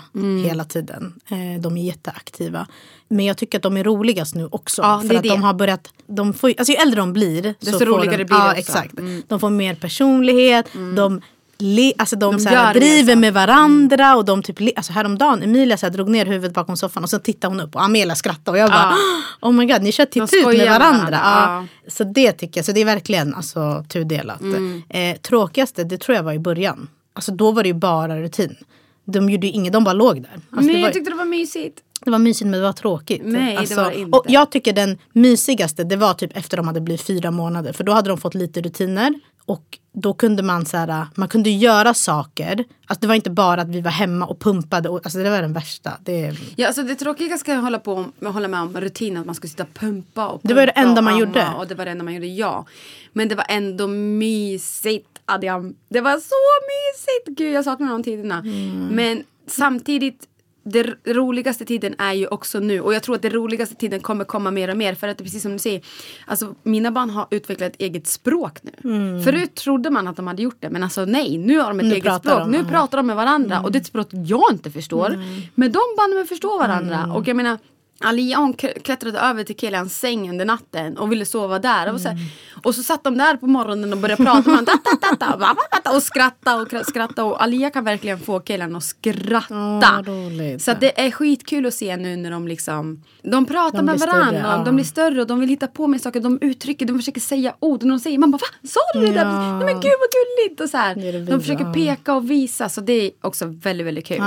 hela 0.45 0.65
tiden. 0.65 1.15
Eh, 1.29 1.61
de 1.61 1.77
är 1.77 1.83
jätteaktiva. 1.83 2.67
Men 3.09 3.25
jag 3.27 3.37
tycker 3.37 3.59
att 3.59 3.63
de 3.63 3.77
är 3.77 3.85
roligast 3.85 4.35
nu 4.35 4.49
också. 4.53 4.83
Ja, 4.83 5.03
för 5.09 5.15
att 5.15 5.23
det. 5.23 5.29
de 5.29 5.43
har 5.43 5.55
börjat, 5.55 5.89
de 6.07 6.35
får, 6.35 6.49
alltså 6.59 6.73
ju 6.73 6.79
äldre 6.79 7.01
de 7.01 7.13
blir. 7.13 7.55
Desto 7.61 7.85
roligare 7.85 8.17
de, 8.17 8.25
blir 8.25 8.39
det 8.39 8.55
ja, 8.55 8.59
också. 8.59 8.79
Mm. 8.79 9.17
Exakt. 9.19 9.29
De 9.29 9.41
får 9.41 9.51
mer 9.51 9.75
personlighet. 9.75 10.67
De 10.97 11.21
Le, 11.61 11.93
alltså 11.99 12.17
de, 12.17 12.33
De 12.37 12.41
så 12.41 12.49
här, 12.49 12.75
mer 12.75 12.81
driver 12.81 13.17
med 13.17 13.35
varandra 13.35 14.17
och 14.17 14.25
de 14.25 14.43
typ, 14.43 14.61
le- 14.61 14.73
alltså 14.77 14.93
häromdagen 14.93 15.43
Emilia 15.43 15.77
så 15.77 15.87
här, 15.87 15.91
drog 15.91 16.09
ner 16.09 16.27
huvudet 16.27 16.55
bakom 16.55 16.77
soffan 16.77 17.03
och 17.03 17.11
så 17.11 17.19
tittade 17.19 17.55
hon 17.55 17.61
upp 17.61 17.75
och 17.75 17.83
Amelia 17.85 18.15
skrattade 18.15 18.51
och 18.51 18.59
jag 18.59 18.71
bara 18.71 18.95
oh 19.41 19.53
my 19.53 19.67
god 19.67 19.83
ni 19.83 19.93
kör 19.93 20.05
titt 20.05 20.33
ut 20.35 20.47
med 20.47 20.69
varandra. 20.71 21.21
Ja. 21.25 21.67
Så 21.89 22.05
det 22.05 22.33
tycker 22.33 22.59
jag, 22.59 22.65
så 22.65 22.73
det 22.73 22.81
är 22.81 22.85
verkligen 22.85 23.35
alltså, 23.35 23.85
tudelat. 23.89 24.41
Mm. 24.41 24.83
Eh, 24.89 25.17
tråkigaste 25.17 25.85
det 25.85 25.99
tror 25.99 26.17
jag 26.17 26.23
var 26.23 26.33
i 26.33 26.39
början. 26.39 26.89
Alltså 27.13 27.33
då 27.33 27.53
var 27.53 27.63
det 27.63 27.69
ju 27.69 27.75
bara 27.75 28.21
rutin. 28.21 28.57
De 29.05 29.31
gjorde 29.31 29.47
ju 29.47 29.53
inget, 29.53 29.73
de 29.73 29.85
bara 29.85 29.93
låg 29.93 30.23
där. 30.23 30.31
Alltså, 30.33 30.67
Nej, 30.67 30.75
det, 30.75 30.81
jag 30.81 30.93
tyckte 30.93 31.11
det 31.11 31.17
var 31.17 31.25
mysigt. 31.25 31.81
det 32.05 32.11
var 32.11 32.19
mysigt 32.19 32.51
men 32.51 32.61
det 32.61 32.67
var 32.67 32.73
tråkigt. 32.73 33.21
Nej, 33.25 33.53
det 33.53 33.59
alltså, 33.59 33.75
var 33.75 33.91
det 33.91 33.99
inte. 33.99 34.19
Och 34.19 34.25
jag 34.29 34.51
tycker 34.51 34.73
den 34.73 34.99
mysigaste 35.13 35.85
det 35.85 35.97
var 35.97 36.15
typ 36.15 36.37
efter 36.37 36.57
de 36.57 36.67
hade 36.67 36.81
blivit 36.81 37.03
fyra 37.03 37.31
månader. 37.31 37.73
För 37.73 37.85
då 37.85 37.93
hade 37.93 38.09
de 38.09 38.19
fått 38.19 38.35
lite 38.35 38.61
rutiner. 38.61 39.15
Och 39.45 39.79
då 39.93 40.15
kunde 40.15 40.43
man 40.43 40.67
så 40.67 40.77
här, 40.77 41.07
man 41.15 41.29
kunde 41.29 41.51
göra 41.51 41.95
saker. 41.95 42.65
Alltså 42.87 43.01
det 43.01 43.07
var 43.07 43.15
inte 43.15 43.31
bara 43.31 43.63
att 43.63 43.69
vi 43.69 43.81
var 43.81 43.91
hemma 43.91 44.27
och 44.27 44.41
pumpade. 44.41 44.89
Och, 44.89 45.01
alltså 45.05 45.19
det 45.19 45.31
var 45.31 45.43
den 45.43 45.53
värsta. 45.53 45.93
Det, 46.05 46.35
Ja, 46.57 46.67
alltså 46.67 46.83
det 46.83 46.95
tråkiga 46.95 47.39
ska 47.39 47.53
jag 47.53 47.63
hålla, 47.63 47.79
på 47.79 48.07
med, 48.19 48.33
hålla 48.33 48.49
med 48.49 48.61
om 48.61 48.77
rutinen 48.81 49.21
att 49.21 49.27
man 49.27 49.35
skulle 49.35 49.51
sitta 49.51 49.63
och 49.63 49.75
pumpa 49.75 50.29
och 50.29 50.41
Det 50.45 50.55
var 50.55 50.67
det 50.67 50.73
pumpa 50.73 50.89
enda 50.89 51.03
man 51.03 51.19
gjorde. 51.19 51.49
Och 51.59 51.67
det 51.67 51.75
var 51.75 51.85
det 51.85 51.91
enda 51.91 52.05
man 52.05 52.15
gjorde, 52.15 52.27
ja. 52.27 52.67
Men 53.13 53.29
det 53.29 53.35
var 53.35 53.47
ändå 53.49 53.87
mysigt, 53.87 55.19
Adiam. 55.25 55.75
Det 55.89 56.01
var 56.01 56.17
så 56.17 56.41
mysigt! 56.71 57.39
Gud, 57.39 57.53
jag 57.53 57.65
saknar 57.65 57.93
de 57.93 58.03
tiderna. 58.03 58.39
Mm. 58.39 58.87
Men 58.87 59.25
samtidigt, 59.47 60.27
det 60.73 61.13
roligaste 61.15 61.65
tiden 61.65 61.95
är 61.99 62.13
ju 62.13 62.27
också 62.27 62.59
nu. 62.61 62.81
Och 62.81 62.95
jag 62.95 63.03
tror 63.03 63.15
att 63.17 63.23
det 63.23 63.29
roligaste 63.29 63.75
tiden 63.75 64.01
kommer 64.01 64.25
komma 64.25 64.51
mer 64.51 64.71
och 64.71 64.77
mer. 64.77 64.95
För 64.95 65.09
att 65.09 65.19
det 65.19 65.23
är 65.23 65.25
precis 65.25 65.43
som 65.43 65.53
du 65.53 65.59
säger, 65.59 65.81
alltså 66.27 66.55
mina 66.63 66.91
barn 66.91 67.11
har 67.11 67.27
utvecklat 67.31 67.73
ett 67.73 67.81
eget 67.81 68.07
språk 68.07 68.59
nu. 68.63 69.23
Förut 69.25 69.55
trodde 69.55 69.91
man 69.91 70.09
att 70.09 70.17
de 70.17 70.27
hade 70.27 70.43
gjort 70.43 70.57
det, 70.61 70.71
men 70.71 70.83
alltså 70.83 71.05
nej, 71.05 71.39
nu 71.39 71.59
har 71.59 71.69
de 71.69 71.81
ett 71.81 71.85
Mm. 71.85 71.89
Nu 71.89 71.95
eget 71.95 72.15
språk. 72.15 72.49
nu 72.49 72.65
pratar 72.65 72.97
de 72.99 73.07
med 73.07 73.17
varandra 73.17 73.61
och 73.61 73.73
det 73.73 73.79
är 73.79 73.81
ett 73.81 73.87
språk 73.87 74.09
jag 74.13 74.53
inte 74.53 74.71
förstår. 74.71 75.09
Men 75.55 75.73
de 75.73 75.81
banne 75.97 76.15
mig 76.15 76.27
förstår 76.27 76.59
varandra. 76.59 76.97
Mm. 76.99 77.13
Och 77.13 77.29
jag 77.29 77.37
menar 77.37 77.59
Alia 78.05 78.37
hon 78.37 78.53
k- 78.53 78.69
klättrade 78.85 79.19
över 79.19 79.45
till 79.45 79.57
killens 79.57 79.99
säng 79.99 80.31
under 80.31 80.45
natten 80.45 80.99
och 80.99 81.13
ville 81.13 81.25
sova 81.25 81.59
där. 81.59 81.93
Och 81.93 82.01
så, 82.01 82.09
här, 82.09 82.15
Mm. 82.17 82.27
och 82.63 82.75
så 82.75 82.83
satt 82.83 83.05
de 83.05 83.19
där 83.19 83.37
på 83.37 83.47
morgonen 83.47 83.93
och 83.93 83.99
började 83.99 84.25
prata 84.25 84.37
med 84.51 84.59
honom. 84.59 84.65
Ta, 84.67 84.73
ta, 84.91 84.97
ta, 85.09 85.17
ta, 85.17 85.37
va, 85.37 85.55
va, 85.57 85.81
va, 85.85 85.97
och 85.97 86.03
skratta 86.03 86.57
och 86.57 86.69
kra- 86.69 86.85
skratta. 86.85 87.25
Och 87.25 87.43
Alia 87.43 87.71
kan 87.71 87.85
verkligen 87.85 88.19
få 88.21 88.41
killen 88.41 88.77
att 88.77 88.85
skratta. 88.85 90.03
Roligt. 90.03 90.63
så 90.63 90.71
att 90.71 90.81
det 90.81 91.01
är 91.07 91.11
skitkul 91.11 91.67
att 91.67 91.75
se 91.75 91.97
nu 91.97 92.17
när 92.17 92.31
de 92.31 92.49
liksom 92.49 93.05
De 93.23 93.47
pratar 93.47 93.79
De 93.79 93.85
med 93.87 93.99
varandra. 93.99 94.27
större, 94.27 94.39
ja. 94.59 94.63
De 94.65 94.75
blir 94.75 94.85
större 94.85 95.21
och 95.21 95.27
de 95.27 95.41
vill 95.41 95.49
hitta 95.49 95.67
på 95.67 95.87
med 95.87 96.01
saker. 96.01 96.21
De 96.21 96.39
uttrycker, 96.41 96.87
de 96.87 96.99
försöker 96.99 97.21
säga 97.21 97.55
ord. 97.61 97.83
Och 97.83 97.89
de 97.89 97.99
säger, 97.99 98.19
man 98.19 98.31
bara 98.31 98.39
va? 98.39 98.69
Sa 98.69 98.81
du 98.95 99.01
det 99.07 99.13
där? 99.13 99.25
Ja. 99.25 99.59
Nej 99.59 99.65
men 99.65 99.75
gud 99.81 99.93
vad 100.01 100.11
gulligt! 100.13 100.61
Och 100.61 100.69
så 100.71 100.77
här. 100.77 100.95
Det 100.95 101.09
är 101.09 101.13
det 101.13 101.25
de 101.25 101.41
försöker 101.41 101.65
ja. 101.65 101.73
peka 101.73 102.15
och 102.15 102.31
visa. 102.31 102.69
Så 102.69 102.81
det 102.81 102.93
är 102.93 103.11
också 103.21 103.45
väldigt, 103.47 103.87
väldigt 103.87 104.07
kul. 104.07 104.21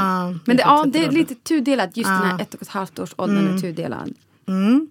Men 0.45 0.57
det, 0.57 0.63
ja, 0.63 0.85
det 0.87 1.05
är 1.05 1.11
lite 1.11 1.35
tudelat. 1.35 1.97
Just 1.97 2.07
den 2.09 2.15
här 2.17 2.41
ett 2.41 2.53
och 2.53 2.61
ett 2.61 2.67
halvt 2.67 2.99
års 2.99 3.13
åldern 3.15 3.55
är 3.57 3.61
tudelad. 3.63 4.13
Mm. 4.47 4.89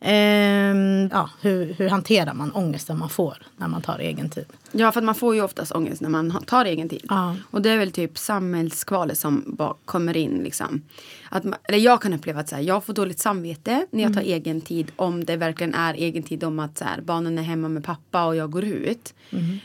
Ehm, 0.00 1.08
ja, 1.12 1.30
hur, 1.40 1.74
hur 1.74 1.88
hanterar 1.88 2.34
man 2.34 2.52
ångesten 2.52 2.98
man 2.98 3.08
får 3.08 3.36
när 3.56 3.68
man 3.68 3.82
tar 3.82 3.98
egen 3.98 4.30
tid? 4.30 4.46
Ja, 4.72 4.92
för 4.92 5.02
man 5.02 5.14
får 5.14 5.34
ju 5.34 5.42
oftast 5.42 5.72
ångest 5.72 6.00
när 6.00 6.08
man 6.08 6.42
tar 6.46 6.64
egen 6.64 6.88
tid. 6.88 7.06
Ja. 7.08 7.36
Och 7.50 7.62
det 7.62 7.70
är 7.70 7.78
väl 7.78 7.92
typ 7.92 8.18
samhällskvalet 8.18 9.18
som 9.18 9.44
bara 9.46 9.74
kommer 9.84 10.16
in. 10.16 10.40
Liksom. 10.44 10.82
Att 11.34 11.44
man, 11.44 11.54
eller 11.64 11.78
jag 11.78 12.02
kan 12.02 12.14
uppleva 12.14 12.40
att 12.40 12.48
så 12.48 12.56
här, 12.56 12.62
jag 12.62 12.84
får 12.84 12.94
dåligt 12.94 13.18
samvete 13.18 13.86
när 13.90 14.02
jag 14.02 14.14
tar 14.14 14.20
egen 14.20 14.60
tid. 14.60 14.92
Om 14.96 15.24
det 15.24 15.36
verkligen 15.36 15.74
är 15.74 15.94
egen 15.94 16.22
tid 16.22 16.44
om 16.44 16.58
att 16.58 16.78
så 16.78 16.84
här, 16.84 17.00
barnen 17.00 17.38
är 17.38 17.42
hemma 17.42 17.68
med 17.68 17.84
pappa 17.84 18.24
och 18.24 18.36
jag 18.36 18.50
går 18.50 18.64
ut. 18.64 19.14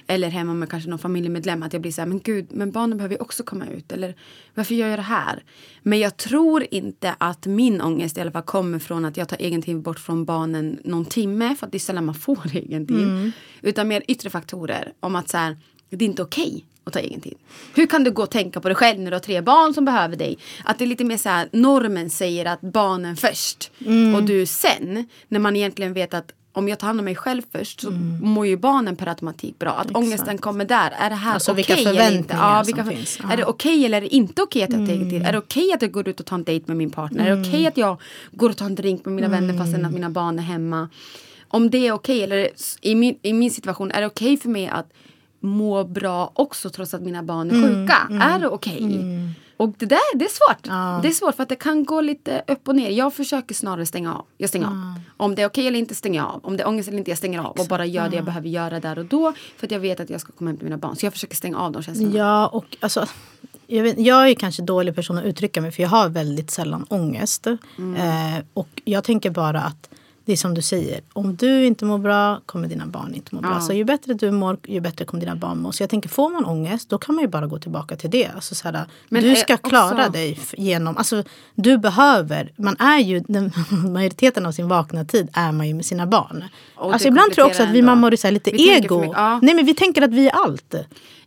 Eller 0.07 0.29
hemma 0.29 0.53
med 0.53 0.69
kanske 0.69 0.89
någon 0.89 0.99
familjemedlem. 0.99 1.63
Att 1.63 1.73
jag 1.73 1.81
blir 1.81 1.91
så 1.91 2.01
här, 2.01 2.07
men 2.07 2.19
gud, 2.19 2.47
men 2.51 2.71
barnen 2.71 2.97
behöver 2.97 3.15
ju 3.15 3.21
också 3.21 3.43
komma 3.43 3.67
ut. 3.67 3.91
Eller 3.91 4.15
varför 4.55 4.75
gör 4.75 4.87
jag 4.87 4.99
det 4.99 5.03
här? 5.03 5.43
Men 5.81 5.99
jag 5.99 6.17
tror 6.17 6.65
inte 6.71 7.15
att 7.17 7.45
min 7.45 7.81
ångest 7.81 8.17
i 8.17 8.21
alla 8.21 8.31
fall 8.31 8.41
kommer 8.43 8.79
från 8.79 9.05
att 9.05 9.17
jag 9.17 9.27
tar 9.29 9.37
egen 9.37 9.61
tid 9.61 9.81
bort 9.81 9.99
från 9.99 10.25
barnen 10.25 10.79
någon 10.83 11.05
timme. 11.05 11.55
För 11.55 11.65
att 11.65 11.71
det 11.71 11.77
är 11.77 11.79
sällan 11.79 12.05
man 12.05 12.15
får 12.15 12.41
egen 12.53 12.87
tid. 12.87 13.31
Utan 13.61 13.87
mer 13.87 14.03
yttre 14.07 14.29
faktorer. 14.29 14.93
Om 14.99 15.15
att 15.15 15.29
så 15.29 15.37
här, 15.37 15.57
det 15.89 16.05
är 16.05 16.09
inte 16.09 16.23
okej 16.23 16.65
att 16.89 16.93
ta 16.93 16.99
egen 16.99 17.21
tid. 17.21 17.35
Hur 17.75 17.87
kan 17.87 18.03
du 18.03 18.11
gå 18.11 18.23
och 18.23 18.29
tänka 18.31 18.59
på 18.61 18.67
dig 18.69 18.75
själv 18.75 18.99
när 18.99 19.11
du 19.11 19.15
har 19.15 19.21
tre 19.21 19.41
barn 19.41 19.73
som 19.73 19.85
behöver 19.85 20.15
dig? 20.15 20.37
Att 20.65 20.79
det 20.79 20.85
är 20.85 20.87
lite 20.87 21.03
mer 21.03 21.17
så 21.17 21.29
här, 21.29 21.49
normen 21.51 22.09
säger 22.09 22.45
att 22.45 22.61
barnen 22.61 23.15
först 23.17 23.71
Mm. 23.85 24.15
och 24.15 24.23
du 24.23 24.45
sen. 24.45 25.07
När 25.27 25.39
man 25.39 25.55
egentligen 25.55 25.93
vet 25.93 26.13
att 26.13 26.31
om 26.53 26.67
jag 26.69 26.79
tar 26.79 26.87
hand 26.87 26.99
om 26.99 27.05
mig 27.05 27.15
själv 27.15 27.41
först 27.51 27.81
så 27.81 27.87
Mm. 27.87 28.19
mår 28.21 28.47
ju 28.47 28.57
barnen 28.57 28.95
per 28.95 29.07
automatik 29.07 29.59
bra. 29.59 29.71
Att 29.71 29.95
ångesten 29.95 30.37
kommer 30.37 30.65
där. 30.65 30.91
Är 30.99 31.09
det 31.09 31.15
här 31.15 31.33
Alltså, 31.33 31.51
okej 31.51 31.63
vilka 31.75 31.89
eller 31.89 32.11
inte? 32.17 32.33
Ja, 32.39 32.63
som 32.65 32.75
vilka, 32.75 32.91
finns. 32.91 33.19
Ja. 33.23 33.31
Är 33.33 33.37
det 33.37 33.45
okej 33.45 33.85
eller 33.85 33.97
är 33.97 34.01
det 34.01 34.15
inte 34.15 34.41
okej 34.41 34.63
att 34.63 34.69
jag 34.73 34.85
tar 34.87 34.93
Mm. 34.93 35.09
tid? 35.09 35.25
Är 35.25 35.31
det 35.31 35.37
okej 35.37 35.73
att 35.73 35.81
jag 35.81 35.91
går 35.91 36.07
ut 36.07 36.19
och 36.19 36.25
tar 36.25 36.35
en 36.35 36.43
dejt 36.43 36.65
med 36.67 36.77
min 36.77 36.89
partner? 36.89 37.27
Är 37.31 37.35
det 37.35 37.41
okej 37.49 37.67
att 37.67 37.77
jag 37.77 38.01
går 38.31 38.49
och 38.49 38.57
tar 38.57 38.65
en 38.65 38.75
drink 38.75 39.05
med 39.05 39.13
mina 39.15 39.27
vänner 39.27 39.53
fastän 39.57 39.75
Mm. 39.75 39.85
att 39.85 39.93
mina 39.93 40.09
barn 40.09 40.39
är 40.39 40.43
hemma? 40.43 40.89
Om 41.47 41.69
det 41.69 41.87
är 41.87 41.91
okej, 41.91 42.23
eller 42.23 42.49
i 42.81 42.95
min, 42.95 43.17
i 43.21 43.33
min 43.33 43.51
situation, 43.51 43.91
är 43.91 44.01
det 44.01 44.07
okej 44.07 44.37
för 44.37 44.49
mig 44.49 44.67
att 44.67 44.91
må 45.39 45.83
bra 45.83 46.31
också 46.33 46.69
trots 46.69 46.93
att 46.93 47.01
mina 47.01 47.23
barn 47.23 47.51
är 47.51 47.55
Mm, 47.55 47.87
sjuka? 47.87 48.23
Är 48.23 48.39
det 48.39 48.47
okej? 48.47 49.05
Och 49.57 49.73
det 49.77 49.85
där, 49.85 50.17
det 50.17 50.25
är 50.25 50.29
svårt. 50.29 50.67
Ja. 50.67 50.99
Det 51.01 51.07
är 51.07 51.11
svårt 51.11 51.35
för 51.35 51.43
att 51.43 51.49
det 51.49 51.55
kan 51.55 51.85
gå 51.85 52.01
lite 52.01 52.43
upp 52.47 52.67
och 52.67 52.75
ner. 52.75 52.89
Jag 52.89 53.13
försöker 53.13 53.55
snarare 53.55 53.85
stänga 53.85 54.15
av. 54.15 54.25
Jag 54.37 54.49
stänger 54.49 54.67
av. 54.67 54.93
Om 55.17 55.35
det 55.35 55.41
är 55.41 55.45
okej 55.47 55.67
eller 55.67 55.79
inte 55.79 55.95
stänger 55.95 56.19
jag 56.19 56.27
av. 56.29 56.39
Om 56.43 56.57
det 56.57 56.63
är 56.63 56.67
ångest 56.67 56.89
eller 56.89 56.97
inte, 56.97 57.11
jag 57.11 57.17
stänger 57.17 57.39
av. 57.39 57.51
Och 57.59 57.65
bara 57.67 57.85
gör 57.85 58.09
det 58.09 58.15
jag 58.15 58.25
behöver 58.25 58.49
göra 58.49 58.79
där 58.79 58.99
och 58.99 59.05
då. 59.05 59.33
För 59.57 59.67
att 59.67 59.71
jag 59.71 59.79
vet 59.79 59.99
att 59.99 60.09
jag 60.09 60.21
ska 60.21 60.31
komma 60.31 60.49
hem 60.49 60.57
till 60.57 60.65
mina 60.65 60.77
barn. 60.77 60.95
Så 60.95 61.05
jag 61.05 61.13
försöker 61.13 61.35
stänga 61.35 61.57
av 61.59 61.71
de 61.71 61.83
känslorna. 61.83 62.17
Ja, 62.17 62.47
och 62.47 62.77
alltså, 62.79 63.05
jag, 63.67 63.83
vet, 63.83 63.99
jag 63.99 64.29
är 64.29 64.33
kanske 64.33 64.61
dålig 64.61 64.95
person 64.95 65.17
att 65.17 65.23
uttrycka 65.25 65.61
mig 65.61 65.71
för 65.71 65.81
jag 65.83 65.89
har 65.89 66.09
väldigt 66.09 66.51
sällan 66.51 66.85
ångest. 66.89 67.47
Eh, 67.47 67.57
och 68.53 68.81
jag 68.85 69.03
tänker 69.03 69.29
bara 69.29 69.61
att 69.61 69.89
det 70.29 70.33
är 70.33 70.37
som 70.37 70.53
du 70.53 70.61
säger, 70.61 71.01
om 71.13 71.35
du 71.35 71.65
inte 71.65 71.85
mår 71.85 71.97
bra 71.97 72.41
kommer 72.45 72.67
dina 72.67 72.85
barn 72.85 73.13
inte 73.15 73.35
må 73.35 73.41
bra. 73.41 73.51
Ja. 73.51 73.61
Så 73.61 73.73
ju 73.73 73.83
bättre 73.83 74.13
du 74.13 74.31
mår, 74.31 74.57
ju 74.67 74.79
bättre 74.79 75.05
kommer 75.05 75.21
dina 75.21 75.35
barn 75.35 75.61
må. 75.61 75.71
Så 75.71 75.83
jag 75.83 75.89
tänker, 75.89 76.09
får 76.09 76.29
man 76.29 76.45
ångest, 76.45 76.89
då 76.89 76.97
kan 76.97 77.15
man 77.15 77.21
ju 77.23 77.27
bara 77.27 77.47
gå 77.47 77.59
tillbaka 77.59 77.95
till 77.95 78.09
det. 78.09 78.27
Alltså, 78.35 78.55
så 78.55 78.67
här, 78.69 78.85
Men 79.09 79.23
du 79.23 79.35
ska 79.35 79.57
klara 79.57 79.99
också- 80.01 80.11
dig 80.11 80.39
genom, 80.57 80.97
alltså 80.97 81.23
du 81.55 81.77
behöver, 81.77 82.51
man 82.55 82.75
är 82.79 82.99
ju, 82.99 83.19
den, 83.19 83.51
majoriteten 83.93 84.45
av 84.45 84.51
sin 84.51 84.67
vakna 84.67 85.05
tid 85.05 85.27
är 85.33 85.51
man 85.51 85.67
ju 85.67 85.73
med 85.73 85.85
sina 85.85 86.07
barn. 86.07 86.43
Och 86.75 86.93
Alltså 86.93 87.07
ibland 87.07 87.31
tror 87.33 87.43
jag 87.43 87.47
också 87.51 87.63
att 87.63 87.69
vi 87.69 87.81
mammor 87.81 88.13
är 88.13 88.31
lite 88.31 88.51
Vi 88.51 88.69
ego. 88.77 88.99
mycket, 88.99 89.13
ja. 89.15 89.39
Nej 89.41 89.55
men 89.55 89.65
vi 89.65 89.73
tänker 89.73 90.01
att 90.01 90.11
vi 90.13 90.27
är 90.27 90.31
allt. 90.45 90.75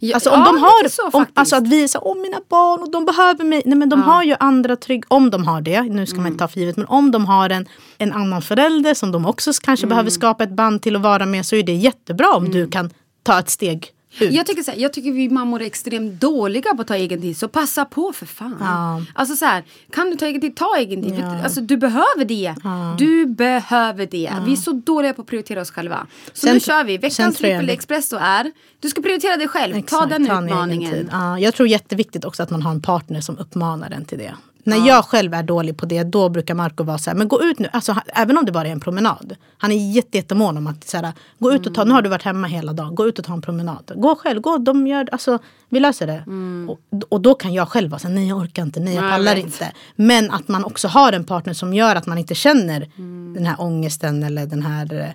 Ja, 0.05 0.15
Alltså 0.15 0.31
om 0.31 0.39
ja, 0.41 0.45
de 0.45 0.59
har, 0.63 0.89
så 0.89 1.09
om, 1.19 1.27
alltså 1.35 1.57
att 1.57 1.67
vi 1.69 1.83
är 1.83 1.89
så 1.89 1.99
åh 2.03 2.17
mina 2.17 2.41
barn 2.49 2.81
och 2.83 2.91
de 2.91 3.05
behöver 3.05 3.45
mig. 3.45 3.63
Nej 3.65 3.79
men 3.79 3.89
de 3.89 4.03
har 4.03 4.23
ju 4.23 4.35
andra 4.41 4.77
trygg, 4.77 5.05
om 5.09 5.31
de 5.31 5.47
har 5.47 5.61
det, 5.61 5.83
nu 5.83 6.07
ska 6.07 6.17
man 6.17 6.23
Mm. 6.27 6.33
inte 6.33 6.45
ta 6.45 6.49
för 6.49 6.61
givet, 6.61 6.77
men 6.77 6.87
om 6.87 7.11
de 7.11 7.27
har 7.27 7.51
en, 7.51 7.69
en 7.99 8.13
annan 8.13 8.43
förälder 8.43 8.95
som 8.95 9.13
de 9.13 9.27
också 9.27 9.53
kanske 9.63 9.87
behöver 9.87 10.03
Mm. 10.11 10.11
skapa 10.11 10.45
ett 10.45 10.51
band 10.57 10.83
till 10.83 10.97
att 10.97 11.03
vara 11.03 11.27
med 11.27 11.47
så 11.47 11.57
är 11.57 11.63
det 11.63 11.73
jättebra 11.75 12.29
om 12.35 12.51
du 12.51 12.67
kan 12.69 12.91
ta 13.23 13.39
ett 13.39 13.51
steg 13.51 13.89
ut. 14.21 14.33
Jag 14.33 14.47
tycker, 14.47 14.63
så 14.63 14.71
här, 14.71 14.79
jag 14.79 14.93
tycker 14.93 15.13
vi 15.13 15.29
mammor 15.29 15.63
är 15.63 15.67
extremt 15.67 16.21
dåliga 16.21 16.75
på 16.75 16.83
att 16.83 16.89
ta 16.89 16.97
egen 16.97 17.21
tid. 17.21 17.37
Så 17.37 17.49
passa 17.49 17.85
på 17.85 18.13
för 18.13 18.27
fan. 18.27 18.57
Ja. 18.61 19.03
Alltså 19.15 19.37
så 19.37 19.45
här, 19.45 19.65
kan 19.91 20.11
du 20.11 20.17
ta 20.17 20.27
egen 20.27 20.41
tid, 20.41 20.57
ta 20.57 20.77
egen 20.77 21.03
tid. 21.03 21.15
Ja. 21.15 21.19
För, 21.31 21.45
alltså, 21.45 21.61
du 21.61 21.77
behöver 21.77 22.25
det. 22.25 22.55
Du 22.99 23.27
behöver 23.27 24.07
det. 24.07 24.33
Vi 24.47 24.53
är 24.53 24.57
så 24.57 24.73
dåliga 24.73 25.13
på 25.15 25.23
att 25.23 25.29
prioritera 25.29 25.61
oss 25.61 25.71
själva. 25.71 26.07
Så 26.33 26.47
Sen- 26.47 26.55
nu 26.55 26.61
kör 26.61 26.85
vi. 26.85 26.99
Veckans 26.99 27.37
trippel 27.37 27.67
det- 27.67 27.73
expresso 27.73 28.17
är, 28.21 28.53
du 28.81 28.89
ska 28.89 29.03
prioritera 29.03 29.37
dig 29.37 29.49
själv. 29.49 29.73
ta 29.73 29.79
Exakt, 29.79 30.11
den 30.11 30.27
ta 30.27 30.33
en 30.33 30.39
egen 30.39 30.49
utmaningen. 30.49 31.09
Ja, 31.13 31.39
jag 31.39 31.55
tror 31.55 31.69
jätteviktigt 31.69 32.25
också 32.25 32.43
att 32.43 32.51
man 32.51 32.63
har 32.63 32.71
en 32.71 32.83
partner 32.83 33.21
som 33.21 33.39
uppmanar 33.39 33.91
en 33.91 34.05
till 34.05 34.19
det. 34.19 34.35
När 34.65 34.87
jag 34.89 35.05
själv 35.05 35.35
är 35.35 35.43
dålig 35.43 35.77
på 35.77 35.87
det, 35.87 36.03
då 36.05 36.29
brukar 36.29 36.55
Marco 36.55 36.85
vara 36.85 36.99
så 36.99 37.11
här, 37.11 37.17
men 37.17 37.29
gå 37.29 37.43
ut 37.43 37.59
nu, 37.59 37.69
alltså, 37.73 37.93
han- 37.93 38.03
även 38.07 38.39
om 38.39 38.45
det 38.45 38.53
bara 38.53 38.69
är 38.69 38.73
en 38.73 38.81
promenad. 38.81 39.37
Han 39.59 39.73
är 39.73 39.93
jätte, 39.93 40.17
jättemån 40.19 40.57
om 40.57 40.67
att 40.67 40.85
så 40.89 40.97
här, 40.97 41.13
gå 41.39 41.53
ut 41.53 41.67
och 41.67 41.75
ta, 41.75 41.85
nu 41.85 41.91
har 41.91 42.03
du 42.03 42.09
varit 42.09 42.23
hemma 42.23 42.47
hela 42.47 42.73
dagen, 42.73 42.95
gå 42.95 43.07
ut 43.09 43.19
och 43.19 43.25
ta 43.25 43.33
en 43.33 43.43
promenad. 43.43 43.93
Gå 43.97 44.17
själv, 44.17 44.41
gå, 44.41 44.59
de 44.59 44.87
gör, 44.87 45.09
alltså, 45.13 45.39
vi 45.69 45.81
löser 45.81 46.07
det. 46.07 46.25
Och, 46.73 46.81
och 47.09 47.21
då 47.21 47.35
kan 47.35 47.53
jag 47.55 47.69
själv 47.69 47.91
vara 47.91 47.99
så 47.99 48.09
här, 48.09 48.15
nej 48.15 48.29
jag 48.29 48.39
orkar 48.39 48.63
inte, 48.63 48.81
nej 48.81 48.95
jag 48.95 48.99
Mm. 49.05 49.11
Nej, 49.11 49.19
pallar 49.19 49.35
vet. 49.35 49.45
inte. 49.45 49.73
Men 49.97 50.31
att 50.31 50.49
man 50.49 50.65
också 50.65 50.89
har 50.89 51.13
en 51.13 51.25
partner 51.25 51.53
som 51.53 51.75
gör 51.75 51.97
att 51.97 52.07
man 52.07 52.19
inte 52.19 52.35
känner 52.35 52.91
den 53.35 53.47
här 53.47 53.61
ångesten 53.61 54.23
eller 54.23 54.47
den 54.47 54.63
här, 54.63 55.15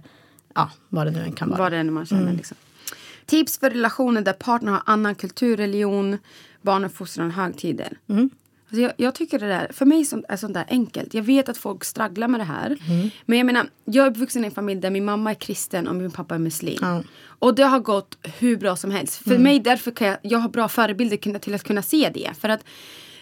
ja 0.56 0.70
vad 0.90 1.08
det 1.08 1.12
nu 1.12 1.20
än 1.24 1.32
kan 1.32 1.50
vara. 1.50 1.60
Vad 1.60 1.72
det 1.72 1.78
än 1.78 1.94
man 1.94 2.06
känner. 2.06 2.22
Mm. 2.22 2.36
Liksom. 2.36 2.58
Tips 3.26 3.60
för 3.60 3.70
relationer 3.70 4.22
där 4.22 4.34
partnern 4.34 4.74
har 4.74 4.82
annan 4.86 5.16
kultur, 5.16 5.58
religion, 5.58 6.18
barnuppfostran, 6.62 7.32
högtider. 7.32 7.98
Mm. 8.10 8.30
Alltså 8.70 8.82
jag, 8.82 8.94
jag 8.98 9.16
tycker 9.16 9.40
det 9.40 9.48
där, 9.48 9.68
för 9.74 9.86
mig 9.86 10.06
som, 10.06 10.26
är 10.30 10.38
sånt 10.38 10.54
där 10.54 10.66
enkelt. 10.70 11.14
Jag 11.14 11.24
vet 11.24 11.50
att 11.50 11.58
folk 11.58 11.84
stragglar 11.84 12.28
med 12.28 12.40
det 12.40 12.44
här. 12.44 12.66
Mm. 12.66 13.10
Men 13.26 13.38
jag 13.38 13.46
menar, 13.46 13.66
jag 13.86 14.06
är 14.06 14.12
uppvuxen 14.12 14.44
i 14.44 14.48
en 14.48 14.54
familj 14.54 14.82
där 14.82 14.90
min 14.90 15.06
mamma 15.06 15.32
är 15.32 15.36
kristen 15.36 15.88
och 15.88 15.96
min 15.96 16.12
pappa 16.12 16.36
är 16.36 16.40
muslim. 16.40 16.78
Ja. 16.82 17.04
Och 17.40 17.56
det 17.56 17.64
har 17.64 17.80
gått 17.80 18.18
hur 18.40 18.58
bra 18.58 18.76
som 18.76 18.92
helst. 18.92 19.24
För 19.24 19.38
mig 19.38 19.60
därför 19.60 19.92
kan 19.92 20.08
jag, 20.08 20.18
jag 20.22 20.40
har 20.40 20.50
bra 20.50 20.68
förebilder 20.68 21.40
till 21.40 21.56
att 21.56 21.64
kunna 21.64 21.82
se 21.82 22.12
det. 22.14 22.32
För 22.40 22.50
att 22.50 22.64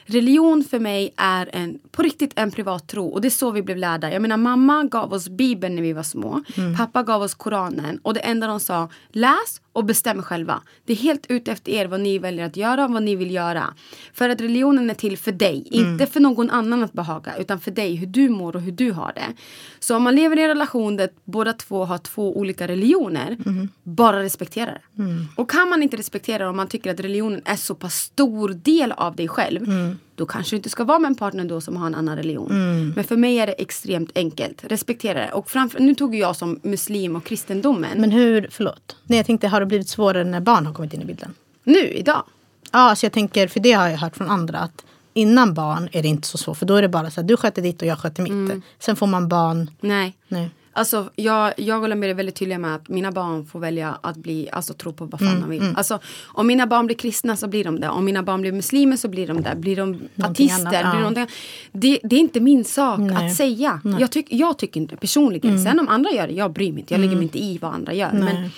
religion 0.05 0.63
för 0.63 0.79
mig 0.79 1.13
är 1.17 1.49
en, 1.53 1.79
på 1.91 2.03
riktigt 2.03 2.31
en 2.35 2.51
privat 2.51 2.87
tro. 2.87 3.07
Och 3.07 3.21
det 3.21 3.27
är 3.27 3.29
så 3.29 3.51
vi 3.51 3.61
blev 3.61 3.77
lärda. 3.77 4.11
Jag 4.11 4.21
menar 4.21 4.37
mamma 4.37 4.83
gav 4.83 5.13
oss 5.13 5.29
bibeln 5.29 5.75
när 5.75 5.81
vi 5.81 5.93
var 5.93 6.03
små. 6.03 6.43
Pappa 6.77 7.03
gav 7.03 7.21
oss 7.21 7.33
koranen. 7.33 7.99
Och 8.03 8.13
det 8.13 8.19
enda 8.19 8.47
de 8.47 8.59
sa, 8.59 8.89
läs 9.11 9.61
och 9.75 9.85
bestäm 9.85 10.21
själva. 10.23 10.61
Det 10.85 10.93
är 10.93 10.97
helt 10.97 11.25
ute 11.29 11.51
efter 11.51 11.71
er 11.71 11.85
vad 11.85 11.99
ni 11.99 12.19
väljer 12.19 12.45
att 12.45 12.57
göra 12.57 12.85
och 12.85 12.91
vad 12.91 13.03
ni 13.03 13.15
vill 13.15 13.31
göra. 13.31 13.73
För 14.13 14.29
att 14.29 14.41
religionen 14.41 14.89
är 14.89 14.93
till 14.93 15.17
för 15.17 15.31
dig. 15.31 15.67
Inte 15.71 16.05
för 16.05 16.19
någon 16.19 16.49
annan 16.49 16.83
att 16.83 16.93
behaga. 16.93 17.37
Utan 17.37 17.59
för 17.59 17.71
dig, 17.71 17.95
hur 17.95 18.07
du 18.07 18.29
mår 18.29 18.55
och 18.55 18.61
hur 18.61 18.71
du 18.71 18.91
har 18.91 19.11
det. 19.15 19.33
Så 19.79 19.95
om 19.95 20.03
man 20.03 20.15
lever 20.15 20.39
i 20.39 20.41
en 20.41 20.47
relation 20.47 20.95
där 20.97 21.09
båda 21.23 21.53
två 21.53 21.85
har 21.85 21.97
två 21.97 22.37
olika 22.37 22.67
religioner. 22.67 23.37
Bara 23.83 24.23
respektera 24.23 24.71
det. 24.71 24.81
Och 25.35 25.49
kan 25.49 25.69
man 25.69 25.83
inte 25.83 25.97
respektera 25.97 26.43
det 26.43 26.49
om 26.49 26.57
man 26.57 26.67
tycker 26.67 26.91
att 26.91 26.99
religionen 26.99 27.41
är 27.45 27.55
så 27.55 27.75
pass 27.75 27.95
stor 27.95 28.49
del 28.49 28.91
av 28.91 29.15
dig 29.15 29.27
själv. 29.27 29.65
Då 30.15 30.25
kanske 30.25 30.53
du 30.53 30.57
inte 30.57 30.69
ska 30.69 30.83
vara 30.83 30.99
med 30.99 31.09
en 31.09 31.15
partner 31.15 31.45
då 31.45 31.61
som 31.61 31.77
har 31.77 31.87
en 31.87 31.95
annan 31.95 32.15
religion. 32.15 32.51
Mm. 32.51 32.93
Men 32.95 33.03
för 33.03 33.17
mig 33.17 33.39
är 33.39 33.47
det 33.47 33.53
extremt 33.53 34.11
enkelt. 34.15 34.63
Respektera 34.63 35.19
det. 35.19 35.31
Och 35.31 35.49
framför, 35.49 35.79
nu 35.79 35.95
tog 35.95 36.15
jag 36.15 36.35
som 36.35 36.59
muslim 36.63 37.15
och 37.15 37.23
kristendomen. 37.23 38.01
Men 38.01 38.11
hur, 38.11 38.47
förlåt. 38.51 38.95
Nej, 39.03 39.19
jag 39.19 39.25
tänkte, 39.25 39.47
har 39.47 39.59
det 39.59 39.65
blivit 39.65 39.89
svårare 39.89 40.23
när 40.23 40.39
barn 40.39 40.65
har 40.65 40.73
kommit 40.73 40.93
in 40.93 41.01
i 41.01 41.05
bilden? 41.05 41.33
nu, 41.65 41.87
idag. 41.87 42.23
Ja, 42.71 42.79
alltså 42.79 43.05
jag 43.05 43.13
tänker, 43.13 43.47
för 43.47 43.59
det 43.59 43.71
har 43.71 43.87
jag 43.87 43.97
hört 43.97 44.17
från 44.17 44.29
andra 44.29 44.59
att 44.59 44.85
innan 45.13 45.53
barn 45.53 45.89
är 45.91 46.01
det 46.01 46.07
inte 46.07 46.27
så 46.27 46.37
svårt. 46.37 46.57
För 46.57 46.65
då 46.65 46.75
är 46.75 46.81
det 46.81 46.89
bara 46.89 47.11
så 47.11 47.21
här, 47.21 47.27
du 47.27 47.37
sköter 47.37 47.61
ditt 47.61 47.81
och 47.81 47.87
jag 47.87 47.99
sköter 47.99 48.23
mitt. 48.23 48.31
Mm. 48.31 48.61
Sen 48.79 48.95
får 48.95 49.07
man 49.07 49.27
barn. 49.27 49.71
Nej. 49.79 50.17
Nej. 50.27 50.49
Alltså, 50.77 51.09
jag, 51.15 51.53
jag 51.57 51.83
och 51.83 51.89
Lamir 51.89 52.09
är 52.09 52.13
väldigt 52.13 52.35
tydliga 52.35 52.59
med 52.59 52.75
att 52.75 52.89
mina 52.89 53.11
barn 53.11 53.45
får 53.45 53.59
välja 53.59 53.97
att 54.01 54.17
bli, 54.17 54.49
alltså 54.51 54.73
tro 54.73 54.93
på 54.93 55.05
vad 55.05 55.19
fan 55.19 55.41
de 55.41 55.49
vill. 55.49 55.73
Alltså, 55.77 55.99
om 56.25 56.47
mina 56.47 56.67
barn 56.67 56.85
blir 56.85 56.95
kristna 56.95 57.37
så 57.37 57.47
blir 57.47 57.63
de 57.63 57.79
det. 57.79 57.89
Om 57.89 58.05
mina 58.05 58.23
barn 58.23 58.41
blir 58.41 58.51
muslimer 58.51 58.97
så 58.97 59.07
blir 59.07 59.27
de 59.27 59.41
det. 59.41 59.55
Blir 59.55 59.75
de 59.75 59.99
ateister, 60.23 60.59
annat, 60.59 60.73
ja. 60.73 60.79
blir 60.79 60.91
de 60.91 60.99
någonting 60.99 61.27
det, 61.71 61.99
det 62.03 62.15
är 62.15 62.19
inte 62.19 62.39
min 62.39 62.63
sak 62.63 62.99
Nej. 62.99 63.25
att 63.25 63.35
säga. 63.35 63.81
Jag, 63.99 64.11
tyck, 64.11 64.27
jag 64.29 64.57
tycker 64.57 64.79
inte 64.79 64.97
personligen. 64.97 65.63
Sen 65.63 65.79
om 65.79 65.87
andra 65.87 66.11
gör 66.11 66.27
det, 66.27 66.33
jag 66.33 66.51
bryr 66.51 66.71
mig 66.71 66.79
inte. 66.79 66.93
Jag 66.93 67.01
lägger 67.01 67.15
mig 67.15 67.23
inte 67.23 67.43
i 67.43 67.57
vad 67.57 67.73
andra 67.73 67.93
gör. 67.93 68.11
Men 68.13 68.49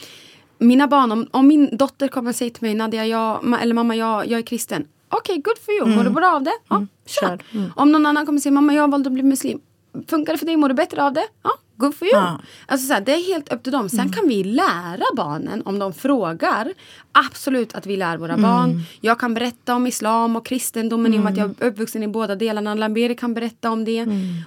mina 0.57 0.87
barn, 0.87 1.11
om, 1.11 1.27
om 1.31 1.47
min 1.47 1.77
dotter 1.77 2.07
kommer 2.07 2.29
och 2.29 2.35
säger 2.35 2.51
till 2.51 2.63
mig 2.63 2.75
Nadia, 2.75 3.05
jag, 3.05 3.61
eller 3.61 3.75
mamma 3.75 3.95
jag, 3.95 4.27
jag 4.27 4.39
är 4.39 4.43
kristen. 4.43 4.85
Okej, 5.09 5.37
good 5.37 5.57
for 5.65 5.73
you. 5.73 5.95
Mår 5.95 6.03
du 6.03 6.09
bra 6.09 6.35
av 6.35 6.43
det? 6.43 6.53
Ja, 6.69 6.85
kör. 7.05 7.27
Kör. 7.27 7.71
Om 7.75 7.91
någon 7.91 8.05
annan 8.05 8.25
kommer 8.25 8.39
och 8.39 8.43
säger 8.43 8.53
mamma 8.53 8.73
jag 8.73 8.91
valde 8.91 9.07
att 9.07 9.13
bli 9.13 9.23
muslim. 9.23 9.59
Funkar 10.07 10.33
det 10.33 10.39
för 10.39 10.45
dig? 10.45 10.57
Mår 10.57 10.69
du 10.69 10.75
bättre 10.75 11.03
av 11.03 11.13
det? 11.13 11.27
Ja, 11.43 11.51
good 11.77 11.95
for 11.95 12.07
you. 12.07 12.17
Ja. 12.17 12.39
Alltså 12.65 12.87
så 12.87 12.93
här, 12.93 13.01
det 13.01 13.13
är 13.13 13.27
helt 13.33 13.53
upp 13.53 13.63
till 13.63 13.71
dem. 13.71 13.89
Sen 13.89 14.11
kan 14.11 14.27
vi 14.27 14.43
lära 14.43 15.03
barnen 15.15 15.61
om 15.65 15.79
de 15.79 15.93
frågar. 15.93 16.73
Absolut 17.11 17.75
att 17.75 17.85
vi 17.85 17.97
lär 17.97 18.17
våra 18.17 18.37
barn. 18.37 18.83
Jag 19.01 19.19
kan 19.19 19.33
berätta 19.33 19.75
om 19.75 19.87
islam 19.87 20.35
och 20.35 20.45
kristendomen 20.45 21.13
i 21.13 21.17
och 21.17 21.23
med 21.23 21.31
att 21.31 21.37
jag 21.37 21.49
är 21.59 21.67
uppvuxen 21.67 22.03
i 22.03 22.07
båda 22.07 22.35
delarna. 22.35 22.73
Lamberi 22.73 23.15
kan 23.15 23.33
berätta 23.33 23.71
om 23.71 23.85
det. 23.85 24.01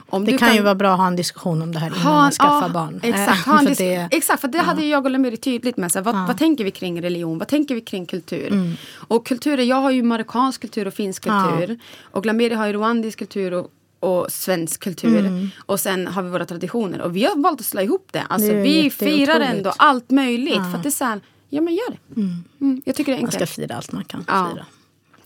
Om 0.09 0.24
Det 0.24 0.33
du 0.33 0.39
kan, 0.39 0.55
ju 0.55 0.62
vara 0.62 0.74
bra 0.74 0.93
att 0.93 0.99
ha 0.99 1.07
en 1.07 1.16
diskussion 1.16 1.62
om 1.62 1.72
det 1.72 1.78
här 1.78 1.87
innan 1.87 2.01
ha 2.01 2.12
man 2.12 2.31
skaffar 2.31 2.62
ja, 2.62 2.68
barn. 2.68 3.01
Exakt, 3.03 3.47
Eh, 3.47 3.53
ha 3.53 3.59
en 3.61 3.66
för 3.66 3.74
det, 3.74 4.09
exakt, 4.11 4.41
för 4.41 4.49
det 4.49 4.59
hade 4.59 4.83
ju 4.83 4.89
jag 4.89 5.05
och 5.05 5.11
Lamiri 5.11 5.37
tydligt 5.37 5.76
med. 5.76 5.93
Så 5.93 5.99
här, 5.99 6.05
vad, 6.05 6.26
vad 6.26 6.39
tänker 6.39 6.64
vi 6.64 6.70
kring 6.70 7.03
religion? 7.03 7.39
Vad 7.39 7.49
tänker 7.49 7.74
vi 7.74 7.81
kring 7.81 8.07
kultur? 8.07 8.49
Mm. 8.49 8.76
Och 9.09 9.26
kulturer, 9.26 9.62
jag 9.62 9.76
har 9.76 9.91
ju 9.91 10.03
marockansk 10.03 10.61
kultur 10.61 10.87
och 10.87 10.95
finsk 10.95 11.22
kultur. 11.22 11.78
Och 12.03 12.26
Lamiri 12.26 12.55
har 12.55 12.66
ju 12.66 12.72
rwandisk 12.72 13.18
kultur 13.18 13.53
och, 13.53 13.70
och 14.01 14.26
svensk 14.32 14.80
kultur. 14.82 15.18
Mm. 15.26 15.48
Och 15.66 15.80
sen 15.80 16.07
har 16.07 16.22
vi 16.22 16.30
våra 16.30 16.46
traditioner. 16.46 17.01
Och 17.01 17.16
vi 17.16 17.24
har 17.24 17.36
valt 17.36 17.61
att 17.61 17.66
slå 17.66 17.80
ihop 17.80 18.09
det. 18.12 18.22
Alltså, 18.28 18.48
Det 18.53 18.62
vi 18.62 18.90
firar 18.90 19.34
otroligt. 19.36 19.48
ändå 19.57 19.72
allt 19.76 20.11
möjligt. 20.11 20.55
För 20.55 20.76
att 20.76 20.82
det 20.82 20.88
är 20.88 20.90
så 20.90 21.05
här, 21.05 21.20
ja 21.48 21.61
men 21.61 21.74
gör 21.74 21.90
det. 21.90 22.20
Mm. 22.61 22.82
Jag 22.84 22.96
tycker 22.96 23.12
det 23.12 23.18
är 23.18 23.22
man 23.22 23.30
ska 23.30 23.38
enkelt. 23.40 23.51
fira 23.57 23.74
allt 23.76 23.92
man 23.92 24.05
kan 24.05 24.24
Ja. 24.28 24.51
fira. 24.55 24.66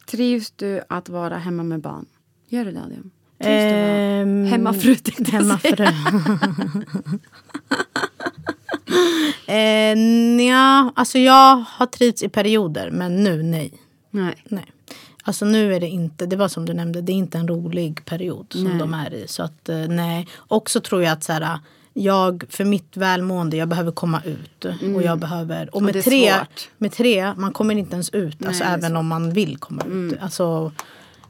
Trivs 0.06 0.50
du 0.50 0.80
att 0.88 1.08
vara 1.08 1.38
hemma 1.38 1.62
med 1.62 1.80
barn? 1.80 2.06
Gör 2.48 2.64
du 2.64 2.72
det 2.72 2.80
Adrian? 2.82 3.10
Trivs 3.42 3.62
du 3.62 3.66
att 3.68 3.72
vara 3.72 3.94
Ehm, 4.22 4.44
hemmafru 4.44 4.94
tänkte. 4.94 5.32
Hemmafru. 5.32 5.84
eh, 9.46 9.96
nja, 10.36 10.92
alltså 10.96 11.18
jag 11.18 11.56
har 11.68 11.86
trivts 11.86 12.22
i 12.22 12.28
perioder 12.28 12.90
men 12.90 13.24
nu 13.24 13.42
nej. 13.42 13.72
Nej. 14.10 14.34
nej. 14.48 14.72
Alltså 15.26 15.44
nu 15.44 15.74
är 15.74 15.80
det 15.80 15.88
inte, 15.88 16.26
det 16.26 16.36
var 16.36 16.48
som 16.48 16.64
du 16.66 16.74
nämnde, 16.74 17.00
det 17.00 17.12
är 17.12 17.14
inte 17.14 17.38
en 17.38 17.48
rolig 17.48 18.04
period 18.04 18.46
som 18.50 18.64
Nej. 18.64 18.78
de 18.78 18.94
är 18.94 19.14
i. 19.14 19.28
Så 19.28 19.42
att 19.42 19.68
eh, 19.68 19.76
nej. 19.88 20.28
Också 20.48 20.80
tror 20.80 21.02
jag 21.02 21.12
att 21.12 21.24
så 21.24 21.32
här, 21.32 21.58
jag 21.92 22.44
för 22.48 22.64
mitt 22.64 22.96
välmående, 22.96 23.56
jag 23.56 23.68
behöver 23.68 23.92
komma 23.92 24.22
ut. 24.24 24.64
Och 24.96 25.02
jag 25.02 25.18
behöver, 25.18 25.74
och 25.74 25.82
med 25.82 25.94
Mm. 25.96 26.02
tre, 26.02 26.32
svårt. 26.38 26.68
med 26.78 26.92
tre, 26.92 27.34
man 27.36 27.52
kommer 27.52 27.74
inte 27.74 27.94
ens 27.94 28.10
ut. 28.10 28.46
alltså 28.46 28.64
det 28.64 28.70
är 28.70 28.74
även 28.74 28.96
om 28.96 29.06
man 29.06 29.32
vill 29.32 29.56
komma 29.56 29.82
ut. 29.84 30.18
Alltså, 30.20 30.72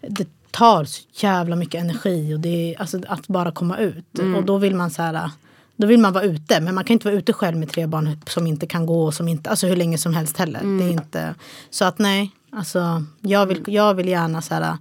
det 0.00 0.28
tar 0.50 0.84
så 0.84 1.02
jävla 1.12 1.56
mycket 1.56 1.80
energi 1.80 2.34
och 2.34 2.40
det 2.40 2.76
alltså, 2.78 3.00
att 3.08 3.26
bara 3.28 3.50
komma 3.52 3.78
ut. 3.78 4.18
Och 4.36 4.44
då 4.44 4.58
vill 4.58 4.74
man 4.74 4.90
så 4.90 5.02
här 5.02 5.30
då 5.76 5.86
vill 5.86 6.00
man 6.00 6.12
vara 6.12 6.24
ute, 6.24 6.60
men 6.60 6.74
man 6.74 6.84
kan 6.84 6.94
inte 6.94 7.06
vara 7.06 7.16
ute 7.16 7.32
själv 7.32 7.56
med 7.56 7.68
tre 7.70 7.86
barn 7.86 8.18
som 8.26 8.46
inte 8.46 8.66
kan 8.66 8.86
gå 8.86 9.04
och 9.04 9.14
som 9.14 9.28
inte, 9.28 9.50
alltså 9.50 9.66
hur 9.66 9.76
länge 9.76 9.98
som 9.98 10.14
helst 10.14 10.36
heller. 10.36 10.60
Det 10.78 10.84
är 10.84 10.90
inte, 10.90 11.34
så 11.70 11.84
att 11.84 11.98
nej, 11.98 12.30
alltså 12.56 13.04
jag 13.20 13.46
vill, 13.46 13.62
jag 13.66 13.94
vill 13.94 14.08
gärna 14.08 14.42
så 14.42 14.54
här, 14.54 14.76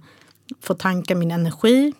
få 0.60 0.74
tanka 0.74 1.14
min 1.14 1.30
energi 1.30 1.92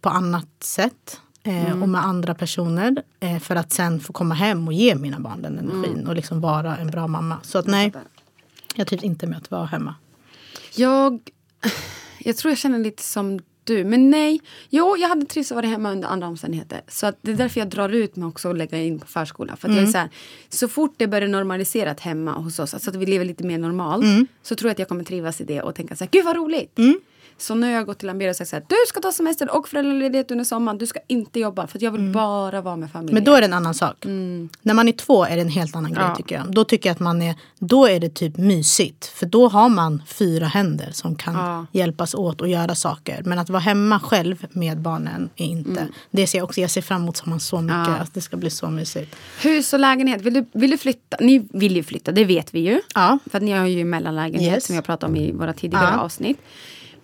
på 0.00 0.08
annat 0.08 0.48
sätt. 0.60 1.20
Eh, 1.42 1.82
Och 1.82 1.88
med 1.88 2.04
andra 2.04 2.34
personer. 2.34 3.02
Eh, 3.20 3.38
för 3.38 3.56
att 3.56 3.72
sen 3.72 4.00
få 4.00 4.12
komma 4.12 4.34
hem 4.34 4.66
och 4.66 4.72
ge 4.72 4.94
mina 4.94 5.20
barn 5.20 5.42
den 5.42 5.58
energin. 5.58 6.06
Och 6.08 6.14
liksom 6.14 6.40
vara 6.40 6.76
en 6.76 6.86
bra 6.90 7.06
mamma. 7.06 7.38
Så 7.42 7.58
att 7.58 7.66
nej, 7.66 7.92
jag 8.74 8.86
trivs 8.86 9.02
inte 9.02 9.26
med 9.26 9.38
att 9.38 9.50
vara 9.50 9.64
hemma. 9.66 9.94
Jag, 10.76 11.20
jag 12.18 12.36
tror 12.36 12.50
jag 12.50 12.58
känner 12.58 12.78
lite 12.78 13.02
som 13.02 13.40
du. 13.68 13.84
Men 13.84 14.10
nej, 14.10 14.40
jo 14.70 14.96
jag 14.96 15.08
hade 15.08 15.26
trivts 15.26 15.52
att 15.52 15.56
vara 15.56 15.66
hemma 15.66 15.92
under 15.92 16.08
andra 16.08 16.26
omständigheter. 16.28 16.80
Så 16.88 17.06
att 17.06 17.18
det 17.22 17.30
är 17.32 17.36
därför 17.36 17.60
jag 17.60 17.68
drar 17.68 17.88
ut 17.88 18.16
mig 18.16 18.26
också 18.28 18.48
och 18.48 18.56
lägger 18.56 18.78
in 18.78 18.98
på 18.98 19.06
förskola. 19.06 19.56
För 19.56 19.68
att 19.68 19.74
jag 19.74 19.82
är 19.82 19.86
så, 19.92 19.98
här, 19.98 20.08
så 20.48 20.68
fort 20.68 20.94
det 20.96 21.06
börjar 21.06 21.28
normaliserat 21.28 22.00
hemma 22.00 22.32
hos 22.32 22.58
oss, 22.58 22.74
alltså 22.74 22.90
att 22.90 22.96
vi 22.96 23.06
lever 23.06 23.24
lite 23.24 23.44
mer 23.44 23.58
normalt. 23.58 24.04
Så 24.42 24.54
tror 24.54 24.68
jag 24.68 24.72
att 24.72 24.78
jag 24.78 24.88
kommer 24.88 25.04
trivas 25.04 25.40
i 25.40 25.44
det 25.44 25.62
och 25.62 25.74
tänka 25.74 25.96
så 25.96 26.04
här, 26.04 26.10
gud 26.10 26.24
vad 26.24 26.36
roligt. 26.36 26.78
Så 27.40 27.54
nu 27.54 27.66
har 27.66 27.74
jag 27.74 27.86
gått 27.86 27.98
till 27.98 28.08
Ambera 28.08 28.30
och 28.30 28.36
sagt 28.36 28.50
så 28.50 28.56
här, 28.56 28.64
du 28.68 28.74
ska 28.88 29.00
ta 29.00 29.12
semester 29.12 29.56
och 29.56 29.68
föräldraledighet 29.68 30.30
under 30.30 30.44
sommaren. 30.44 30.78
Du 30.78 30.86
ska 30.86 31.00
inte 31.06 31.40
jobba 31.40 31.66
för 31.66 31.78
att 31.78 31.82
jag 31.82 31.90
vill 31.90 32.10
bara 32.12 32.60
vara 32.60 32.76
med 32.76 32.90
familjen. 32.90 33.14
Men 33.14 33.24
då 33.24 33.34
är 33.34 33.40
det 33.40 33.46
en 33.46 33.52
annan 33.52 33.74
sak. 33.74 33.96
När 34.62 34.74
man 34.74 34.88
är 34.88 34.92
två 34.92 35.24
är 35.24 35.36
det 35.36 35.42
en 35.42 35.48
helt 35.48 35.76
annan 35.76 35.92
grej 35.94 36.04
Ja. 36.08 36.14
tycker 36.16 36.34
jag. 36.36 36.52
Då 36.52 36.64
tycker 36.64 36.88
jag 36.88 36.94
att 36.94 37.00
man 37.00 37.22
är, 37.22 37.34
då 37.58 37.86
är 37.86 38.00
det 38.00 38.08
typ 38.14 38.36
mysigt. 38.36 39.06
För 39.06 39.26
då 39.26 39.48
har 39.48 39.68
man 39.68 40.02
fyra 40.06 40.46
händer 40.46 40.88
som 40.92 41.14
kan 41.16 41.34
Ja. 41.34 41.66
hjälpas 41.72 42.14
åt 42.14 42.40
och 42.40 42.48
göra 42.48 42.74
saker. 42.74 43.22
Men 43.24 43.38
att 43.38 43.50
vara 43.50 43.60
hemma 43.60 44.00
själv 44.00 44.46
med 44.50 44.80
barnen 44.80 45.30
är 45.36 45.46
inte. 45.46 45.86
Det 46.10 46.26
ser 46.26 46.38
jag 46.38 46.44
också, 46.44 46.60
jag 46.60 46.70
ser 46.70 46.82
fram 46.82 47.02
emot 47.02 47.16
sommaren 47.16 47.40
så 47.40 47.60
mycket. 47.60 47.76
Ja. 47.88 47.94
Att 47.96 48.14
det 48.14 48.20
ska 48.20 48.36
bli 48.36 48.50
så 48.50 48.70
mysigt. 48.70 49.16
Hus 49.42 49.72
och 49.72 49.80
lägenhet, 49.80 50.22
vill 50.22 50.34
du, 50.34 50.46
vill 50.52 50.70
du 50.70 50.78
flytta? 50.78 51.16
Ni 51.20 51.48
vill 51.52 51.76
ju 51.76 51.82
flytta, 51.82 52.12
det 52.12 52.24
vet 52.24 52.54
vi 52.54 52.60
ju. 52.60 52.80
Ja. 52.94 53.18
För 53.30 53.36
att 53.38 53.42
ni 53.44 53.52
har 53.52 53.66
ju 53.66 53.84
mellanlägenhet 53.84 54.54
Yes. 54.54 54.66
som 54.66 54.74
jag 54.74 54.84
pratade 54.84 55.10
om 55.12 55.16
i 55.16 55.32
våra 55.32 55.52
tidigare 55.52 55.96
avsnitt. 55.96 56.38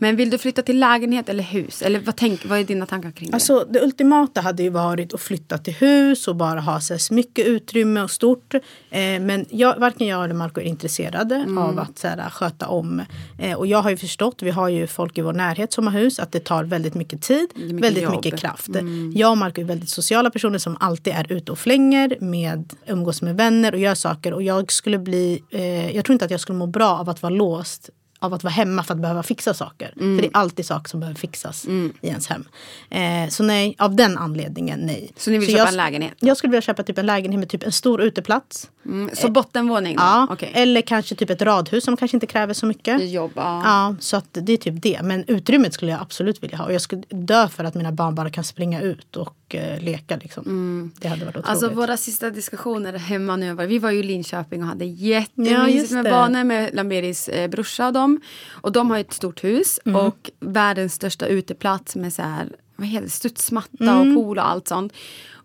Men 0.05 0.16
vill 0.16 0.30
du 0.30 0.38
flytta 0.38 0.62
till 0.62 0.78
lägenhet 0.80 1.28
eller 1.28 1.42
hus? 1.42 1.82
Eller 1.82 2.00
vad, 2.00 2.16
tänk, 2.16 2.46
vad 2.46 2.59
är 2.59 2.64
dina 2.64 2.86
tankar 2.86 3.11
kring 3.11 3.30
det? 3.30 3.34
Alltså 3.34 3.66
det 3.70 3.80
ultimata 3.82 4.40
hade 4.40 4.62
ju 4.62 4.70
varit 4.70 5.14
att 5.14 5.20
flytta 5.20 5.59
till 5.59 5.74
hus 5.74 6.28
och 6.28 6.36
bara 6.36 6.61
ha 6.61 6.80
så 6.80 6.94
här, 6.94 7.14
mycket 7.14 7.46
utrymme 7.46 8.00
och 8.00 8.11
stort. 8.11 8.55
Eh, 8.55 8.61
men 9.00 9.46
jag, 9.50 9.78
varken 9.78 10.07
jag 10.07 10.24
eller 10.24 10.34
Marco 10.34 10.61
är 10.61 10.64
intresserade 10.64 11.34
Mm. 11.34 11.59
av 11.59 11.78
att 11.78 11.98
så 11.98 12.09
här, 12.09 12.30
sköta 12.30 12.68
om. 12.68 13.02
Eh, 13.38 13.59
och 13.59 13.66
jag 13.66 13.82
har 13.82 13.90
ju 13.90 13.96
förstått, 13.96 14.42
vi 14.42 14.50
har 14.50 14.68
ju 14.68 14.86
folk 14.86 15.18
i 15.18 15.20
vår 15.20 15.32
närhet 15.32 15.72
som 15.72 15.86
har 15.86 15.94
hus, 15.94 16.18
att 16.18 16.32
det 16.32 16.40
tar 16.40 16.64
väldigt 16.64 16.94
mycket 16.94 17.22
tid, 17.22 17.48
mycket 17.55 17.80
väldigt 17.80 18.02
jobb. 18.02 18.12
Mm. 18.12 18.20
mycket 18.24 18.40
kraft. 18.40 18.68
Jag 19.14 19.30
och 19.30 19.38
Marco 19.38 19.61
är 19.61 19.64
väldigt 19.64 19.88
sociala 19.88 20.30
personer 20.30 20.59
som 20.59 20.76
alltid 20.80 21.12
är 21.12 21.32
ute 21.32 21.52
och 21.52 21.59
flänger, 21.59 22.16
med, 22.20 22.72
umgås 22.86 23.22
med 23.22 23.36
vänner 23.36 23.72
och 23.72 23.80
gör 23.80 23.94
saker. 23.94 24.32
Och 24.34 24.42
jag 24.42 24.72
skulle 24.72 24.98
bli, 24.98 25.42
eh, 25.50 25.96
jag 25.96 26.05
tror 26.05 26.12
inte 26.12 26.24
att 26.24 26.30
jag 26.30 26.40
skulle 26.40 26.59
må 26.59 26.66
bra 26.66 26.88
av 26.98 27.09
att 27.11 27.22
vara 27.22 27.34
låst 27.34 27.90
av 28.25 28.35
att 28.35 28.45
vara 28.45 28.53
hemma 28.53 28.83
för 28.83 28.95
att 28.95 29.01
behöva 29.01 29.22
fixa 29.22 29.55
saker. 29.55 29.95
Mm. 29.97 30.16
För 30.16 30.22
det 30.22 30.29
är 30.29 30.37
alltid 30.41 30.66
saker 30.66 30.89
som 30.89 31.01
behöver 31.01 31.18
fixas 31.18 31.66
i 32.01 32.09
ens 32.09 32.27
hem. 32.27 32.45
Eh, 32.91 33.29
så 33.29 33.43
nej, 33.43 33.77
av 33.79 33.97
den 33.97 34.18
anledningen 34.18 34.81
nej. 34.81 35.12
Så 35.16 35.31
ni 35.31 35.39
vill 35.39 35.49
köpa 35.49 35.59
jag, 35.59 35.68
en 35.68 35.77
lägenhet? 35.77 36.14
Jag 36.20 36.37
skulle 36.37 36.51
vilja 36.51 36.62
köpa 36.62 36.83
typ 36.83 36.99
en 36.99 37.07
lägenhet 37.07 37.39
med 37.41 37.49
typ 37.49 37.62
en 37.62 37.72
stor 37.72 38.03
uteplats. 38.03 38.70
Mm, 38.87 39.11
så 39.14 39.28
bottenvåning 39.30 39.97
då? 39.97 40.03
Ja, 40.03 40.26
Okej. 40.30 40.51
Eller 40.55 40.80
kanske 40.80 41.14
typ 41.14 41.30
ett 41.30 41.43
radhus 41.43 41.85
som 41.85 41.97
kanske 41.97 42.16
inte 42.16 42.26
kräver 42.26 42.55
så 42.55 42.66
mycket. 42.66 43.11
Jobb, 43.11 43.32
ja. 43.35 43.62
Ja, 43.64 43.97
så 44.01 44.16
att 44.16 44.28
det 44.32 44.53
är 44.53 44.57
typ 44.57 44.82
det. 44.82 45.01
Men 45.03 45.24
utrymmet 45.26 45.74
skulle 45.74 45.93
jag 45.93 46.01
absolut 46.01 46.43
vilja 46.43 46.57
ha. 46.59 46.64
Och 46.64 46.72
jag 46.72 46.80
skulle 46.80 47.03
dö 47.11 47.49
för 47.49 47.64
att 47.64 47.74
mina 47.74 47.93
barn 47.93 48.14
bara 48.14 48.30
kan 48.30 48.45
springa 48.45 48.80
ut 48.80 49.16
och 49.16 49.55
eh, 49.55 49.80
leka. 49.80 50.16
Liksom. 50.16 50.93
Det 51.01 51.09
hade 51.09 51.24
varit 51.24 51.37
otroligt. 51.37 51.49
Alltså 51.51 51.68
våra 51.68 51.97
sista 51.97 52.30
diskussioner 52.30 52.93
hemma 52.99 53.37
nu. 53.37 53.55
Vi 53.55 53.78
var 53.78 53.91
ju 53.91 53.99
i 53.99 54.03
Linköping 54.03 54.62
och 54.62 54.68
hade 54.68 54.85
Ja, 54.85 54.91
jättemysigt 55.20 55.80
just 55.80 55.93
med 55.93 56.05
barnen 56.05 56.49
med 56.49 56.74
Lamberis 56.74 57.28
eh, 57.28 57.49
brorsa 57.51 57.87
och 57.87 57.93
dem. 57.93 58.20
Och 58.51 58.72
de 58.72 58.91
har 58.91 58.99
ett 58.99 59.12
stort 59.12 59.45
hus 59.45 59.80
Mm. 59.87 60.01
och 60.01 60.30
världens 60.41 60.95
största 60.95 61.26
uteplats 61.26 61.97
med 61.97 62.12
så 62.12 62.22
här, 62.22 62.49
vad 62.76 62.87
heter 62.89 63.05
det, 63.07 63.11
studsmatta 63.11 63.68
Mm. 63.80 63.99
och 63.99 64.14
pool 64.24 64.39
och 64.39 64.49
allt 64.49 64.68
sånt. 64.68 64.93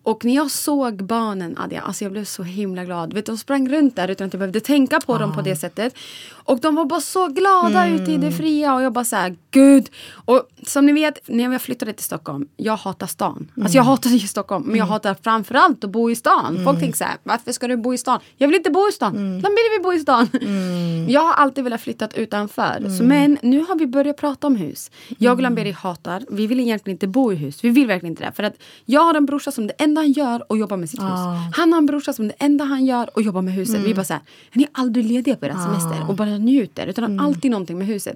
Och 0.10 0.26
när 0.26 0.36
jag 0.36 0.52
såg 0.52 1.04
barnen, 1.04 1.58
Adja, 1.58 1.82
alltså 1.82 2.04
jag 2.06 2.12
blev 2.12 2.26
så 2.26 2.44
himla 2.44 2.86
glad. 2.86 3.14
Vet, 3.14 3.26
de 3.26 3.38
sprang 3.38 3.70
runt 3.70 3.96
där 3.96 4.08
utan 4.08 4.28
att 4.28 4.34
jag 4.34 4.40
behövde 4.40 4.60
tänka 4.60 5.00
på 5.00 5.18
dem 5.18 5.34
på 5.34 5.42
det 5.42 5.56
sättet. 5.56 5.94
Och 6.32 6.60
de 6.60 6.76
var 6.76 6.86
bara 6.86 7.02
så 7.02 7.28
glada 7.28 7.88
ute 7.88 8.12
i 8.12 8.18
det 8.18 8.32
fria 8.32 8.76
och 8.76 8.82
jag 8.82 8.94
bara 8.94 9.06
så 9.06 9.16
här, 9.16 9.36
gud. 9.52 9.90
Och 10.26 10.50
som 10.64 10.86
ni 10.86 10.94
vet, 10.94 11.20
när 11.26 11.52
jag 11.52 11.62
flyttade 11.62 11.94
till 11.94 12.06
Stockholm, 12.06 12.48
jag 12.58 12.76
hatar 12.76 13.08
stan. 13.08 13.52
Alltså 13.62 13.78
jag 13.78 13.84
hatar 13.84 14.10
ju 14.10 14.28
Stockholm, 14.28 14.64
men 14.68 14.76
jag 14.76 14.86
hatar 14.86 15.16
framförallt 15.24 15.84
att 15.84 15.90
bo 15.90 16.12
i 16.12 16.16
stan. 16.16 16.62
Folk 16.66 16.80
tänker 16.80 16.98
så 16.98 17.04
här, 17.04 17.18
varför 17.24 17.52
ska 17.52 17.68
du 17.68 17.78
bo 17.78 17.94
i 17.94 17.98
stan? 17.98 18.20
Jag 18.38 18.48
vill 18.48 18.58
inte 18.58 18.70
bo 18.72 18.90
i 18.90 18.92
stan. 18.92 19.16
Mm. 19.16 19.42
Vill 19.42 19.84
bo 19.84 19.94
i 19.94 20.00
stan. 20.00 20.28
Jag 21.08 21.22
har 21.22 21.34
alltid 21.34 21.64
velat 21.64 21.82
flytta 21.82 22.08
utanför. 22.16 22.98
Så, 22.98 23.04
men 23.04 23.38
nu 23.42 23.60
har 23.60 23.76
vi 23.76 23.88
börjat 23.88 24.18
prata 24.18 24.48
om 24.48 24.56
hus. 24.56 24.92
Jag 25.18 25.34
och 25.34 25.42
Lamberi 25.42 25.72
hatar, 25.72 26.24
vi 26.30 26.48
vill 26.48 26.60
egentligen 26.60 26.96
inte 26.96 27.08
bo 27.08 27.34
i 27.34 27.36
hus. 27.36 27.64
Vi 27.64 27.70
vill 27.70 27.88
verkligen 27.88 28.12
inte 28.12 28.26
det. 28.26 28.32
För 28.32 28.44
att 28.44 28.54
jag 28.86 29.02
har 29.02 29.14
en 29.14 29.26
brorsa 29.26 29.52
som 29.52 29.68
det 29.68 29.74
enda 29.78 29.99
han 30.00 30.12
gör 30.12 30.52
och 30.52 30.58
jobbar 30.58 30.78
med 30.78 30.90
sitt 30.90 31.00
hus. 31.00 31.20
Han 31.56 31.72
har 31.74 31.78
en 31.78 31.86
brorsa 31.86 32.14
som 32.14 32.28
det 32.28 32.34
enda 32.40 32.66
han 32.66 32.86
gör 32.86 33.10
och 33.16 33.22
jobbar 33.22 33.42
med 33.42 33.54
huset. 33.54 33.82
Vi 33.86 33.94
bara 33.94 34.04
så 34.06 34.14
här, 34.14 34.22
ni 34.54 34.64
är 34.64 34.70
aldrig 34.72 35.06
lediga 35.06 35.36
på 35.36 35.46
era 35.46 35.54
semester 35.66 36.10
och 36.10 36.16
bara 36.16 36.38
njuter. 36.38 36.88
Utan 36.88 37.20
har 37.20 37.26
alltid 37.28 37.52
någonting 37.52 37.78
med 37.78 37.88
huset. 37.88 38.16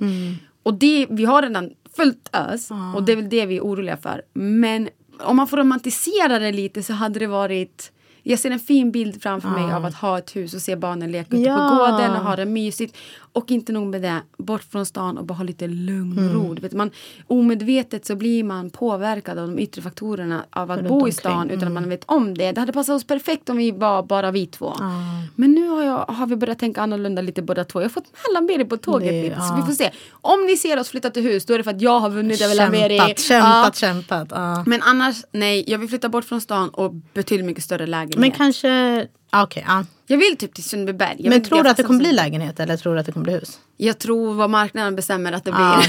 Och 0.64 0.74
det, 0.74 1.08
vi 1.10 1.26
har 1.26 1.42
redan 1.42 1.70
fullt 1.96 2.30
ös. 2.34 2.70
Och 2.96 3.04
det 3.04 3.12
är 3.12 3.16
väl 3.16 3.30
det 3.30 3.46
vi 3.46 3.58
är 3.58 3.62
oroliga 3.62 3.98
för. 3.98 4.22
Men 4.34 4.90
om 5.20 5.36
man 5.36 5.48
får 5.48 5.58
romantisera 5.58 6.40
det 6.40 6.52
lite 6.52 6.84
så 6.84 6.94
hade 6.94 7.20
det 7.20 7.28
varit 7.28 7.92
jag 8.26 8.40
ser 8.40 8.52
en 8.52 8.60
fin 8.60 8.92
bild 8.92 9.22
framför 9.24 9.50
mig 9.50 9.74
av 9.74 9.86
att 9.86 9.96
ha 9.96 10.18
ett 10.18 10.36
hus 10.36 10.54
och 10.54 10.62
se 10.62 10.76
barnen 10.76 11.12
leka 11.12 11.36
ute 11.36 11.50
Ja. 11.50 11.70
på 11.70 11.76
gården 11.76 12.12
och 12.12 12.18
ha 12.24 12.36
det 12.36 12.46
mysigt. 12.46 12.98
Och 13.34 13.52
inte 13.52 13.72
nog 13.72 13.88
med 13.88 14.02
det, 14.02 14.22
bort 14.38 14.64
från 14.64 14.86
stan 14.86 15.18
och 15.18 15.26
bara 15.26 15.34
ha 15.34 15.44
lite 15.44 15.68
lugn 15.68 16.18
och 16.18 16.24
Mm. 16.24 16.34
ro. 16.36 16.54
Du 16.54 16.62
Vet, 16.62 16.74
man, 16.74 16.92
omedvetet 17.28 18.06
så 18.06 18.16
blir 18.16 18.44
man 18.44 18.70
påverkad 18.70 19.40
av 19.40 19.48
de 19.48 19.60
yttre 19.60 19.82
faktorerna 19.82 20.46
av 20.50 20.72
att 20.72 20.78
Runt 20.80 20.90
bo 20.90 20.96
i 20.96 21.00
omkring. 21.00 21.14
stan 21.14 21.50
utan 21.50 21.62
Mm. 21.62 21.68
att 21.78 21.82
man 21.84 21.90
vet 21.90 22.04
om 22.06 22.34
det. 22.38 22.52
Det 22.52 22.60
hade 22.60 22.74
passat 22.74 22.96
oss 22.96 23.04
perfekt 23.04 23.50
om 23.50 23.58
vi 23.58 23.72
var 23.72 24.04
bara 24.04 24.32
vi 24.32 24.46
två. 24.48 24.74
Men 25.36 25.52
nu 25.52 25.68
har, 25.68 25.84
jag, 25.84 25.98
har 25.98 26.26
vi 26.28 26.36
börjat 26.36 26.60
tänka 26.60 26.82
annorlunda 26.82 27.22
lite 27.22 27.42
båda 27.42 27.64
två. 27.64 27.80
Jag 27.82 27.86
har 27.86 27.90
fått 27.90 28.06
mellanberi 28.28 28.66
på 28.66 28.78
tåget 28.78 29.10
Det- 29.10 29.24
lite. 29.24 29.36
Så 29.36 29.42
ja. 29.42 29.56
vi 29.56 29.62
får 29.66 29.74
se. 29.84 29.92
Om 30.12 30.46
ni 30.46 30.58
ser 30.58 30.80
oss 30.80 30.90
flytta 30.90 31.10
till 31.10 31.24
hus 31.24 31.46
då 31.46 31.54
är 31.54 31.58
det 31.58 31.64
för 31.64 31.72
att 31.72 31.82
jag 31.82 32.00
har 32.00 32.10
vunnit 32.10 32.42
över 32.42 32.56
mellanberi. 32.56 32.98
Kämpat, 32.98 33.20
kämpat, 33.20 33.76
kämpat. 33.76 34.28
Ja. 34.32 34.64
Men 34.68 34.82
annars, 34.82 35.16
nej, 35.32 35.64
jag 35.68 35.78
vill 35.80 35.90
flytta 35.90 36.10
bort 36.10 36.26
från 36.26 36.42
stan 36.42 36.70
och 36.70 36.94
betydligt 37.14 37.46
mycket 37.46 37.64
större 37.64 37.88
lägenhet. 37.88 38.18
Men 38.20 38.32
kanske... 38.32 39.08
Okej, 39.34 39.66
ja. 39.68 39.86
Jag 40.08 40.18
vill 40.18 40.38
typ 40.38 40.54
till 40.54 40.64
Sundbyberg. 40.64 41.16
Jag 41.20 41.30
Men 41.30 41.44
tror 41.44 41.64
du 41.64 41.70
att 41.70 41.78
det 41.78 41.84
kommer 41.84 42.00
bli 42.00 42.12
lägenhet 42.12 42.60
eller 42.60 42.78
tror 42.78 42.94
du 42.94 43.00
att 43.00 43.06
det 43.06 43.12
kommer 43.12 43.24
bli 43.24 43.34
hus? 43.34 43.60
Jag 43.78 44.00
tror 44.00 44.34
vad 44.34 44.50
marknaden 44.50 44.96
bestämmer 44.96 45.32
att 45.32 45.44
det 45.44 45.52
blir. 45.52 45.62
Ja, 45.62 45.84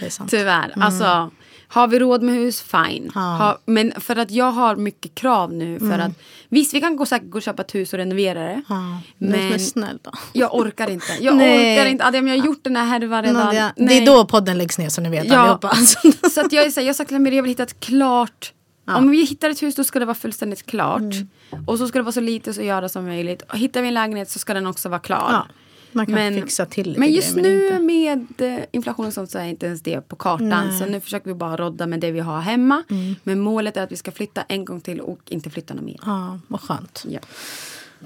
det. 0.00 0.18
Tyvärr. 0.28 0.72
Alltså, 0.76 1.30
har 1.68 1.88
vi 1.88 1.98
råd 1.98 2.22
med 2.22 2.34
hus, 2.34 2.60
fine. 2.62 3.10
Ja. 3.14 3.20
Ha, 3.20 3.58
men 3.64 3.92
för 4.00 4.16
att 4.16 4.30
jag 4.30 4.52
har 4.52 4.76
mycket 4.76 5.14
krav 5.14 5.52
nu. 5.52 5.78
För 5.78 5.98
att, 5.98 6.12
visst, 6.48 6.74
vi 6.74 6.80
kan 6.80 6.96
gå, 6.96 7.06
säkert 7.06 7.30
gå 7.30 7.38
och 7.38 7.42
köpa 7.42 7.62
ett 7.62 7.74
hus 7.74 7.92
och 7.92 7.98
renovera 7.98 8.40
det. 8.40 8.62
Ja. 8.68 9.00
Men, 9.18 9.48
men 9.48 9.60
snäll 9.60 9.98
då. 10.02 10.10
jag 10.32 10.54
orkar 10.54 10.90
inte. 10.90 11.12
Jag 11.20 11.34
orkar 11.36 11.86
inte. 11.86 12.06
Adam, 12.06 12.28
jag 12.28 12.38
har 12.38 12.46
gjort 12.46 12.64
den 12.64 12.76
här 12.76 12.84
härvan 12.84 13.22
redan. 13.22 13.44
Nadia, 13.46 13.72
det 13.76 13.98
är 13.98 14.06
då 14.06 14.24
podden 14.26 14.58
läggs 14.58 14.78
ner 14.78 14.88
så 14.88 15.00
ni 15.00 15.08
vet 15.08 15.26
Ja. 15.26 15.38
allihopa. 15.38 15.74
Så 16.30 16.40
att 16.40 16.52
jag, 16.52 16.64
är 16.66 16.70
så 16.70 16.80
här, 16.80 16.86
jag 16.86 16.88
har 16.88 16.94
sagt 16.94 17.08
till 17.08 17.16
Amir, 17.16 17.32
jag 17.32 17.42
vill 17.42 17.50
hitta 17.50 17.62
ett 17.62 17.80
klart 17.80 18.52
Om 18.96 19.10
vi 19.10 19.24
hittar 19.24 19.50
ett 19.50 19.62
hus 19.62 19.74
då 19.74 19.84
ska 19.84 19.98
det 19.98 20.04
vara 20.04 20.14
fullständigt 20.14 20.66
klart. 20.66 21.00
Mm. 21.00 21.28
Och 21.66 21.78
så 21.78 21.88
ska 21.88 21.98
det 21.98 22.02
vara 22.02 22.12
så 22.12 22.20
lite 22.20 22.54
så 22.54 22.62
göra 22.62 22.88
som 22.88 23.04
möjligt. 23.04 23.42
Och 23.42 23.58
hittar 23.58 23.82
vi 23.82 23.88
en 23.88 23.94
lägenhet 23.94 24.30
så 24.30 24.38
ska 24.38 24.54
den 24.54 24.66
också 24.66 24.88
vara 24.88 25.00
klar. 25.00 25.28
Ja, 25.32 25.46
man 25.92 26.06
kan 26.06 26.34
fixa 26.34 26.66
till 26.66 26.88
lite 26.88 27.00
Men 27.00 27.12
just 27.12 27.34
grejer, 27.34 27.48
nu 27.48 27.72
men 27.72 27.86
med 27.86 28.56
eh, 28.58 28.64
inflation 28.72 29.06
och 29.06 29.12
sånt 29.12 29.30
så 29.30 29.38
är 29.38 29.44
inte 29.44 29.66
ens 29.66 29.82
det 29.82 30.00
på 30.00 30.16
kartan. 30.16 30.48
Nej. 30.48 30.62
Mm. 30.64 30.78
Så 30.78 30.86
nu 30.86 31.00
försöker 31.00 31.26
vi 31.26 31.34
bara 31.34 31.56
rodda 31.56 31.86
med 31.86 32.00
det 32.00 32.10
vi 32.10 32.20
har 32.20 32.40
hemma. 32.40 32.82
Men 33.22 33.40
målet 33.40 33.76
är 33.76 33.82
att 33.82 33.92
vi 33.92 33.96
ska 33.96 34.10
flytta 34.12 34.42
en 34.48 34.64
gång 34.64 34.80
till 34.80 35.00
och 35.00 35.20
inte 35.28 35.50
flytta 35.50 35.74
något 35.74 35.84
mer. 35.84 36.00
Ja, 36.02 36.38
vad 36.48 36.60
skönt. 36.60 37.04
Ja. 37.08 37.20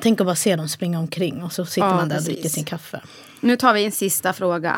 Tänk 0.01 0.21
att 0.21 0.27
bara 0.27 0.37
se 0.37 0.57
dem 0.57 0.69
springa 0.69 0.99
omkring 0.99 1.43
och 1.43 1.53
så 1.53 1.67
sitter 1.67 1.89
Ja, 1.89 1.95
man 1.95 2.09
där 2.09 2.17
och 2.17 2.19
precis. 2.19 2.35
dricker 2.35 2.49
sin 2.49 2.65
kaffe. 2.65 3.01
Nu 3.41 3.57
tar 3.57 3.75
vi 3.75 3.85
en 3.85 3.93
sista 3.93 4.33
fråga. 4.33 4.77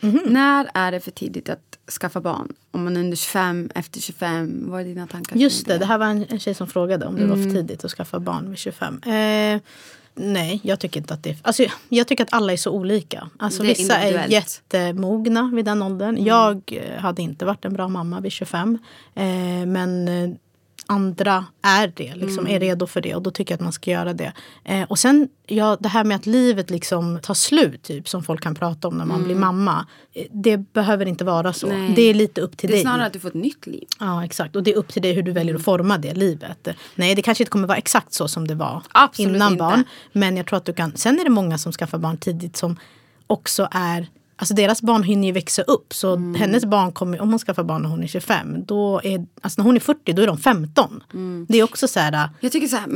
Mhm. 0.00 0.20
När 0.26 0.70
är 0.74 0.92
det 0.92 1.00
för 1.00 1.10
tidigt 1.10 1.48
att 1.48 1.65
skaffa 1.90 2.20
barn? 2.20 2.52
Om 2.70 2.84
man 2.84 2.96
är 2.96 3.00
under 3.00 3.16
25, 3.16 3.70
efter 3.74 4.00
25? 4.00 4.70
Vad 4.70 4.80
är 4.80 4.84
dina 4.84 5.06
tankar? 5.06 5.36
Just 5.36 5.64
kring 5.66 5.72
det, 5.74 5.78
det 5.78 5.86
här 5.86 5.98
var 5.98 6.06
en, 6.06 6.24
en 6.28 6.38
tjej 6.40 6.54
som 6.54 6.66
frågade 6.66 7.06
om 7.06 7.16
det 7.16 7.26
var 7.26 7.36
Mm. 7.36 7.50
för 7.50 7.56
tidigt 7.56 7.84
att 7.84 7.90
skaffa 7.90 8.20
barn 8.20 8.50
vid 8.50 8.58
25. 8.58 9.00
Eh, 9.02 9.60
nej, 10.14 10.60
jag 10.62 10.80
tycker 10.80 11.00
inte 11.00 11.14
att 11.14 11.22
det. 11.22 11.36
Alltså, 11.42 11.64
jag 11.88 12.08
tycker 12.08 12.24
att 12.24 12.32
alla 12.32 12.52
är 12.52 12.56
så 12.56 12.70
olika. 12.70 13.28
Alltså, 13.38 13.62
Det 13.62 13.68
är 13.68 13.74
vissa 13.74 13.96
är 13.98 14.28
jättemogna 14.28 15.50
vid 15.54 15.64
den 15.64 15.82
åldern. 15.82 16.08
Mm. 16.08 16.24
Jag 16.24 16.78
hade 16.98 17.22
inte 17.22 17.44
varit 17.44 17.64
en 17.64 17.72
bra 17.72 17.88
mamma 17.88 18.20
vid 18.20 18.32
25. 18.32 18.78
Eh, 19.14 19.24
men 19.66 20.08
eh, 20.08 20.30
andra 20.86 21.44
är 21.62 21.92
det, 21.96 22.14
liksom, 22.14 22.38
Mm. 22.46 22.52
är 22.56 22.60
redo 22.60 22.86
för 22.86 23.00
det 23.00 23.14
och 23.14 23.22
då 23.22 23.30
tycker 23.30 23.52
jag 23.52 23.56
att 23.56 23.62
man 23.62 23.72
ska 23.72 23.90
göra 23.90 24.12
det. 24.12 24.32
Eh, 24.64 24.82
och 24.82 24.98
sen 24.98 25.28
ja, 25.46 25.76
det 25.80 25.88
här 25.88 26.04
med 26.04 26.16
att 26.16 26.26
livet 26.26 26.70
liksom 26.70 27.18
tar 27.22 27.34
slut, 27.34 27.82
typ, 27.82 28.08
som 28.08 28.22
folk 28.22 28.40
kan 28.42 28.54
prata 28.54 28.88
om 28.88 28.98
när 28.98 29.04
man 29.04 29.24
blir 29.24 29.34
mamma. 29.34 29.86
eh, 30.12 30.24
Det 30.30 30.56
behöver 30.72 31.06
inte 31.06 31.24
vara 31.24 31.52
så. 31.52 31.66
Mm. 31.66 31.84
Nej. 31.86 31.92
Det 31.96 32.02
är 32.02 32.14
lite 32.14 32.40
upp 32.40 32.56
till 32.56 32.68
Det 32.68 32.72
är 32.72 32.76
dig. 32.76 32.82
snarare 32.82 33.06
att 33.06 33.12
du 33.12 33.20
får 33.20 33.28
ett 33.28 33.34
nytt 33.34 33.66
liv. 33.66 33.84
Ja, 34.00 34.24
exakt. 34.24 34.56
Och 34.56 34.62
det 34.62 34.72
är 34.72 34.76
upp 34.76 34.88
till 34.92 35.02
dig 35.02 35.12
hur 35.12 35.22
du 35.22 35.32
väljer 35.32 35.54
att 35.54 35.62
forma 35.64 35.98
det 35.98 36.14
livet. 36.14 36.68
Nej, 36.94 37.14
det 37.14 37.22
kanske 37.22 37.42
inte 37.44 37.50
kommer 37.50 37.68
vara 37.68 37.78
exakt 37.78 38.12
så 38.12 38.28
som 38.28 38.46
det 38.48 38.54
var 38.54 38.82
Absolut 38.92 39.36
innan 39.36 39.52
inte. 39.52 39.58
barn. 39.64 39.84
Men 40.12 40.36
jag 40.36 40.46
tror 40.46 40.56
att 40.56 40.64
du 40.64 40.72
kan. 40.72 40.92
Sen 40.96 41.20
är 41.20 41.24
det 41.24 41.30
många 41.30 41.58
som 41.58 41.72
skaffar 41.72 41.98
barn 41.98 42.16
tidigt 42.16 42.56
som 42.56 42.76
också 43.26 43.68
är 43.70 44.06
Alltså 44.38 44.54
deras 44.54 44.82
barn 44.82 45.02
hinner 45.02 45.26
ju 45.26 45.32
växa 45.32 45.62
upp. 45.62 45.94
Så 45.94 46.12
Mm. 46.14 46.34
hennes 46.34 46.64
barn 46.64 46.92
kommer, 46.92 47.20
om 47.20 47.30
hon 47.30 47.38
skaffar 47.38 47.62
barn 47.64 47.82
när 47.82 47.88
hon 47.88 48.02
är 48.02 48.06
25. 48.06 48.64
Då 48.66 49.00
är, 49.04 49.26
alltså 49.40 49.60
när 49.60 49.64
hon 49.66 49.76
är 49.76 49.80
40 49.80 50.12
då 50.12 50.22
är 50.22 50.26
de 50.26 50.38
15. 50.38 51.02
Mm. 51.14 51.46
Det 51.48 51.58
är 51.58 51.62
också 51.62 51.88
så 51.88 52.00
här. 52.00 52.30
Jag 52.40 52.52
tycker 52.52 52.68
så 52.68 52.76
här, 52.76 52.88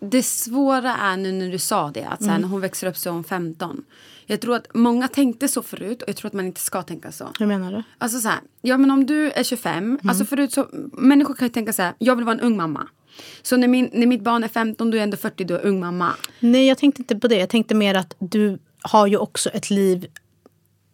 det 0.00 0.22
svåra 0.22 0.96
är 0.96 1.16
nu 1.16 1.32
när 1.32 1.50
du 1.52 1.58
sa 1.58 1.90
det, 1.90 2.04
att 2.04 2.18
så 2.18 2.24
Mm. 2.24 2.32
här, 2.34 2.40
när 2.40 2.48
hon 2.48 2.60
växer 2.60 2.86
upp 2.86 2.96
så 2.96 3.08
är 3.08 3.12
hon 3.12 3.24
15. 3.24 3.84
Jag 4.26 4.40
tror 4.40 4.56
att 4.56 4.66
många 4.74 5.08
tänkte 5.08 5.48
så 5.48 5.62
förut 5.62 6.02
och 6.02 6.08
jag 6.08 6.16
tror 6.16 6.26
att 6.28 6.32
man 6.34 6.46
inte 6.46 6.60
ska 6.60 6.82
tänka 6.82 7.12
så. 7.12 7.28
Hur 7.38 7.46
menar 7.46 7.72
du? 7.72 7.82
Alltså 7.98 8.18
så 8.20 8.28
här, 8.28 8.38
ja 8.62 8.76
men 8.78 8.90
om 8.90 9.06
du 9.06 9.30
är 9.30 9.42
25, 9.44 9.98
alltså 10.08 10.24
förut 10.24 10.52
så, 10.52 10.66
människor 10.92 11.34
kan 11.34 11.46
ju 11.48 11.52
tänka 11.52 11.72
så 11.72 11.82
här, 11.82 11.94
jag 11.98 12.16
vill 12.16 12.24
vara 12.24 12.34
en 12.34 12.40
ung 12.40 12.56
mamma. 12.56 12.86
Så 13.42 13.56
när, 13.56 13.68
min, 13.68 13.90
när 13.92 14.06
mitt 14.06 14.22
barn 14.22 14.44
är 14.44 14.48
15, 14.48 14.90
då 14.90 14.96
är 14.96 14.98
jag 14.98 15.04
ändå 15.04 15.16
40, 15.16 15.44
då 15.44 15.54
är 15.54 15.58
jag 15.58 15.66
ung 15.68 15.80
mamma. 15.80 16.12
Nej, 16.40 16.66
jag 16.68 16.78
tänkte 16.78 17.02
inte 17.02 17.16
på 17.16 17.28
det. 17.28 17.36
Jag 17.36 17.48
tänkte 17.48 17.74
mer 17.74 17.94
att 17.94 18.14
du 18.18 18.58
har 18.82 19.06
ju 19.06 19.16
också 19.16 19.50
ett 19.50 19.70
liv... 19.70 20.06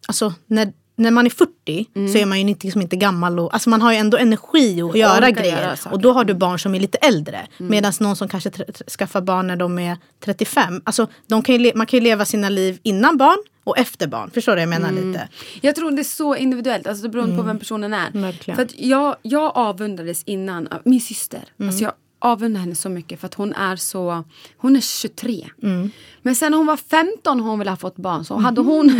Alltså, 0.08 0.34
när, 0.46 0.72
när 0.96 1.10
man 1.10 1.26
är 1.26 1.30
40 1.30 1.86
så 2.12 2.18
är 2.18 2.26
man 2.26 2.40
ju 2.40 2.48
inte, 2.48 2.66
liksom 2.66 2.82
inte 2.82 2.96
gammal. 2.96 3.38
Och, 3.38 3.54
alltså 3.54 3.70
man 3.70 3.82
har 3.82 3.92
ju 3.92 3.98
ändå 3.98 4.16
energi 4.16 4.82
att 4.82 4.98
göra 4.98 5.30
grejer. 5.30 5.62
göra 5.62 5.76
och 5.90 6.00
då 6.00 6.12
har 6.12 6.24
du 6.24 6.34
barn 6.34 6.58
som 6.58 6.74
är 6.74 6.80
lite 6.80 6.98
äldre. 6.98 7.46
Medan 7.56 7.92
någon 8.00 8.16
som 8.16 8.28
kanske 8.28 8.50
skaffar 8.98 9.20
barn 9.20 9.46
när 9.46 9.56
de 9.56 9.78
är 9.78 9.96
35. 10.24 10.80
Alltså, 10.84 11.06
de 11.26 11.42
kan 11.42 11.54
ju 11.54 11.72
man 11.74 11.86
kan 11.86 11.98
ju 11.98 12.04
leva 12.04 12.24
sina 12.24 12.48
liv 12.48 12.78
innan 12.82 13.16
barn 13.16 13.38
och 13.64 13.78
efter 13.78 14.06
barn. 14.06 14.30
Förstår 14.30 14.52
du 14.52 14.56
vad 14.56 14.62
jag 14.62 14.80
menar 14.80 14.92
lite? 14.92 15.28
Jag 15.60 15.74
tror 15.76 15.90
det 15.90 16.02
är 16.02 16.04
så 16.04 16.36
individuellt, 16.36 16.86
alltså 16.86 17.02
det 17.02 17.08
beror 17.08 17.36
på 17.36 17.42
vem 17.42 17.58
personen 17.58 17.94
är. 17.94 18.08
Mm. 18.10 18.22
Verkligen. 18.22 18.56
För 18.56 18.64
att 18.64 18.78
jag, 18.78 19.16
jag 19.22 19.52
avundades 19.54 20.22
innan, 20.22 20.68
min 20.84 21.00
syster. 21.00 21.44
Mm. 21.58 21.68
Alltså 21.68 21.84
jag 21.84 21.92
avundar 22.18 22.60
henne 22.60 22.74
så 22.74 22.88
mycket 22.88 23.20
för 23.20 23.26
att 23.26 23.34
hon 23.34 23.52
är 23.52 23.76
så, 23.76 24.24
hon 24.56 24.76
är 24.76 24.80
23. 24.80 25.46
Mm. 25.62 25.90
Men 26.22 26.34
sen 26.34 26.50
när 26.52 26.58
hon 26.58 26.66
var 26.66 26.76
15 26.76 27.40
hon 27.40 27.58
ville 27.58 27.70
ha 27.70 27.76
fått 27.76 27.96
barn 27.96 28.24
så 28.24 28.36
hade 28.36 28.60
Mm. 28.60 28.72
hon, 28.72 28.90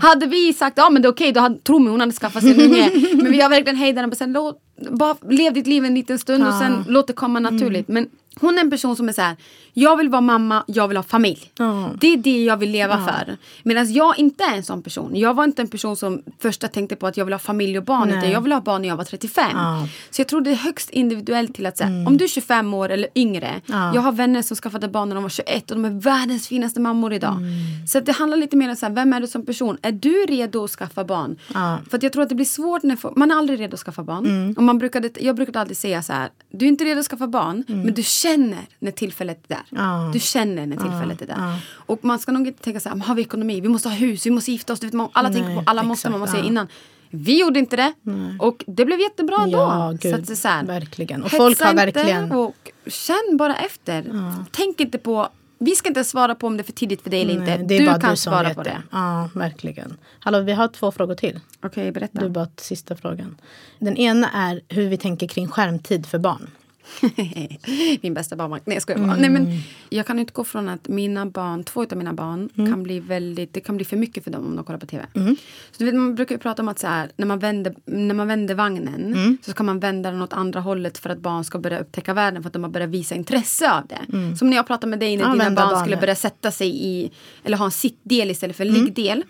hade 0.00 0.26
vi 0.26 0.52
sagt 0.52 0.78
ja 0.78 0.90
men 0.90 1.02
det 1.02 1.08
är 1.08 1.12
okej 1.12 1.32
då 1.32 1.40
hade, 1.40 1.58
tro 1.58 1.78
mig 1.78 1.90
hon 1.90 2.00
hade 2.00 2.12
skaffat 2.12 2.42
sig 2.42 2.52
en 2.52 2.60
unge. 2.60 2.90
Men 3.22 3.32
vi 3.32 3.40
har 3.40 3.48
verkligen 3.50 3.76
hejdat 3.76 4.02
henne 4.02 4.16
sen 4.16 4.32
låt, 4.32 4.62
bara 4.90 5.16
lev 5.30 5.52
ditt 5.52 5.66
liv 5.66 5.84
en 5.84 5.94
liten 5.94 6.18
stund 6.18 6.46
och 6.46 6.54
sen 6.54 6.84
låt 6.88 7.06
det 7.06 7.12
komma 7.12 7.40
naturligt. 7.40 7.88
Mm. 7.88 8.02
Men 8.04 8.10
hon 8.40 8.58
är 8.58 8.60
en 8.60 8.70
person 8.70 8.96
som 8.96 9.08
är 9.08 9.12
så 9.12 9.22
här, 9.22 9.36
jag 9.78 9.96
vill 9.96 10.08
vara 10.08 10.20
mamma, 10.20 10.64
jag 10.66 10.88
vill 10.88 10.96
ha 10.96 11.04
familj. 11.04 11.52
Ja. 11.58 11.90
Det 12.00 12.12
är 12.12 12.16
det 12.16 12.44
jag 12.44 12.56
vill 12.56 12.70
leva 12.70 12.98
för. 12.98 13.36
Medan 13.62 13.92
jag 13.92 14.18
inte 14.18 14.44
är 14.44 14.56
en 14.56 14.62
sån 14.62 14.82
person. 14.82 15.16
Jag 15.16 15.34
var 15.34 15.44
inte 15.44 15.62
en 15.62 15.68
person 15.68 15.96
som 15.96 16.22
första 16.38 16.68
tänkte 16.68 16.96
på 16.96 17.06
att 17.06 17.16
jag 17.16 17.24
vill 17.24 17.34
ha 17.34 17.38
familj 17.38 17.78
och 17.78 17.84
barn. 17.84 18.08
Nej. 18.08 18.18
Utan 18.18 18.30
jag 18.30 18.40
vill 18.40 18.52
ha 18.52 18.60
barn 18.60 18.82
när 18.82 18.88
jag 18.88 18.96
var 18.96 19.04
35. 19.04 19.50
Ja. 19.54 19.88
Så 20.10 20.20
jag 20.20 20.28
tror 20.28 20.40
det 20.40 20.50
är 20.50 20.54
högst 20.54 20.90
individuellt 20.90 21.54
till 21.54 21.66
att 21.66 21.76
säga, 21.76 21.88
om 22.06 22.16
du 22.16 22.24
är 22.24 22.28
25 22.28 22.74
år 22.74 22.88
eller 22.88 23.08
yngre. 23.14 23.60
Ja. 23.66 23.94
Jag 23.94 24.02
har 24.02 24.12
vänner 24.12 24.42
som 24.42 24.56
skaffade 24.56 24.88
barn 24.88 25.08
när 25.08 25.14
de 25.14 25.22
var 25.22 25.30
21 25.30 25.70
och 25.70 25.76
de 25.76 25.84
är 25.84 26.00
världens 26.00 26.48
finaste 26.48 26.80
mammor 26.80 27.12
idag. 27.12 27.36
Så 27.88 27.98
att 27.98 28.06
det 28.06 28.12
handlar 28.12 28.36
lite 28.36 28.56
mer 28.56 28.70
om 28.70 28.76
så 28.76 28.86
här, 28.86 28.92
vem 28.92 29.12
är 29.12 29.20
du 29.20 29.26
som 29.26 29.46
person? 29.46 29.78
Är 29.82 29.92
du 29.92 30.26
redo 30.28 30.64
att 30.64 30.70
skaffa 30.70 31.04
barn? 31.04 31.36
För 31.90 31.98
jag 32.02 32.12
tror 32.12 32.22
att 32.22 32.28
det 32.28 32.34
blir 32.34 32.46
svårt 32.46 32.82
när 32.82 33.18
man 33.18 33.30
är 33.30 33.34
aldrig 33.34 33.60
redo 33.60 33.74
att 33.74 33.80
skaffa 33.80 34.02
barn. 34.02 34.54
Och 34.56 34.62
man 34.62 34.78
brukade, 34.78 35.10
jag 35.20 35.36
brukade 35.36 35.60
alltid 35.60 35.76
säga 35.76 36.02
så 36.02 36.12
här, 36.12 36.28
du 36.50 36.64
är 36.64 36.68
inte 36.68 36.84
redo 36.84 37.00
att 37.00 37.06
skaffa 37.06 37.26
barn 37.26 37.64
men 37.68 37.94
du 37.94 38.02
känner 38.02 38.66
när 38.78 38.90
tillfället 38.90 39.44
är 39.48 39.54
där. 39.54 39.64
Ja. 39.70 40.10
Du 40.12 40.20
känner 40.20 40.66
när 40.66 40.76
tillfället 40.76 41.22
är 41.22 41.26
där. 41.26 41.34
ja. 41.38 41.58
Och 41.86 42.04
man 42.04 42.18
ska 42.18 42.32
nog 42.32 42.46
inte 42.46 42.62
tänka 42.62 42.80
så 42.80 42.88
här, 42.88 42.96
"Men 42.96 43.06
har 43.08 43.14
vi 43.14 43.22
ekonomi, 43.22 43.60
vi 43.60 43.68
måste 43.68 43.88
ha 43.88 43.96
hus, 43.96 44.26
vi 44.26 44.30
måste 44.30 44.52
gifta 44.52 44.72
oss. 44.72 44.82
Vet, 44.82 44.92
man- 44.92 45.08
alla 45.12 45.28
tänker 45.28 45.48
Nej, 45.48 45.56
på 45.64 45.70
alla 45.70 45.82
måste 45.82 46.10
man 46.10 46.20
måste 46.20 46.32
säga 46.32 46.44
ja. 46.44 46.48
innan. 46.48 46.68
Vi 47.10 47.40
gjorde 47.40 47.58
inte 47.58 47.76
det. 47.76 47.92
Och 48.38 48.64
det 48.66 48.84
blev 48.84 49.00
jättebra 49.00 49.36
Ja, 49.38 49.44
ändå. 49.88 49.98
gud, 50.02 50.12
så 50.14 50.20
att 50.20 50.26
det 50.26 50.32
är 50.32 50.36
så 50.36 50.48
här, 50.48 50.64
verkligen. 50.64 51.22
Och 51.22 51.30
folk 51.30 51.60
har 51.60 51.74
verkligen- 51.74 52.32
Och 52.32 52.70
känn 52.86 53.36
bara 53.36 53.56
efter. 53.56 54.04
Tänk 54.50 54.80
inte 54.80 54.98
på, 54.98 55.28
vi 55.58 55.74
ska 55.76 55.88
inte 55.88 56.04
svara 56.04 56.34
på 56.34 56.46
om 56.46 56.56
det 56.56 56.60
är 56.60 56.64
för 56.64 56.72
tidigt 56.72 57.02
för 57.02 57.10
dig 57.10 57.22
eller 57.22 57.38
Nej, 57.40 57.52
inte. 57.54 57.64
det 57.66 57.74
är 57.74 57.78
du 57.80 57.86
bara 57.86 58.00
kan 58.00 58.10
du 58.10 58.16
svara 58.16 58.54
på 58.54 58.62
det. 58.62 58.82
Ja, 58.90 59.28
verkligen. 59.34 59.96
Hallå, 60.20 60.40
vi 60.40 60.52
har 60.52 60.68
två 60.68 60.92
frågor 60.92 61.14
till. 61.14 61.40
Okej, 61.62 61.92
berätta. 61.92 62.20
Du 62.20 62.28
bara 62.28 62.48
sista 62.56 62.96
frågan. 62.96 63.36
Den 63.78 63.96
ena 63.96 64.30
är 64.30 64.60
hur 64.68 64.88
vi 64.88 64.96
tänker 64.96 65.26
kring 65.28 65.48
skärmtid 65.48 66.06
för 66.06 66.18
barn. 66.18 66.50
Min 68.02 68.14
bästa 68.14 68.36
barnvakt. 68.36 68.66
Nej 68.66 68.78
jag 68.86 69.00
bara. 69.00 69.16
Nej, 69.16 69.30
men 69.30 69.52
jag 69.88 70.06
kan 70.06 70.18
utgå 70.18 70.44
från 70.44 70.68
att 70.68 70.88
mina 70.88 71.26
barn, 71.26 71.64
två 71.64 71.82
av 71.82 71.96
mina 71.96 72.12
barn 72.12 72.48
kan 72.54 72.82
bli 72.82 73.00
väldigt, 73.00 73.54
det 73.54 73.60
kan 73.60 73.76
bli 73.76 73.84
för 73.84 73.96
mycket 73.96 74.24
för 74.24 74.30
dem 74.30 74.46
om 74.46 74.56
de 74.56 74.64
kollar 74.64 74.78
på 74.78 74.86
tv. 74.86 75.06
Så 75.70 75.78
du 75.78 75.84
vet, 75.84 75.94
man 75.94 76.14
brukar 76.14 76.36
prata 76.38 76.62
om 76.62 76.68
att 76.68 76.78
så 76.78 76.86
här, 76.86 77.10
när, 77.16 77.26
man 77.26 77.38
vänder, 77.38 77.74
när 77.84 78.14
man 78.14 78.28
vänder 78.28 78.54
vagnen 78.54 79.38
så 79.42 79.50
ska 79.50 79.62
man 79.62 79.80
vända 79.80 80.10
den 80.10 80.22
åt 80.22 80.32
andra 80.32 80.60
hållet 80.60 80.98
för 80.98 81.10
att 81.10 81.18
barn 81.18 81.44
ska 81.44 81.58
börja 81.58 81.78
upptäcka 81.78 82.14
världen 82.14 82.42
för 82.42 82.46
att 82.48 82.52
de 82.52 82.62
har 82.62 82.70
börjat 82.70 82.90
visa 82.90 83.14
intresse 83.14 83.72
av 83.72 83.86
det. 83.86 84.36
Som 84.36 84.50
när 84.50 84.56
jag 84.56 84.66
pratade 84.66 84.90
med 84.90 84.98
dig 84.98 85.16
när 85.16 85.24
Ja, 85.24 85.32
dina 85.32 85.44
barn 85.44 85.54
barnet. 85.54 85.80
skulle 85.80 85.96
börja 85.96 86.14
sätta 86.14 86.50
sig 86.50 86.86
i, 86.86 87.10
eller 87.44 87.56
ha 87.56 87.64
en 87.64 87.70
sittdel 87.70 88.30
istället 88.30 88.56
för 88.56 88.64
en 88.66 88.72
liggdel. 88.72 89.24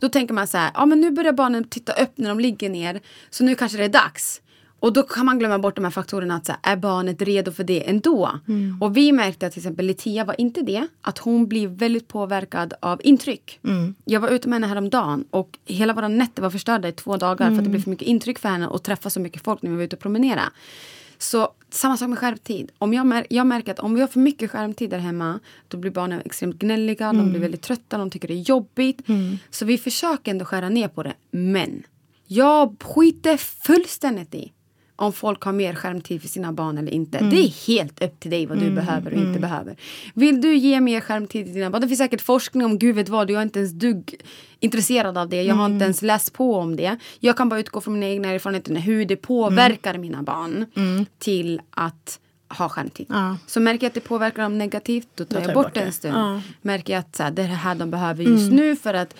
Då 0.00 0.08
tänker 0.08 0.34
man 0.34 0.46
så 0.46 0.58
här, 0.58 0.70
ja 0.74 0.86
men 0.86 1.00
nu 1.00 1.10
börjar 1.10 1.32
barnen 1.32 1.64
titta 1.64 1.92
upp 1.92 2.10
när 2.14 2.28
de 2.28 2.40
ligger 2.40 2.70
ner 2.70 3.00
så 3.30 3.44
nu 3.44 3.54
kanske 3.54 3.78
det 3.78 3.84
är 3.84 3.88
dags. 3.88 4.40
Och 4.80 4.92
då 4.92 5.02
kan 5.02 5.26
man 5.26 5.38
glömma 5.38 5.58
bort 5.58 5.76
de 5.76 5.84
här 5.84 5.90
faktorerna. 5.90 6.36
Att 6.36 6.46
så 6.46 6.52
här, 6.62 6.72
är 6.72 6.76
barnet 6.76 7.22
redo 7.22 7.52
för 7.52 7.64
det 7.64 7.88
ändå? 7.88 8.30
Och 8.80 8.96
vi 8.96 9.12
märkte 9.12 9.46
att 9.46 9.52
till 9.52 9.60
exempel 9.60 9.86
Litia 9.86 10.24
var 10.24 10.40
inte 10.40 10.62
det. 10.62 10.86
Att 11.02 11.18
hon 11.18 11.46
blir 11.46 11.68
väldigt 11.68 12.08
påverkad 12.08 12.74
av 12.80 13.00
intryck. 13.04 13.58
Jag 14.04 14.20
var 14.20 14.28
ute 14.28 14.48
med 14.48 14.56
henne 14.56 14.66
häromdagen 14.66 15.24
och 15.30 15.58
hela 15.64 15.92
våra 15.92 16.08
nätter 16.08 16.42
var 16.42 16.50
förstörda 16.50 16.88
i 16.88 16.92
två 16.92 17.16
dagar 17.16 17.50
för 17.50 17.56
att 17.56 17.64
det 17.64 17.70
blev 17.70 17.82
för 17.82 17.90
mycket 17.90 18.08
intryck 18.08 18.38
för 18.38 18.48
henne 18.48 18.66
och 18.66 18.82
träffa 18.82 19.10
så 19.10 19.20
mycket 19.20 19.44
folk 19.44 19.62
när 19.62 19.70
vi 19.70 19.76
var 19.76 19.84
ute 19.84 19.96
och 19.96 20.02
promenera. 20.02 20.42
Så 21.18 21.48
samma 21.70 21.96
sak 21.96 22.08
med 22.08 22.18
skärmtid. 22.18 22.70
Om 22.78 22.94
jag, 22.94 23.06
mär, 23.06 23.26
jag 23.30 23.46
märker 23.46 23.72
att 23.72 23.78
om 23.78 23.94
vi 23.94 24.00
har 24.00 24.08
för 24.08 24.20
mycket 24.20 24.50
skärmtid 24.50 24.90
där 24.90 24.98
hemma 24.98 25.40
då 25.68 25.76
blir 25.78 25.90
barnen 25.90 26.20
extremt 26.24 26.58
gnälliga, 26.58 27.12
de 27.12 27.30
blir 27.30 27.40
väldigt 27.40 27.62
trötta, 27.62 27.98
de 27.98 28.10
tycker 28.10 28.28
det 28.28 28.34
är 28.34 28.48
jobbigt. 28.48 29.00
Så 29.50 29.64
vi 29.64 29.78
försöker 29.78 30.30
ändå 30.30 30.44
skära 30.44 30.68
ner 30.68 30.88
på 30.88 31.02
det. 31.02 31.14
Men 31.30 31.82
jag 32.26 32.76
skiter 32.82 33.36
fullständigt 33.36 34.34
i 34.34 34.52
om 35.00 35.12
folk 35.12 35.42
har 35.42 35.52
mer 35.52 35.74
skärmtid 35.74 36.20
för 36.20 36.28
sina 36.28 36.52
barn 36.52 36.78
eller 36.78 36.92
inte. 36.92 37.18
Det 37.18 37.36
är 37.36 37.66
helt 37.66 38.02
upp 38.02 38.20
till 38.20 38.30
dig 38.30 38.46
vad 38.46 38.58
du 38.58 38.70
behöver 38.70 39.12
och 39.12 39.18
inte 39.18 39.40
behöver. 39.40 39.76
Vill 40.14 40.40
du 40.40 40.54
ge 40.54 40.80
mer 40.80 41.00
skärmtid 41.00 41.44
till 41.44 41.54
dina 41.54 41.70
barn? 41.70 41.82
Det 41.82 41.88
finns 41.88 41.98
säkert 41.98 42.20
forskning 42.20 42.64
om 42.64 42.78
gud 42.78 42.96
vet 42.96 43.08
vad. 43.08 43.30
Jag 43.30 43.38
är 43.38 43.42
inte 43.42 43.58
ens 43.58 43.72
dugg 43.72 44.14
intresserad 44.60 45.18
av 45.18 45.28
det. 45.28 45.42
Jag 45.42 45.54
har 45.54 45.66
inte 45.66 45.84
ens 45.84 46.02
läst 46.02 46.32
på 46.32 46.56
om 46.56 46.76
det. 46.76 46.96
Jag 47.20 47.36
kan 47.36 47.48
bara 47.48 47.60
utgå 47.60 47.80
från 47.80 47.94
mina 47.94 48.06
egna 48.06 48.28
erfarenheter 48.28 48.74
hur 48.74 49.04
det 49.04 49.16
påverkar 49.16 49.98
mina 49.98 50.22
barn 50.22 50.66
till 51.18 51.60
att 51.70 52.20
ha 52.48 52.68
skärmtid. 52.68 53.06
Ja. 53.08 53.36
Så 53.46 53.60
märker 53.60 53.84
jag 53.84 53.88
att 53.88 53.94
det 53.94 54.00
påverkar 54.00 54.42
dem 54.42 54.58
negativt, 54.58 55.08
då 55.14 55.24
tar, 55.24 55.34
tar 55.34 55.40
jag 55.40 55.48
jag 55.48 55.54
bort 55.54 55.74
det 55.74 55.80
en 55.80 55.92
stund. 55.92 56.14
Ja. 56.14 56.40
Märker 56.62 56.92
jag 56.92 57.00
att 57.00 57.16
så 57.16 57.22
här, 57.22 57.30
det 57.30 57.42
är 57.42 57.48
det 57.48 57.54
här 57.54 57.74
de 57.74 57.90
behöver 57.90 58.24
just 58.24 58.52
nu 58.52 58.76
för 58.76 58.94
att 58.94 59.14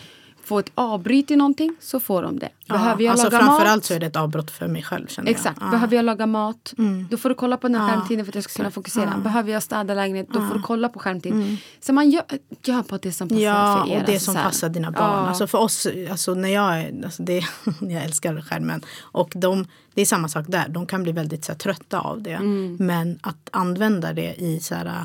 få 0.51 0.59
ett 0.59 0.71
avbryt 0.75 1.31
i 1.31 1.37
någonting 1.37 1.77
så 1.81 2.01
får 2.01 2.23
de 2.23 2.39
det. 2.39 2.49
Behöver 2.69 3.05
jag 3.05 3.13
alltså 3.13 3.31
laga 3.31 3.39
framförallt 3.39 3.77
mat? 3.77 3.85
så 3.85 3.95
är 3.95 4.01
det 4.01 4.07
ett 4.07 4.17
avbrott 4.17 4.51
för 4.51 4.69
mig 4.69 4.83
själv. 4.83 5.07
Känner 5.07 5.31
Exakt. 5.31 5.59
Jag. 5.61 5.67
Ja. 5.67 5.71
Behöver 5.71 5.97
jag 5.97 6.05
laga 6.05 6.27
mat? 6.27 6.75
Mm. 6.79 7.07
Då 7.11 7.17
får 7.17 7.29
du 7.29 7.35
kolla 7.35 7.57
på 7.57 7.69
den 7.69 7.77
här 7.77 7.89
Ja, 7.89 7.95
skärmtiden 7.95 8.25
för 8.25 8.31
att 8.31 8.35
jag 8.35 8.45
ska 8.45 8.57
kunna 8.57 8.71
fokusera. 8.71 9.13
Ja. 9.17 9.23
Behöver 9.23 9.53
jag 9.53 9.63
städa 9.63 9.95
lägenhet? 9.95 10.29
Då 10.33 10.41
får 10.41 10.55
du 10.55 10.63
kolla 10.63 10.89
på 10.89 10.99
skärmtid. 10.99 11.57
Så 11.81 11.93
man 11.93 12.11
gör, 12.11 12.23
gör 12.65 12.83
på 12.83 12.97
det 12.97 13.13
som 13.13 13.29
passar 13.29 13.41
Ja, 13.41 13.85
för 13.85 13.93
er. 13.93 14.01
och 14.01 14.07
det 14.07 14.13
alltså, 14.13 14.33
som 14.33 14.43
passar 14.43 14.69
dina 14.69 14.91
barn. 14.91 15.03
Ja. 15.03 15.29
Alltså 15.29 15.47
för 15.47 15.59
oss, 15.59 15.87
alltså 16.11 16.35
när 16.35 16.49
jag 16.49 16.81
är, 16.81 17.05
alltså 17.05 17.23
det, 17.23 17.45
jag 17.81 18.05
älskar 18.05 18.41
skärmen. 18.41 18.83
Och 19.01 19.33
de, 19.37 19.67
det 19.95 20.01
är 20.01 20.07
samma 20.07 20.29
sak 20.29 20.45
där, 20.49 20.69
de 20.69 20.87
kan 20.87 21.03
bli 21.03 21.13
väldigt 21.13 21.45
så 21.45 21.53
här, 21.53 21.59
trötta 21.59 22.01
av 22.01 22.23
det. 22.23 22.33
Mm. 22.33 22.77
Men 22.81 23.19
att 23.23 23.49
använda 23.53 24.13
det 24.13 24.35
i 24.35 24.61
så 24.61 24.75
här, 24.75 25.05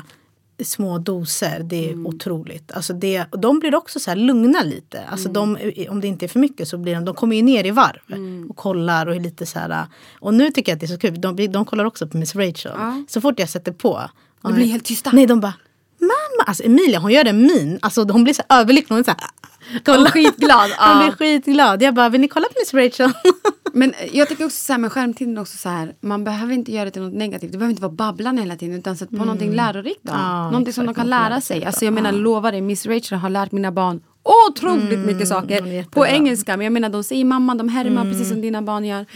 små 0.64 0.98
doser, 0.98 1.60
det 1.64 1.88
är 1.88 1.92
Mm. 1.92 2.06
otroligt. 2.06 2.72
Alltså 2.72 2.92
det, 2.92 3.24
de 3.32 3.58
blir 3.58 3.74
också 3.74 4.00
så 4.00 4.10
här 4.10 4.16
lugna 4.16 4.62
lite. 4.62 5.00
Alltså 5.10 5.28
de, 5.28 5.58
om 5.90 6.00
det 6.00 6.06
inte 6.06 6.26
är 6.26 6.28
för 6.28 6.38
mycket 6.38 6.68
så 6.68 6.78
blir 6.78 6.94
de, 6.94 7.04
de 7.04 7.14
kommer 7.14 7.36
ju 7.36 7.42
ner 7.42 7.66
i 7.66 7.70
varv 7.70 8.00
Mm. 8.16 8.46
och 8.50 8.56
kollar 8.56 9.06
och 9.06 9.14
är 9.14 9.20
lite 9.20 9.46
så 9.46 9.58
här. 9.58 9.86
Och 10.20 10.34
nu 10.34 10.50
tycker 10.50 10.72
jag 10.72 10.76
att 10.76 10.80
det 10.80 10.86
är 10.86 10.94
så 10.94 10.98
kul, 10.98 11.20
de, 11.20 11.52
de 11.52 11.64
kollar 11.64 11.84
också 11.84 12.06
på 12.06 12.16
Miss 12.16 12.34
Rachel. 12.36 12.72
Ja. 12.76 13.04
Så 13.08 13.20
fort 13.20 13.38
jag 13.38 13.48
sätter 13.48 13.72
på. 13.72 14.10
De 14.42 14.54
blir 14.54 14.66
helt 14.66 14.84
tysta. 14.84 15.10
Nej, 15.12 15.26
de 15.26 15.40
bara 15.40 15.54
Mamma! 16.00 16.44
Alltså 16.46 16.62
Emilia 16.64 16.98
hon 16.98 17.12
gör 17.12 17.24
en 17.24 17.42
min. 17.42 17.78
Alltså 17.82 18.04
hon 18.04 18.24
blir 18.24 18.34
så 18.34 18.42
överlycklig. 18.48 18.88
Hon 18.94 18.98
är 18.98 19.04
så 19.04 19.10
här, 19.10 19.80
kolla. 19.84 20.10
skitglad, 20.10 20.60
Hon 20.78 21.00
ja. 21.00 21.02
blir 21.04 21.12
skitglad. 21.16 21.82
Jag 21.82 21.94
bara, 21.94 22.08
vill 22.08 22.20
ni 22.20 22.28
kolla 22.28 22.46
på 22.46 22.54
Miss 22.60 22.74
Rachel? 22.74 23.12
Men 23.76 23.92
jag 24.12 24.28
tycker 24.28 24.44
också 24.44 24.56
så 24.64 24.72
här 24.72 24.78
med 24.80 24.92
skärmtiden 24.92 25.38
också 25.38 25.58
så 25.58 25.68
här. 25.68 25.94
Man 26.00 26.24
behöver 26.24 26.54
inte 26.54 26.72
göra 26.72 26.84
det 26.84 26.90
till 26.90 27.02
något 27.02 27.14
negativt. 27.14 27.52
Det 27.52 27.58
behöver 27.58 27.70
inte 27.70 27.82
vara 27.82 27.92
babblan 27.92 28.38
hela 28.38 28.56
tiden. 28.56 28.78
Utan 28.78 28.96
sätt 28.96 29.10
på 29.10 29.16
någonting 29.16 29.52
lärorikt 29.54 30.00
då. 30.02 30.12
Mm. 30.12 30.24
Ja, 30.26 30.50
någonting 30.50 30.72
som 30.72 30.86
de 30.86 30.94
kan 30.94 31.06
lära 31.10 31.40
sig. 31.40 31.64
Alltså 31.64 31.84
jag 31.84 31.94
menar 31.94 32.12
lovar 32.12 32.52
dig, 32.52 32.60
Miss 32.60 32.86
Rachel 32.86 33.18
har 33.18 33.30
lärt 33.30 33.52
mina 33.52 33.72
barn 33.72 34.00
otroligt 34.48 34.98
mycket 34.98 35.06
hon 35.06 35.20
är 35.20 35.24
saker. 35.24 35.84
På 35.90 36.06
engelska. 36.06 36.56
Men 36.56 36.64
jag 36.64 36.72
menar 36.72 36.88
de 36.88 37.04
säger 37.04 37.24
mamma, 37.24 37.54
de 37.54 37.68
härmar 37.68 38.00
Mm. 38.02 38.12
precis 38.12 38.28
som 38.28 38.40
dina 38.40 38.62
barn 38.62 38.84
gör. 38.84 39.06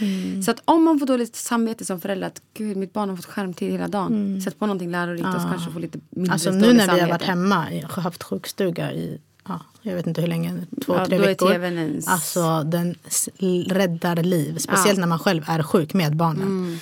Så 0.43 0.51
att 0.51 0.61
om 0.65 0.83
man 0.83 0.99
får 0.99 1.05
dåligt 1.05 1.35
samvete 1.35 1.85
som 1.85 2.01
förälder. 2.01 2.27
Att 2.27 2.41
gud 2.53 2.77
mitt 2.77 2.93
barn 2.93 3.09
har 3.09 3.15
fått 3.15 3.25
skärmtid 3.25 3.71
hela 3.71 3.87
dagen. 3.87 4.41
Sätt 4.41 4.59
på 4.59 4.65
någonting 4.65 4.91
lärorikt 4.91 5.25
och 5.35 5.41
så 5.41 5.47
kanske 5.47 5.71
får 5.71 5.79
lite 5.79 5.99
mindre 6.09 6.21
Mm. 6.21 6.31
Alltså 6.33 6.51
nu 6.51 6.59
när 6.59 6.73
vi 6.73 6.79
har 6.79 6.87
samvete. 6.87 7.11
varit 7.11 7.21
hemma, 7.23 7.65
haft 7.89 8.23
sjukstuga 8.23 8.91
i 8.93 9.21
ja, 9.51 9.89
jag 9.89 9.95
vet 9.95 10.07
inte 10.07 10.21
hur 10.21 10.27
länge, 10.27 10.65
två, 10.85 10.95
Ja, 10.95 11.05
tre 11.05 11.17
då 11.17 11.23
är 11.23 11.27
veckor. 11.27 11.51
tvn 11.51 11.77
ens- 11.77 12.07
Alltså 12.07 12.63
den 12.63 12.95
räddar 13.69 14.15
liv. 14.15 14.57
Speciellt 14.57 14.85
Ja. 14.85 14.89
Mm. 14.91 14.99
när 15.01 15.07
man 15.07 15.19
själv 15.19 15.43
är 15.47 15.63
sjuk 15.63 15.93
med 15.93 16.15
barnen. 16.15 16.79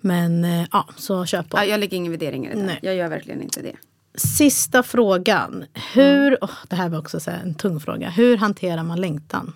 Men 0.00 0.44
eh, 0.44 0.66
ja, 0.72 0.88
så 0.96 1.26
kör 1.26 1.42
på. 1.42 1.56
Ja, 1.56 1.64
jag 1.64 1.80
lägger 1.80 1.96
ingen 1.96 2.12
värdering 2.12 2.46
i 2.46 2.54
det 2.54 2.62
där. 2.62 2.78
Jag 2.82 2.94
gör 2.94 3.08
verkligen 3.08 3.42
inte 3.42 3.62
det. 3.62 3.76
Sista 4.14 4.82
frågan. 4.82 5.64
Hur, 5.94 6.26
Mm. 6.26 6.38
åh, 6.40 6.50
det 6.68 6.76
här 6.76 6.88
var 6.88 6.98
också 6.98 7.20
så 7.20 7.30
en 7.30 7.54
tung 7.54 7.80
fråga. 7.80 8.10
Hur 8.10 8.36
hanterar 8.36 8.82
man 8.82 9.00
längtan? 9.00 9.52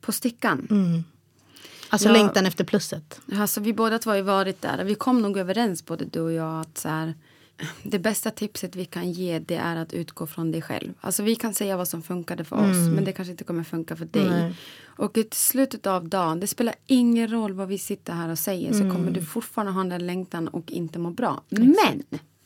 På 0.00 0.12
stickan. 0.12 0.66
Mm. 0.70 1.04
Alltså 1.88 2.08
Ja. 2.08 2.12
längtan 2.12 2.46
efter 2.46 2.64
plusset. 2.64 3.20
Alltså, 3.34 3.60
vi 3.60 3.72
båda 3.72 3.98
två 3.98 4.10
har 4.10 4.16
ju 4.16 4.22
varit 4.22 4.62
där. 4.62 4.84
Vi 4.84 4.94
kom 4.94 5.22
nog 5.22 5.38
överens 5.38 5.84
både 5.86 6.04
du 6.04 6.20
och 6.20 6.32
jag 6.32 6.60
att 6.60 6.78
så 6.78 6.88
här, 6.88 7.14
det 7.82 7.98
bästa 7.98 8.30
tipset 8.30 8.76
vi 8.76 8.84
kan 8.84 9.12
ge 9.12 9.38
det 9.38 9.56
är 9.56 9.76
att 9.76 9.92
utgå 9.92 10.26
från 10.26 10.52
dig 10.52 10.62
själv. 10.62 10.92
Alltså 11.00 11.22
vi 11.22 11.36
kan 11.36 11.54
säga 11.54 11.76
vad 11.76 11.88
som 11.88 12.02
funkade 12.02 12.44
för 12.44 12.56
oss 12.56 12.88
men 12.94 13.04
det 13.04 13.12
kanske 13.12 13.30
inte 13.30 13.44
kommer 13.44 13.64
funka 13.64 13.96
för 13.96 14.04
dig. 14.04 14.30
Nej. 14.30 14.54
Och 14.96 15.18
i 15.18 15.28
slutet 15.32 15.86
av 15.86 16.08
dagen, 16.08 16.40
det 16.40 16.46
spelar 16.46 16.74
ingen 16.86 17.28
roll 17.28 17.52
vad 17.52 17.68
vi 17.68 17.78
sitter 17.78 18.12
här 18.12 18.28
och 18.28 18.38
säger 18.38 18.72
så 18.72 18.90
kommer 18.90 19.10
du 19.10 19.22
fortfarande 19.22 19.72
ha 19.72 19.80
den 19.80 19.88
där 19.88 19.98
längtan 19.98 20.48
och 20.48 20.72
inte 20.72 20.98
må 20.98 21.10
bra. 21.10 21.42
Men! 21.48 22.02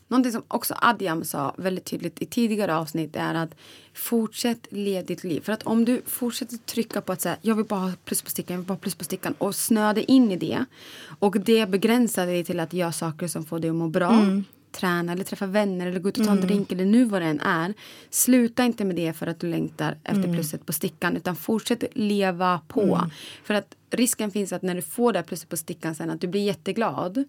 Någonting 0.08 0.32
som 0.32 0.42
också 0.48 0.74
Adiam 0.80 1.24
sa 1.24 1.54
väldigt 1.58 1.84
tydligt 1.84 2.22
i 2.22 2.26
tidigare 2.26 2.76
avsnitt 2.76 3.16
är 3.16 3.34
att 3.34 3.54
fortsätt 3.94 4.66
leva 4.70 5.02
ditt 5.02 5.24
liv. 5.24 5.40
För 5.40 5.52
att 5.52 5.62
om 5.62 5.84
du 5.84 6.02
fortsätter 6.06 6.56
trycka 6.56 7.00
på 7.00 7.12
att 7.12 7.20
säga 7.20 7.36
jag 7.42 7.54
vill 7.54 7.64
bara 7.64 7.80
ha 7.80 7.92
plus 8.04 8.22
på 8.22 8.30
stickan, 8.30 8.54
jag 8.54 8.58
vill 8.58 8.66
bara 8.66 8.74
ha 8.74 8.80
plus 8.80 8.94
på 8.94 9.04
stickan 9.04 9.34
och 9.38 9.54
snöa 9.54 9.94
dig 9.94 10.04
in 10.04 10.30
i 10.30 10.36
det 10.36 10.64
och 11.18 11.40
det 11.40 11.70
begränsar 11.70 12.26
dig 12.26 12.44
till 12.44 12.60
att 12.60 12.72
göra 12.72 12.92
saker 12.92 13.28
som 13.28 13.44
får 13.44 13.58
dig 13.58 13.70
att 13.70 13.76
må 13.76 13.88
bra 13.88 14.42
träna 14.72 15.12
eller 15.12 15.24
träffa 15.24 15.46
vänner 15.46 15.86
eller 15.86 16.00
gå 16.00 16.08
ut 16.08 16.18
och 16.18 16.24
ta 16.24 16.32
en 16.32 16.40
drink 16.40 16.72
eller 16.72 16.84
nu 16.84 17.04
vad 17.04 17.22
det 17.22 17.26
än 17.26 17.40
är. 17.40 17.74
Sluta 18.10 18.64
inte 18.64 18.84
med 18.84 18.96
det 18.96 19.12
för 19.12 19.26
att 19.26 19.40
du 19.40 19.46
längtar 19.46 19.98
efter 20.04 20.32
plusset 20.34 20.66
på 20.66 20.72
stickan 20.72 21.16
utan 21.16 21.36
fortsätt 21.36 21.84
leva 21.92 22.60
på. 22.68 23.10
För 23.44 23.54
att 23.54 23.76
risken 23.90 24.30
finns 24.30 24.52
att 24.52 24.62
när 24.62 24.74
du 24.74 24.82
får 24.82 25.12
det 25.12 25.18
här 25.18 25.24
plusset 25.24 25.48
på 25.48 25.56
stickan 25.56 25.94
sen 25.94 26.10
att 26.10 26.20
du 26.20 26.26
blir 26.26 26.44
jätteglad 26.44 27.24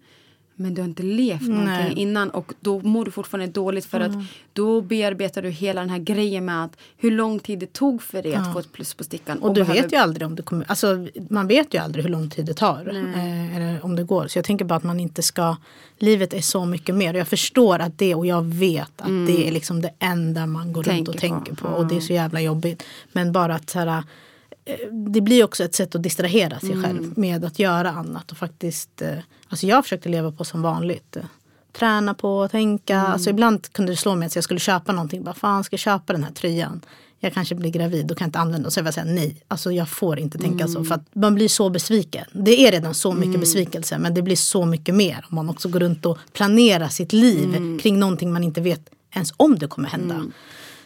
men 0.60 0.74
du 0.74 0.80
har 0.82 0.88
inte 0.88 1.02
levt 1.02 1.42
någonting 1.48 1.66
Nej. 1.66 1.92
innan 1.96 2.30
och 2.30 2.52
då 2.60 2.80
mår 2.80 3.04
du 3.04 3.10
fortfarande 3.10 3.52
dåligt 3.52 3.84
för 3.86 4.00
att 4.00 4.12
då 4.52 4.80
bearbetar 4.80 5.42
du 5.42 5.50
hela 5.50 5.80
den 5.80 5.90
här 5.90 5.98
grejen 5.98 6.44
med 6.44 6.64
att 6.64 6.76
hur 6.96 7.10
lång 7.10 7.38
tid 7.38 7.58
det 7.58 7.72
tog 7.72 8.02
för 8.02 8.22
dig 8.22 8.34
att 8.34 8.52
få 8.52 8.58
ett 8.58 8.72
plus 8.72 8.94
på 8.94 9.04
stickan. 9.04 9.38
Och 9.38 9.54
du 9.54 9.60
behöver- 9.60 9.82
vet 9.82 9.92
ju 9.92 9.96
aldrig 9.96 10.26
om 10.26 10.36
det 10.36 10.42
kommer, 10.42 10.64
alltså 10.68 11.06
man 11.30 11.46
vet 11.46 11.74
ju 11.74 11.78
aldrig 11.78 12.04
hur 12.04 12.10
lång 12.12 12.30
tid 12.30 12.46
det 12.46 12.54
tar. 12.54 12.88
Eh, 13.14 13.56
eller 13.56 13.84
om 13.84 13.96
det 13.96 14.04
går. 14.04 14.26
Så 14.28 14.38
jag 14.38 14.44
tänker 14.44 14.64
bara 14.64 14.74
att 14.74 14.84
man 14.84 15.00
inte 15.00 15.22
ska, 15.22 15.56
livet 15.98 16.32
är 16.34 16.40
så 16.40 16.64
mycket 16.64 16.94
mer. 16.94 17.14
Och 17.14 17.20
jag 17.20 17.28
förstår 17.28 17.78
att 17.78 17.98
det 17.98 18.14
och 18.14 18.26
jag 18.26 18.44
vet 18.44 19.00
att 19.00 19.26
det 19.26 19.48
är 19.48 19.52
liksom 19.52 19.82
det 19.82 19.90
enda 19.98 20.46
man 20.46 20.72
går 20.72 20.82
runt 20.82 20.86
Tänker 20.94 21.10
och 21.10 21.14
på. 21.16 21.20
tänker 21.20 21.54
på. 21.54 21.68
Och 21.68 21.86
det 21.86 21.96
är 21.96 22.00
så 22.00 22.12
jävla 22.12 22.40
jobbigt. 22.40 22.82
Men 23.12 23.32
bara 23.32 23.54
att 23.54 23.70
så 23.70 23.78
här, 23.78 24.02
det 24.90 25.20
blir 25.20 25.44
också 25.44 25.64
ett 25.64 25.74
sätt 25.74 25.94
att 25.94 26.02
distrahera 26.02 26.60
sig 26.60 26.82
själv 26.82 27.18
med 27.18 27.44
att 27.44 27.58
göra 27.58 27.90
annat. 27.90 28.30
Och 28.30 28.38
faktiskt, 28.38 29.02
eh, 29.02 29.18
alltså 29.48 29.66
jag 29.66 29.84
försökte 29.84 30.08
leva 30.08 30.32
på 30.32 30.44
som 30.44 30.62
vanligt. 30.62 31.16
Eh, 31.16 31.22
Träna 31.72 32.14
på, 32.14 32.48
tänka. 32.48 33.00
Alltså 33.00 33.30
ibland 33.30 33.72
kunde 33.72 33.92
det 33.92 33.96
slå 33.96 34.14
mig 34.14 34.26
att 34.26 34.34
jag 34.34 34.44
skulle 34.44 34.60
köpa 34.60 34.92
någonting. 34.92 35.24
Bara, 35.24 35.34
fan 35.34 35.64
ska 35.64 35.74
jag 35.74 35.80
köpa 35.80 36.12
den 36.12 36.24
här 36.24 36.32
tröjan? 36.32 36.80
Jag 37.20 37.34
kanske 37.34 37.54
blir 37.54 37.70
gravid, 37.70 38.06
då 38.06 38.14
kan 38.14 38.28
inte 38.28 38.38
använda 38.38 38.62
den. 38.62 38.70
Så 38.70 38.78
jag 38.78 38.84
var 38.84 38.92
säga 38.92 39.06
nej, 39.06 39.42
alltså 39.48 39.72
jag 39.72 39.88
får 39.88 40.18
inte 40.18 40.38
tänka 40.38 40.68
så. 40.68 40.84
För 40.84 40.94
att 40.94 41.14
man 41.14 41.34
blir 41.34 41.48
så 41.48 41.70
besviken. 41.70 42.24
Det 42.32 42.66
är 42.66 42.72
redan 42.72 42.94
så 42.94 43.12
mycket 43.12 43.40
besvikelse. 43.40 43.98
Men 43.98 44.14
det 44.14 44.22
blir 44.22 44.36
så 44.36 44.64
mycket 44.64 44.94
mer 44.94 45.26
om 45.30 45.34
man 45.34 45.48
också 45.48 45.68
går 45.68 45.80
runt 45.80 46.06
och 46.06 46.18
planerar 46.32 46.88
sitt 46.88 47.12
liv 47.12 47.78
kring 47.82 47.98
någonting 47.98 48.32
man 48.32 48.44
inte 48.44 48.60
vet 48.60 48.90
ens 49.14 49.32
om 49.36 49.58
det 49.58 49.66
kommer 49.66 49.88
hända. 49.88 50.24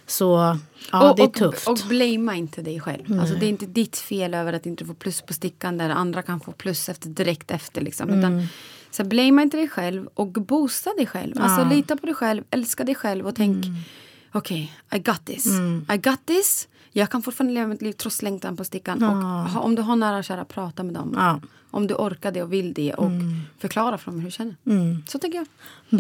Så 0.06 0.58
ja, 0.92 1.10
och, 1.10 1.16
det 1.16 1.22
är 1.22 1.26
och, 1.26 1.34
tufft. 1.34 1.68
Och 1.68 1.78
blamea 1.88 2.34
inte 2.34 2.62
dig 2.62 2.80
själv. 2.80 3.20
Alltså, 3.20 3.34
det 3.34 3.46
är 3.46 3.50
inte 3.50 3.66
ditt 3.66 3.96
fel 3.96 4.34
över 4.34 4.52
att 4.52 4.66
inte 4.66 4.84
få 4.84 4.94
plus 4.94 5.22
på 5.22 5.32
stickan 5.32 5.78
där 5.78 5.90
andra 5.90 6.22
kan 6.22 6.40
få 6.40 6.52
plus 6.52 6.88
efter, 6.88 7.08
direkt 7.08 7.50
efter. 7.50 7.80
Liksom. 7.80 8.08
Mm. 8.08 8.18
Utan, 8.18 8.46
så 8.90 9.04
blamea 9.04 9.42
inte 9.42 9.56
dig 9.56 9.68
själv 9.68 10.08
och 10.14 10.28
boosta 10.28 10.90
dig 10.96 11.06
själv. 11.06 11.34
Alltså 11.40 11.64
lita 11.64 11.96
på 11.96 12.06
dig 12.06 12.14
själv, 12.14 12.44
älska 12.50 12.84
dig 12.84 12.94
själv 12.94 13.26
och 13.26 13.34
tänk 13.36 13.64
Mm. 13.66 13.76
okej, 14.32 14.72
I 14.94 14.98
got 14.98 15.24
this. 15.26 15.46
I 15.94 15.96
got 15.96 16.26
this. 16.26 16.68
Jag 16.92 17.10
kan 17.10 17.22
fortfarande 17.22 17.54
leva 17.54 17.66
mitt 17.66 17.82
liv 17.82 17.92
trots 17.92 18.22
längtan 18.22 18.56
på 18.56 18.64
stickan. 18.64 19.02
Och 19.02 19.16
ha, 19.50 19.60
om 19.60 19.74
du 19.74 19.82
har 19.82 19.96
nära 19.96 20.16
och 20.18 20.24
kära, 20.24 20.44
prata 20.44 20.82
med 20.82 20.94
dem. 20.94 21.12
Ja. 21.16 21.40
Om 21.74 21.86
du 21.86 21.94
orkar 21.94 22.32
det 22.32 22.42
och 22.42 22.52
vill 22.52 22.72
det 22.74 22.94
och 22.94 23.10
förklara 23.58 23.98
för 23.98 24.10
dem 24.10 24.20
hur 24.20 24.26
du 24.26 24.30
känner. 24.30 24.56
Så 25.08 25.18
tänker 25.18 25.38
jag. 25.38 25.46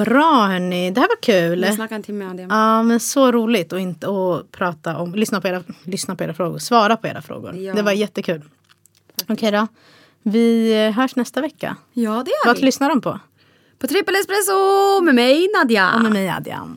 Bra 0.06 0.46
hörni, 0.46 0.90
det 0.90 1.00
här 1.00 1.08
var 1.08 1.22
kul. 1.22 1.62
Jag 1.62 1.74
snackar 1.74 1.96
en 1.96 2.02
timme 2.02 2.26
om 2.26 2.36
det. 2.36 2.42
Ja 2.42 2.82
men 2.82 3.00
så 3.00 3.32
roligt 3.32 3.72
att 3.72 3.80
inte 3.80 4.06
att 4.08 4.50
prata 4.50 4.96
om, 4.98 5.14
lyssna 5.14 5.40
på, 5.40 5.48
era, 5.48 5.62
lyssna 5.84 6.16
på 6.16 6.24
era 6.24 6.34
frågor, 6.34 6.58
svara 6.58 6.96
på 6.96 7.06
era 7.06 7.22
frågor. 7.22 7.54
Ja. 7.56 7.74
Det 7.74 7.82
var 7.82 7.92
jättekul. 7.92 8.42
Okej 9.28 9.50
då. 9.52 9.66
Vi 10.22 10.74
hörs 10.96 11.16
nästa 11.16 11.40
vecka. 11.40 11.76
Ja, 11.92 12.10
det 12.24 12.30
gör 12.30 12.46
Vad 12.46 12.56
vi. 12.56 12.62
lyssnar 12.62 12.88
de 12.88 13.00
på? 13.00 13.20
På 13.78 13.86
Trippel 13.86 14.14
Espresso 14.14 15.00
med 15.02 15.14
mig 15.14 15.48
Nadja. 15.58 15.94
Och 15.94 16.02
med 16.02 16.12
mig 16.12 16.28
Adjam. 16.28 16.76